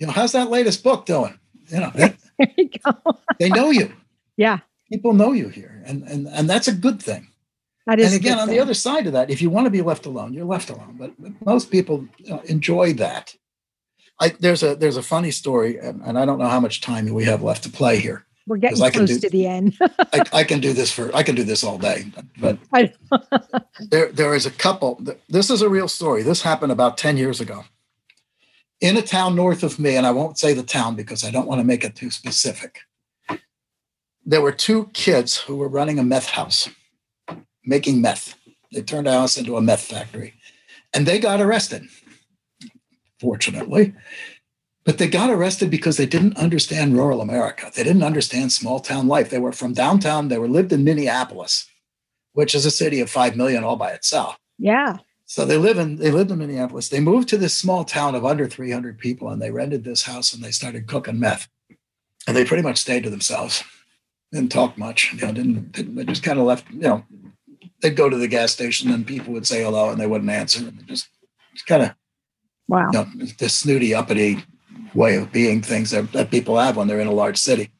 You 0.00 0.06
know, 0.06 0.12
how's 0.12 0.32
that 0.32 0.50
latest 0.50 0.82
book 0.82 1.06
doing? 1.06 1.38
You 1.68 1.80
know, 1.80 1.92
they, 1.94 2.14
There 2.38 2.48
you 2.56 2.70
go. 2.84 3.18
they 3.38 3.48
know 3.50 3.70
you. 3.70 3.92
Yeah, 4.36 4.58
People 4.90 5.12
know 5.14 5.32
you 5.32 5.48
here. 5.48 5.80
And 5.86 6.02
and 6.04 6.26
and 6.28 6.50
that's 6.50 6.66
a 6.68 6.72
good 6.74 7.00
thing. 7.00 7.28
That 7.86 7.98
is. 8.00 8.06
and 8.12 8.14
again, 8.20 8.38
on 8.38 8.48
the 8.48 8.58
other 8.60 8.74
side 8.74 9.06
of 9.06 9.12
that, 9.12 9.30
if 9.30 9.40
you 9.42 9.50
want 9.50 9.66
to 9.66 9.70
be 9.70 9.82
left 9.82 10.06
alone, 10.06 10.32
you're 10.32 10.44
left 10.44 10.70
alone. 10.70 10.96
But 10.98 11.12
most 11.44 11.70
people 11.70 12.06
enjoy 12.46 12.92
that. 12.94 13.34
I, 14.20 14.28
there's 14.40 14.62
a 14.62 14.74
there's 14.76 14.96
a 14.96 15.02
funny 15.02 15.30
story, 15.30 15.78
and, 15.78 16.00
and 16.02 16.18
I 16.18 16.24
don't 16.24 16.38
know 16.38 16.48
how 16.48 16.60
much 16.60 16.80
time 16.80 17.12
we 17.12 17.24
have 17.24 17.42
left 17.42 17.62
to 17.64 17.68
play 17.68 17.98
here. 17.98 18.24
we're 18.46 18.56
getting 18.58 18.76
'cause 18.76 18.82
I 18.82 18.90
can 18.90 19.06
close 19.06 19.18
do- 19.18 19.28
to 19.28 19.30
the 19.30 19.46
end. 19.46 19.76
I, 19.80 20.22
I 20.32 20.44
can 20.44 20.60
do 20.60 20.72
this 20.72 20.92
for 20.92 21.14
I 21.14 21.22
can 21.22 21.34
do 21.34 21.42
this 21.44 21.64
all 21.64 21.78
day. 21.78 22.06
But 22.40 22.58
there 23.90 24.12
there 24.12 24.34
is 24.34 24.46
a 24.46 24.50
couple. 24.52 25.02
This 25.28 25.50
is 25.50 25.62
a 25.62 25.68
real 25.68 25.88
story. 25.88 26.22
This 26.22 26.42
happened 26.42 26.70
about 26.72 26.96
ten 26.96 27.16
years 27.16 27.40
ago, 27.40 27.64
in 28.80 28.96
a 28.96 29.02
town 29.02 29.34
north 29.34 29.62
of 29.64 29.78
me, 29.78 29.96
and 29.96 30.06
I 30.06 30.12
won't 30.12 30.38
say 30.38 30.54
the 30.54 30.62
town 30.62 30.94
because 30.94 31.24
I 31.24 31.30
don't 31.32 31.48
want 31.48 31.58
to 31.60 31.64
make 31.66 31.84
it 31.84 31.96
too 31.96 32.10
specific. 32.10 32.80
There 34.24 34.40
were 34.40 34.52
two 34.52 34.90
kids 34.94 35.36
who 35.36 35.56
were 35.56 35.68
running 35.68 35.98
a 35.98 36.04
meth 36.04 36.28
house, 36.30 36.68
making 37.64 38.00
meth. 38.00 38.36
They 38.72 38.82
turned 38.82 39.06
a 39.06 39.12
house 39.12 39.36
into 39.36 39.56
a 39.56 39.62
meth 39.62 39.82
factory, 39.82 40.34
and 40.92 41.06
they 41.06 41.18
got 41.18 41.40
arrested. 41.40 41.84
Fortunately, 43.20 43.94
but 44.84 44.98
they 44.98 45.08
got 45.08 45.30
arrested 45.30 45.70
because 45.70 45.96
they 45.96 46.06
didn't 46.06 46.36
understand 46.36 46.94
rural 46.96 47.20
America. 47.20 47.70
They 47.74 47.84
didn't 47.84 48.02
understand 48.02 48.52
small 48.52 48.80
town 48.80 49.08
life. 49.08 49.30
They 49.30 49.38
were 49.38 49.52
from 49.52 49.72
downtown. 49.72 50.28
They 50.28 50.38
were 50.38 50.48
lived 50.48 50.72
in 50.72 50.84
Minneapolis, 50.84 51.66
which 52.32 52.54
is 52.54 52.66
a 52.66 52.70
city 52.70 53.00
of 53.00 53.08
five 53.08 53.36
million 53.36 53.64
all 53.64 53.76
by 53.76 53.92
itself. 53.92 54.36
yeah. 54.58 54.98
So 55.26 55.46
they 55.46 55.56
live 55.56 55.78
in 55.78 55.96
they 55.96 56.10
lived 56.10 56.30
in 56.30 56.38
Minneapolis. 56.38 56.90
They 56.90 57.00
moved 57.00 57.28
to 57.30 57.38
this 57.38 57.54
small 57.54 57.82
town 57.84 58.14
of 58.14 58.26
under 58.26 58.46
300 58.46 58.98
people, 58.98 59.30
and 59.30 59.40
they 59.40 59.50
rented 59.50 59.82
this 59.82 60.02
house 60.02 60.34
and 60.34 60.44
they 60.44 60.50
started 60.50 60.86
cooking 60.86 61.18
meth. 61.18 61.48
And 62.26 62.36
they 62.36 62.44
pretty 62.44 62.62
much 62.62 62.78
stayed 62.78 63.04
to 63.04 63.10
themselves. 63.10 63.64
Didn't 64.32 64.52
talk 64.52 64.76
much. 64.76 65.14
You 65.14 65.26
know, 65.26 65.32
didn't, 65.32 65.72
didn't 65.72 65.94
they 65.94 66.04
just 66.04 66.22
kind 66.22 66.38
of 66.38 66.44
left. 66.44 66.70
You 66.70 66.80
know, 66.80 67.04
they'd 67.84 67.96
go 67.96 68.08
to 68.08 68.16
the 68.16 68.28
gas 68.28 68.50
station 68.50 68.90
and 68.90 69.06
people 69.06 69.34
would 69.34 69.46
say 69.46 69.62
hello 69.62 69.90
and 69.90 70.00
they 70.00 70.06
wouldn't 70.06 70.30
answer. 70.30 70.66
And 70.66 70.86
just, 70.86 71.08
just 71.52 71.66
kind 71.66 71.82
of 71.82 71.94
Wow. 72.66 72.86
you 72.86 72.98
know, 72.98 73.06
this 73.38 73.52
snooty, 73.52 73.94
uppity 73.94 74.42
way 74.94 75.16
of 75.16 75.30
being 75.30 75.60
things 75.60 75.90
that, 75.90 76.12
that 76.12 76.30
people 76.30 76.58
have 76.58 76.76
when 76.78 76.88
they're 76.88 77.00
in 77.00 77.06
a 77.06 77.12
large 77.12 77.36
city. 77.36 77.70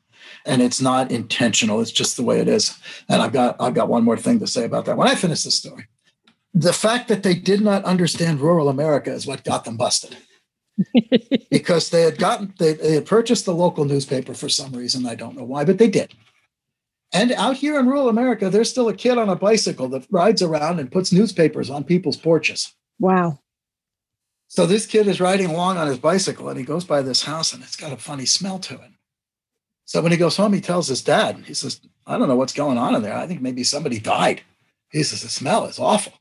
And 0.45 0.61
it's 0.61 0.81
not 0.81 1.11
intentional. 1.11 1.81
It's 1.81 1.91
just 1.91 2.19
the 2.19 2.23
way 2.23 2.39
it 2.39 2.49
is. 2.49 2.79
And 3.09 3.23
I've 3.23 3.33
got 3.33 3.57
I've 3.59 3.73
got 3.73 3.89
one 3.89 4.05
more 4.05 4.19
thing 4.19 4.41
to 4.41 4.47
say 4.47 4.65
about 4.65 4.85
that. 4.85 4.99
When 4.99 5.09
I 5.09 5.15
finish 5.15 5.43
this 5.43 5.55
story, 5.55 5.87
the 6.53 6.75
fact 6.75 7.09
that 7.09 7.23
they 7.23 7.35
did 7.35 7.63
not 7.63 7.83
understand 7.85 8.41
rural 8.41 8.69
America 8.69 9.11
is 9.11 9.27
what 9.27 9.43
got 9.43 9.65
them 9.65 9.79
busted. 9.79 10.19
because 11.51 11.89
they 11.89 12.03
had 12.03 12.19
gotten 12.19 12.53
they, 12.59 12.75
they 12.75 12.93
had 12.93 13.07
purchased 13.07 13.47
the 13.47 13.55
local 13.55 13.87
newspaper 13.87 14.35
for 14.35 14.51
some 14.51 14.73
reason. 14.73 15.07
I 15.07 15.15
don't 15.15 15.35
know 15.35 15.45
why, 15.45 15.65
but 15.65 15.79
they 15.79 15.89
did. 15.89 16.13
And 17.15 17.31
out 17.33 17.57
here 17.57 17.79
in 17.79 17.87
rural 17.87 18.09
America, 18.09 18.51
there's 18.51 18.69
still 18.69 18.89
a 18.89 18.95
kid 18.95 19.19
on 19.19 19.29
a 19.29 19.37
bicycle 19.37 19.89
that 19.91 20.07
rides 20.11 20.43
around 20.43 20.81
and 20.81 20.91
puts 20.91 21.13
newspapers 21.13 21.71
on 21.71 21.85
people's 21.85 22.17
porches. 22.17 22.75
wow. 22.99 23.39
So 24.49 24.67
this 24.67 24.87
kid 24.87 25.09
is 25.09 25.21
riding 25.21 25.47
along 25.51 25.79
on 25.79 25.89
his 25.89 25.99
bicycle 25.99 26.49
and 26.49 26.59
he 26.59 26.65
goes 26.65 26.85
by 26.85 27.03
this 27.03 27.25
house 27.25 27.53
and 27.53 27.63
it's 27.63 27.75
got 27.77 27.93
a 27.93 27.97
funny 27.97 28.27
smell 28.27 28.59
to 28.61 28.75
it. 28.75 28.91
So 29.85 30.01
when 30.01 30.13
he 30.13 30.19
goes 30.19 30.37
home, 30.37 30.53
he 30.53 30.61
tells 30.61 30.87
his 30.87 31.03
dad, 31.03 31.43
he 31.47 31.55
says, 31.55 31.81
I 32.07 32.19
don't 32.19 32.29
know 32.29 32.37
what's 32.37 32.53
going 32.53 32.79
on 32.79 32.95
in 32.95 33.03
there. 33.03 33.17
I 33.17 33.27
think 33.27 33.41
maybe 33.41 33.65
somebody 33.65 33.99
died. 33.99 34.43
He 34.91 35.03
says, 35.03 35.23
the 35.23 35.29
smell 35.29 35.65
is 35.65 35.79
awful. 35.79 36.13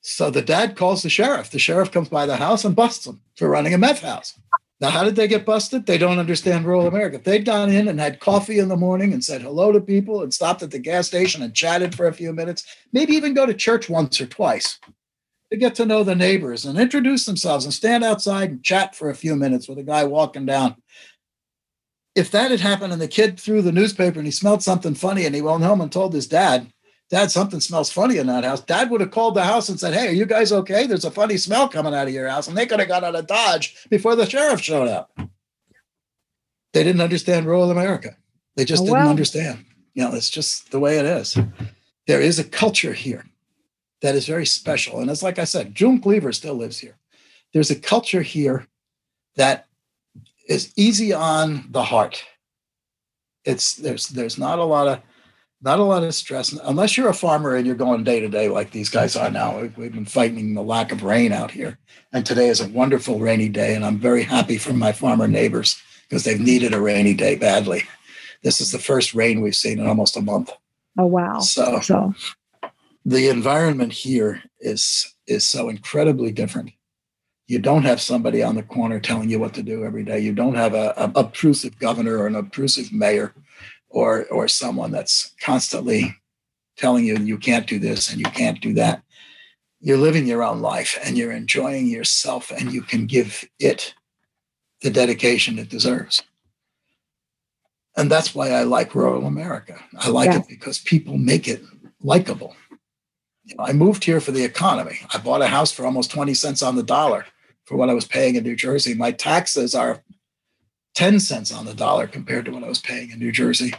So 0.00 0.30
the 0.30 0.42
dad 0.42 0.76
calls 0.76 1.02
the 1.02 1.10
sheriff. 1.10 1.50
The 1.50 1.60
sheriff 1.60 1.92
comes 1.92 2.08
by 2.08 2.26
the 2.26 2.36
house 2.36 2.64
and 2.64 2.74
busts 2.74 3.06
him 3.06 3.20
for 3.36 3.48
running 3.48 3.72
a 3.72 3.78
meth 3.78 4.02
house. 4.02 4.36
Now, 4.82 4.90
how 4.90 5.04
did 5.04 5.14
they 5.14 5.28
get 5.28 5.46
busted? 5.46 5.86
They 5.86 5.96
don't 5.96 6.18
understand 6.18 6.64
rural 6.64 6.88
America. 6.88 7.14
If 7.14 7.22
they'd 7.22 7.44
gone 7.44 7.70
in 7.70 7.86
and 7.86 8.00
had 8.00 8.18
coffee 8.18 8.58
in 8.58 8.68
the 8.68 8.76
morning 8.76 9.12
and 9.12 9.24
said 9.24 9.40
hello 9.40 9.70
to 9.70 9.80
people 9.80 10.24
and 10.24 10.34
stopped 10.34 10.60
at 10.60 10.72
the 10.72 10.80
gas 10.80 11.06
station 11.06 11.40
and 11.40 11.54
chatted 11.54 11.94
for 11.94 12.08
a 12.08 12.12
few 12.12 12.32
minutes, 12.32 12.66
maybe 12.92 13.14
even 13.14 13.32
go 13.32 13.46
to 13.46 13.54
church 13.54 13.88
once 13.88 14.20
or 14.20 14.26
twice, 14.26 14.80
to 15.52 15.56
get 15.56 15.76
to 15.76 15.86
know 15.86 16.02
the 16.02 16.16
neighbors 16.16 16.64
and 16.64 16.80
introduce 16.80 17.26
themselves 17.26 17.64
and 17.64 17.72
stand 17.72 18.02
outside 18.02 18.50
and 18.50 18.64
chat 18.64 18.96
for 18.96 19.08
a 19.08 19.14
few 19.14 19.36
minutes 19.36 19.68
with 19.68 19.78
a 19.78 19.84
guy 19.84 20.02
walking 20.02 20.46
down. 20.46 20.74
If 22.16 22.32
that 22.32 22.50
had 22.50 22.58
happened 22.58 22.92
and 22.92 23.00
the 23.00 23.06
kid 23.06 23.38
threw 23.38 23.62
the 23.62 23.70
newspaper 23.70 24.18
and 24.18 24.26
he 24.26 24.32
smelled 24.32 24.64
something 24.64 24.96
funny 24.96 25.26
and 25.26 25.34
he 25.34 25.42
went 25.42 25.62
home 25.62 25.80
and 25.80 25.92
told 25.92 26.12
his 26.12 26.26
dad, 26.26 26.71
Dad, 27.12 27.30
something 27.30 27.60
smells 27.60 27.92
funny 27.92 28.16
in 28.16 28.26
that 28.28 28.42
house. 28.42 28.62
Dad 28.62 28.88
would 28.90 29.02
have 29.02 29.10
called 29.10 29.34
the 29.34 29.44
house 29.44 29.68
and 29.68 29.78
said, 29.78 29.92
Hey, 29.92 30.08
are 30.08 30.12
you 30.12 30.24
guys 30.24 30.50
okay? 30.50 30.86
There's 30.86 31.04
a 31.04 31.10
funny 31.10 31.36
smell 31.36 31.68
coming 31.68 31.92
out 31.94 32.08
of 32.08 32.14
your 32.14 32.26
house. 32.26 32.48
And 32.48 32.56
they 32.56 32.64
could 32.64 32.80
have 32.80 32.88
got 32.88 33.04
out 33.04 33.14
of 33.14 33.26
Dodge 33.26 33.86
before 33.90 34.16
the 34.16 34.24
sheriff 34.24 34.62
showed 34.62 34.88
up. 34.88 35.10
They 36.72 36.82
didn't 36.82 37.02
understand 37.02 37.44
rural 37.44 37.70
America. 37.70 38.16
They 38.56 38.64
just 38.64 38.80
Oh, 38.80 38.86
didn't 38.86 39.00
well. 39.00 39.10
understand. 39.10 39.66
You 39.92 40.04
know, 40.04 40.14
it's 40.14 40.30
just 40.30 40.70
the 40.70 40.80
way 40.80 40.98
it 40.98 41.04
is. 41.04 41.36
There 42.06 42.22
is 42.22 42.38
a 42.38 42.44
culture 42.44 42.94
here 42.94 43.26
that 44.00 44.14
is 44.14 44.26
very 44.26 44.46
special. 44.46 45.00
And 45.00 45.10
it's 45.10 45.22
like 45.22 45.38
I 45.38 45.44
said, 45.44 45.74
June 45.74 46.00
Cleaver 46.00 46.32
still 46.32 46.54
lives 46.54 46.78
here. 46.78 46.96
There's 47.52 47.70
a 47.70 47.76
culture 47.78 48.22
here 48.22 48.66
that 49.36 49.66
is 50.48 50.72
easy 50.76 51.12
on 51.12 51.66
the 51.68 51.82
heart. 51.82 52.24
It's 53.44 53.74
there's 53.74 54.08
there's 54.08 54.38
not 54.38 54.58
a 54.58 54.64
lot 54.64 54.88
of 54.88 55.00
not 55.62 55.78
a 55.78 55.84
lot 55.84 56.02
of 56.02 56.14
stress 56.14 56.52
unless 56.52 56.96
you're 56.96 57.08
a 57.08 57.14
farmer 57.14 57.54
and 57.54 57.66
you're 57.66 57.76
going 57.76 58.02
day 58.02 58.20
to 58.20 58.28
day 58.28 58.48
like 58.48 58.72
these 58.72 58.88
guys 58.88 59.16
are 59.16 59.30
now. 59.30 59.60
We've, 59.60 59.76
we've 59.76 59.92
been 59.92 60.04
fighting 60.04 60.54
the 60.54 60.62
lack 60.62 60.90
of 60.92 61.02
rain 61.02 61.32
out 61.32 61.50
here, 61.50 61.78
and 62.12 62.26
today 62.26 62.48
is 62.48 62.60
a 62.60 62.68
wonderful 62.68 63.18
rainy 63.18 63.48
day, 63.48 63.74
and 63.74 63.84
I'm 63.84 63.98
very 63.98 64.24
happy 64.24 64.58
for 64.58 64.72
my 64.72 64.92
farmer 64.92 65.28
neighbors 65.28 65.80
because 66.08 66.24
they've 66.24 66.40
needed 66.40 66.74
a 66.74 66.80
rainy 66.80 67.14
day 67.14 67.36
badly. 67.36 67.84
This 68.42 68.60
is 68.60 68.72
the 68.72 68.78
first 68.78 69.14
rain 69.14 69.40
we've 69.40 69.54
seen 69.54 69.78
in 69.78 69.86
almost 69.86 70.16
a 70.16 70.20
month. 70.20 70.50
Oh 70.98 71.06
wow. 71.06 71.38
So 71.38 71.80
So 71.80 72.14
the 73.04 73.28
environment 73.28 73.92
here 73.92 74.42
is 74.60 75.14
is 75.26 75.46
so 75.46 75.68
incredibly 75.68 76.32
different. 76.32 76.72
You 77.46 77.58
don't 77.58 77.82
have 77.82 78.00
somebody 78.00 78.42
on 78.42 78.54
the 78.54 78.62
corner 78.62 78.98
telling 78.98 79.28
you 79.28 79.38
what 79.38 79.54
to 79.54 79.62
do 79.62 79.84
every 79.84 80.04
day. 80.04 80.18
You 80.20 80.32
don't 80.32 80.54
have 80.54 80.74
a, 80.74 80.94
a 80.96 81.12
obtrusive 81.14 81.78
governor 81.78 82.18
or 82.18 82.26
an 82.26 82.34
obtrusive 82.34 82.92
mayor 82.92 83.34
or 83.92 84.26
or 84.26 84.48
someone 84.48 84.90
that's 84.90 85.34
constantly 85.40 86.14
telling 86.76 87.04
you 87.04 87.16
you 87.18 87.38
can't 87.38 87.66
do 87.66 87.78
this 87.78 88.10
and 88.10 88.18
you 88.18 88.26
can't 88.26 88.60
do 88.60 88.72
that. 88.74 89.02
You're 89.80 89.98
living 89.98 90.26
your 90.26 90.42
own 90.42 90.60
life 90.60 90.98
and 91.04 91.16
you're 91.16 91.32
enjoying 91.32 91.86
yourself 91.86 92.50
and 92.50 92.72
you 92.72 92.82
can 92.82 93.06
give 93.06 93.44
it 93.58 93.94
the 94.80 94.90
dedication 94.90 95.58
it 95.58 95.68
deserves. 95.68 96.22
And 97.96 98.10
that's 98.10 98.34
why 98.34 98.50
I 98.50 98.62
like 98.62 98.94
rural 98.94 99.26
America. 99.26 99.78
I 99.98 100.08
like 100.08 100.30
Yeah. 100.30 100.38
it 100.38 100.48
because 100.48 100.78
people 100.78 101.18
make 101.18 101.46
it 101.46 101.62
likable. 102.02 102.56
You 103.44 103.56
know, 103.56 103.64
I 103.64 103.72
moved 103.72 104.04
here 104.04 104.20
for 104.20 104.32
the 104.32 104.44
economy. 104.44 105.00
I 105.12 105.18
bought 105.18 105.42
a 105.42 105.48
house 105.48 105.72
for 105.72 105.84
almost 105.84 106.10
20 106.10 106.32
cents 106.34 106.62
on 106.62 106.76
the 106.76 106.82
dollar 106.82 107.26
for 107.64 107.76
what 107.76 107.90
I 107.90 107.94
was 107.94 108.06
paying 108.06 108.36
in 108.36 108.44
New 108.44 108.56
Jersey. 108.56 108.94
My 108.94 109.12
taxes 109.12 109.74
are 109.74 110.02
10 110.94 111.20
cents 111.20 111.52
on 111.52 111.64
the 111.64 111.74
dollar 111.74 112.06
compared 112.06 112.44
to 112.44 112.52
what 112.52 112.64
I 112.64 112.68
was 112.68 112.80
paying 112.80 113.10
in 113.10 113.18
New 113.18 113.32
Jersey. 113.32 113.72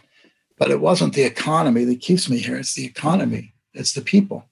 But 0.57 0.71
it 0.71 0.81
wasn't 0.81 1.13
the 1.13 1.23
economy 1.23 1.83
that 1.85 2.01
keeps 2.01 2.29
me 2.29 2.37
here. 2.37 2.57
It's 2.57 2.75
the 2.75 2.85
economy. 2.85 3.53
It's 3.73 3.93
the 3.93 4.01
people. 4.01 4.45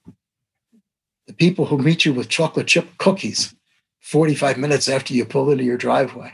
The 1.26 1.32
people 1.32 1.66
who 1.66 1.78
meet 1.78 2.04
you 2.04 2.12
with 2.12 2.28
chocolate 2.28 2.66
chip 2.66 2.86
cookies 2.98 3.54
45 4.00 4.58
minutes 4.58 4.88
after 4.88 5.14
you 5.14 5.24
pull 5.24 5.50
into 5.50 5.64
your 5.64 5.76
driveway. 5.76 6.32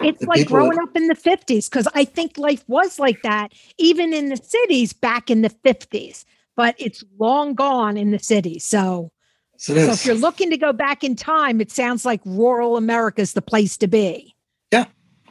It's 0.00 0.20
the 0.20 0.26
like 0.26 0.46
growing 0.46 0.76
that, 0.76 0.88
up 0.88 0.96
in 0.96 1.06
the 1.06 1.14
50s 1.14 1.70
because 1.70 1.86
I 1.94 2.04
think 2.04 2.38
life 2.38 2.64
was 2.66 2.98
like 2.98 3.22
that, 3.22 3.52
even 3.78 4.12
in 4.12 4.28
the 4.28 4.36
cities 4.36 4.92
back 4.92 5.30
in 5.30 5.42
the 5.42 5.50
50s, 5.50 6.24
but 6.56 6.74
it's 6.78 7.04
long 7.18 7.54
gone 7.54 7.96
in 7.96 8.10
the 8.10 8.18
cities. 8.18 8.64
So, 8.64 9.12
so 9.56 9.74
if 9.74 10.04
you're 10.04 10.14
looking 10.14 10.50
to 10.50 10.56
go 10.56 10.72
back 10.72 11.04
in 11.04 11.14
time, 11.14 11.60
it 11.60 11.70
sounds 11.70 12.04
like 12.04 12.20
rural 12.24 12.76
America 12.76 13.20
is 13.20 13.34
the 13.34 13.42
place 13.42 13.76
to 13.78 13.86
be. 13.86 14.33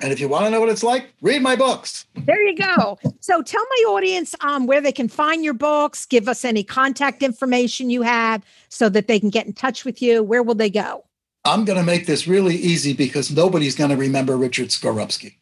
And 0.01 0.11
if 0.11 0.19
you 0.19 0.27
want 0.27 0.45
to 0.45 0.51
know 0.51 0.59
what 0.59 0.69
it's 0.69 0.83
like, 0.83 1.13
read 1.21 1.41
my 1.41 1.55
books. 1.55 2.05
There 2.15 2.41
you 2.41 2.55
go. 2.57 2.97
so 3.19 3.41
tell 3.41 3.63
my 3.69 3.91
audience 3.91 4.33
um, 4.41 4.65
where 4.65 4.81
they 4.81 4.91
can 4.91 5.07
find 5.07 5.43
your 5.43 5.53
books, 5.53 6.05
give 6.05 6.27
us 6.27 6.43
any 6.43 6.63
contact 6.63 7.21
information 7.21 7.89
you 7.89 8.01
have 8.01 8.43
so 8.69 8.89
that 8.89 9.07
they 9.07 9.19
can 9.19 9.29
get 9.29 9.45
in 9.45 9.53
touch 9.53 9.85
with 9.85 10.01
you. 10.01 10.23
Where 10.23 10.43
will 10.43 10.55
they 10.55 10.69
go? 10.69 11.05
I'm 11.45 11.65
going 11.65 11.77
to 11.77 11.85
make 11.85 12.05
this 12.05 12.27
really 12.27 12.55
easy 12.55 12.93
because 12.93 13.29
nobody's 13.29 13.75
going 13.75 13.89
to 13.89 13.97
remember 13.97 14.35
Richard 14.37 14.69
Skorupski. 14.69 15.35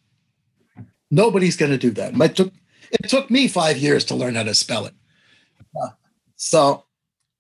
Nobody's 1.12 1.56
going 1.56 1.72
to 1.72 1.78
do 1.78 1.92
that. 1.92 2.14
It 2.20 2.36
took, 2.36 2.54
it 2.92 3.10
took 3.10 3.30
me 3.30 3.48
five 3.48 3.78
years 3.78 4.04
to 4.06 4.16
learn 4.16 4.36
how 4.36 4.44
to 4.44 4.56
spell 4.56 4.86
it. 4.86 4.94
Uh, 5.80 5.90
so, 6.36 6.86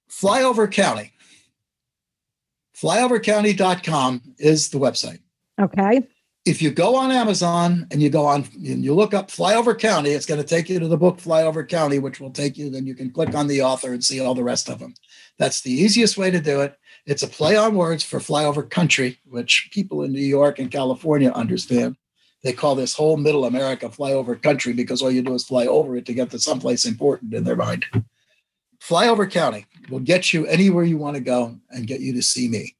Flyover 0.09 0.71
County, 0.71 1.13
flyovercounty.com 2.77 4.21
is 4.37 4.69
the 4.69 4.77
website. 4.77 5.19
Okay. 5.59 6.07
If 6.43 6.59
you 6.59 6.71
go 6.71 6.95
on 6.95 7.11
Amazon 7.11 7.85
and 7.91 8.01
you 8.01 8.09
go 8.09 8.25
on 8.25 8.45
and 8.55 8.83
you 8.83 8.95
look 8.95 9.13
up 9.13 9.29
Flyover 9.29 9.77
County, 9.77 10.09
it's 10.09 10.25
going 10.25 10.41
to 10.41 10.47
take 10.47 10.69
you 10.69 10.79
to 10.79 10.87
the 10.87 10.97
book 10.97 11.17
Flyover 11.17 11.67
County, 11.67 11.99
which 11.99 12.19
will 12.19 12.31
take 12.31 12.57
you, 12.57 12.71
then 12.71 12.87
you 12.87 12.95
can 12.95 13.11
click 13.11 13.35
on 13.35 13.45
the 13.45 13.61
author 13.61 13.93
and 13.93 14.03
see 14.03 14.19
all 14.19 14.33
the 14.33 14.43
rest 14.43 14.67
of 14.67 14.79
them. 14.79 14.95
That's 15.37 15.61
the 15.61 15.71
easiest 15.71 16.17
way 16.17 16.31
to 16.31 16.41
do 16.41 16.61
it. 16.61 16.75
It's 17.05 17.21
a 17.21 17.27
play 17.27 17.55
on 17.57 17.75
words 17.75 18.03
for 18.03 18.19
flyover 18.19 18.67
country, 18.67 19.19
which 19.25 19.69
people 19.71 20.01
in 20.01 20.11
New 20.11 20.19
York 20.19 20.57
and 20.57 20.71
California 20.71 21.29
understand. 21.29 21.95
They 22.43 22.53
call 22.53 22.73
this 22.73 22.95
whole 22.95 23.17
middle 23.17 23.45
America 23.45 23.89
flyover 23.89 24.41
country 24.41 24.73
because 24.73 25.03
all 25.03 25.11
you 25.11 25.21
do 25.21 25.35
is 25.35 25.45
fly 25.45 25.67
over 25.67 25.95
it 25.95 26.07
to 26.07 26.13
get 26.13 26.31
to 26.31 26.39
someplace 26.39 26.85
important 26.85 27.35
in 27.35 27.43
their 27.43 27.55
mind. 27.55 27.85
Flyover 28.81 29.29
County 29.29 29.67
will 29.91 29.99
get 29.99 30.33
you 30.33 30.47
anywhere 30.47 30.83
you 30.83 30.97
want 30.97 31.15
to 31.15 31.21
go 31.21 31.59
and 31.69 31.85
get 31.85 32.01
you 32.01 32.13
to 32.13 32.23
see 32.23 32.47
me. 32.47 32.75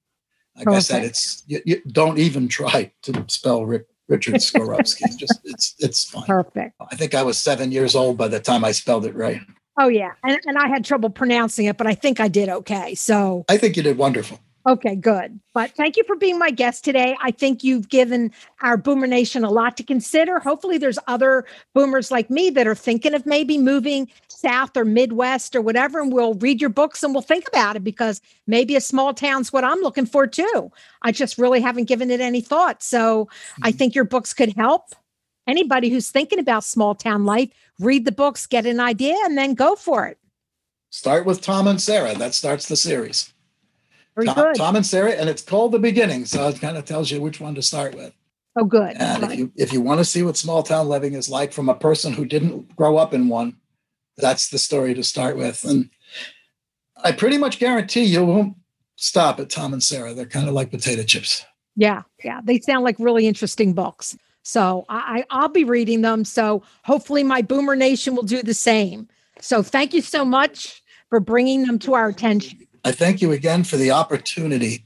Like 0.55 0.65
Perfect. 0.65 0.77
I 0.77 0.81
said, 0.81 1.03
it's 1.03 1.43
you, 1.47 1.61
you, 1.65 1.81
don't 1.91 2.19
even 2.19 2.47
try 2.47 2.91
to 3.03 3.25
spell 3.27 3.65
Rick, 3.65 3.87
Richard 4.07 4.35
Skorupski. 4.35 5.17
just 5.17 5.39
it's 5.45 5.75
it's 5.79 6.03
fine. 6.05 6.25
Perfect. 6.25 6.75
I 6.91 6.95
think 6.95 7.15
I 7.15 7.23
was 7.23 7.37
seven 7.37 7.71
years 7.71 7.95
old 7.95 8.17
by 8.17 8.27
the 8.27 8.39
time 8.39 8.65
I 8.65 8.71
spelled 8.71 9.05
it 9.05 9.15
right. 9.15 9.41
Oh 9.79 9.87
yeah, 9.87 10.11
and 10.23 10.37
and 10.45 10.57
I 10.57 10.67
had 10.67 10.83
trouble 10.83 11.09
pronouncing 11.09 11.65
it, 11.65 11.77
but 11.77 11.87
I 11.87 11.95
think 11.95 12.19
I 12.19 12.27
did 12.27 12.49
okay. 12.49 12.95
So 12.95 13.45
I 13.49 13.57
think 13.57 13.77
you 13.77 13.83
did 13.83 13.97
wonderful. 13.97 14.39
Okay, 14.67 14.95
good. 14.95 15.39
But 15.53 15.71
thank 15.71 15.97
you 15.97 16.03
for 16.03 16.15
being 16.15 16.37
my 16.37 16.51
guest 16.51 16.85
today. 16.85 17.17
I 17.21 17.31
think 17.31 17.63
you've 17.63 17.89
given 17.89 18.31
our 18.61 18.77
Boomer 18.77 19.07
Nation 19.07 19.43
a 19.43 19.49
lot 19.49 19.75
to 19.77 19.83
consider. 19.83 20.39
Hopefully, 20.39 20.77
there's 20.77 20.99
other 21.07 21.45
boomers 21.73 22.11
like 22.11 22.29
me 22.29 22.51
that 22.51 22.67
are 22.67 22.75
thinking 22.75 23.15
of 23.15 23.25
maybe 23.25 23.57
moving 23.57 24.07
south 24.27 24.77
or 24.77 24.85
Midwest 24.85 25.55
or 25.55 25.61
whatever, 25.61 25.99
and 25.99 26.13
we'll 26.13 26.35
read 26.35 26.61
your 26.61 26.69
books 26.69 27.01
and 27.01 27.13
we'll 27.13 27.23
think 27.23 27.47
about 27.47 27.75
it 27.75 27.83
because 27.83 28.21
maybe 28.45 28.75
a 28.75 28.81
small 28.81 29.13
town's 29.13 29.51
what 29.51 29.63
I'm 29.63 29.79
looking 29.81 30.05
for 30.05 30.27
too. 30.27 30.71
I 31.01 31.11
just 31.11 31.39
really 31.39 31.61
haven't 31.61 31.85
given 31.85 32.11
it 32.11 32.21
any 32.21 32.41
thought. 32.41 32.83
So 32.83 33.25
mm-hmm. 33.25 33.65
I 33.65 33.71
think 33.71 33.95
your 33.95 34.05
books 34.05 34.33
could 34.33 34.53
help 34.55 34.93
anybody 35.47 35.89
who's 35.89 36.09
thinking 36.09 36.39
about 36.39 36.63
small 36.63 36.93
town 36.93 37.25
life. 37.25 37.49
Read 37.79 38.05
the 38.05 38.11
books, 38.11 38.45
get 38.45 38.67
an 38.67 38.79
idea, 38.79 39.15
and 39.23 39.35
then 39.37 39.55
go 39.55 39.75
for 39.75 40.05
it. 40.05 40.19
Start 40.91 41.25
with 41.25 41.41
Tom 41.41 41.67
and 41.67 41.81
Sarah. 41.81 42.13
That 42.13 42.35
starts 42.35 42.67
the 42.67 42.75
series. 42.75 43.33
Very 44.15 44.27
Tom, 44.27 44.35
good. 44.35 44.55
Tom 44.55 44.75
and 44.75 44.85
Sarah, 44.85 45.11
and 45.11 45.29
it's 45.29 45.41
called 45.41 45.71
The 45.71 45.79
Beginning, 45.79 46.25
so 46.25 46.47
it 46.47 46.59
kind 46.59 46.77
of 46.77 46.85
tells 46.85 47.11
you 47.11 47.21
which 47.21 47.39
one 47.39 47.55
to 47.55 47.61
start 47.61 47.95
with. 47.95 48.13
Oh, 48.57 48.65
good. 48.65 48.97
And 48.97 49.23
if 49.23 49.39
you 49.39 49.51
if 49.55 49.73
you 49.73 49.81
want 49.81 49.99
to 49.99 50.05
see 50.05 50.23
what 50.23 50.35
small 50.35 50.61
town 50.61 50.89
living 50.89 51.13
is 51.13 51.29
like 51.29 51.53
from 51.53 51.69
a 51.69 51.75
person 51.75 52.11
who 52.11 52.25
didn't 52.25 52.75
grow 52.75 52.97
up 52.97 53.13
in 53.13 53.29
one, 53.29 53.55
that's 54.17 54.49
the 54.49 54.57
story 54.57 54.93
to 54.93 55.03
start 55.03 55.37
with. 55.37 55.63
And 55.63 55.89
I 57.03 57.13
pretty 57.13 57.37
much 57.37 57.59
guarantee 57.59 58.03
you 58.03 58.25
won't 58.25 58.57
stop 58.97 59.39
at 59.39 59.49
Tom 59.49 59.71
and 59.71 59.81
Sarah. 59.81 60.13
They're 60.13 60.25
kind 60.25 60.49
of 60.49 60.53
like 60.53 60.71
potato 60.71 61.03
chips. 61.03 61.45
Yeah, 61.77 62.01
yeah. 62.23 62.41
They 62.43 62.59
sound 62.59 62.83
like 62.83 62.97
really 62.99 63.27
interesting 63.27 63.73
books. 63.73 64.17
So 64.43 64.85
I, 64.89 65.23
I'll 65.29 65.49
be 65.49 65.63
reading 65.63 66.01
them. 66.01 66.25
So 66.25 66.63
hopefully 66.83 67.23
my 67.23 67.41
Boomer 67.41 67.75
Nation 67.75 68.15
will 68.15 68.23
do 68.23 68.41
the 68.41 68.53
same. 68.53 69.07
So 69.39 69.63
thank 69.63 69.93
you 69.93 70.01
so 70.01 70.25
much 70.25 70.81
for 71.09 71.19
bringing 71.19 71.63
them 71.63 71.79
to 71.79 71.93
our 71.93 72.09
attention. 72.09 72.59
I 72.83 72.91
thank 72.91 73.21
you 73.21 73.31
again 73.31 73.63
for 73.63 73.77
the 73.77 73.91
opportunity. 73.91 74.85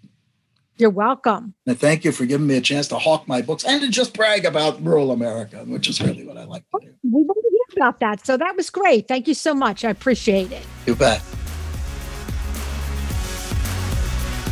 You're 0.77 0.89
welcome. 0.89 1.53
And 1.65 1.79
thank 1.79 2.03
you 2.03 2.11
for 2.11 2.25
giving 2.25 2.47
me 2.47 2.57
a 2.57 2.61
chance 2.61 2.89
to 2.89 2.97
hawk 2.97 3.27
my 3.27 3.41
books 3.41 3.63
and 3.63 3.81
to 3.81 3.89
just 3.89 4.13
brag 4.13 4.43
about 4.43 4.83
rural 4.83 5.11
America, 5.11 5.63
which 5.65 5.87
is 5.87 6.01
really 6.01 6.27
what 6.27 6.37
I 6.37 6.43
like 6.43 6.63
to 6.71 6.87
do. 6.87 6.93
We 7.03 7.23
want 7.23 7.37
to 7.41 7.49
hear 7.49 7.83
about 7.83 8.01
that. 8.01 8.25
So 8.25 8.35
that 8.35 8.57
was 8.57 8.69
great. 8.69 9.07
Thank 9.07 9.29
you 9.29 9.33
so 9.33 9.53
much. 9.53 9.85
I 9.85 9.89
appreciate 9.89 10.51
it. 10.51 10.65
You 10.85 10.95
bet. 10.95 11.23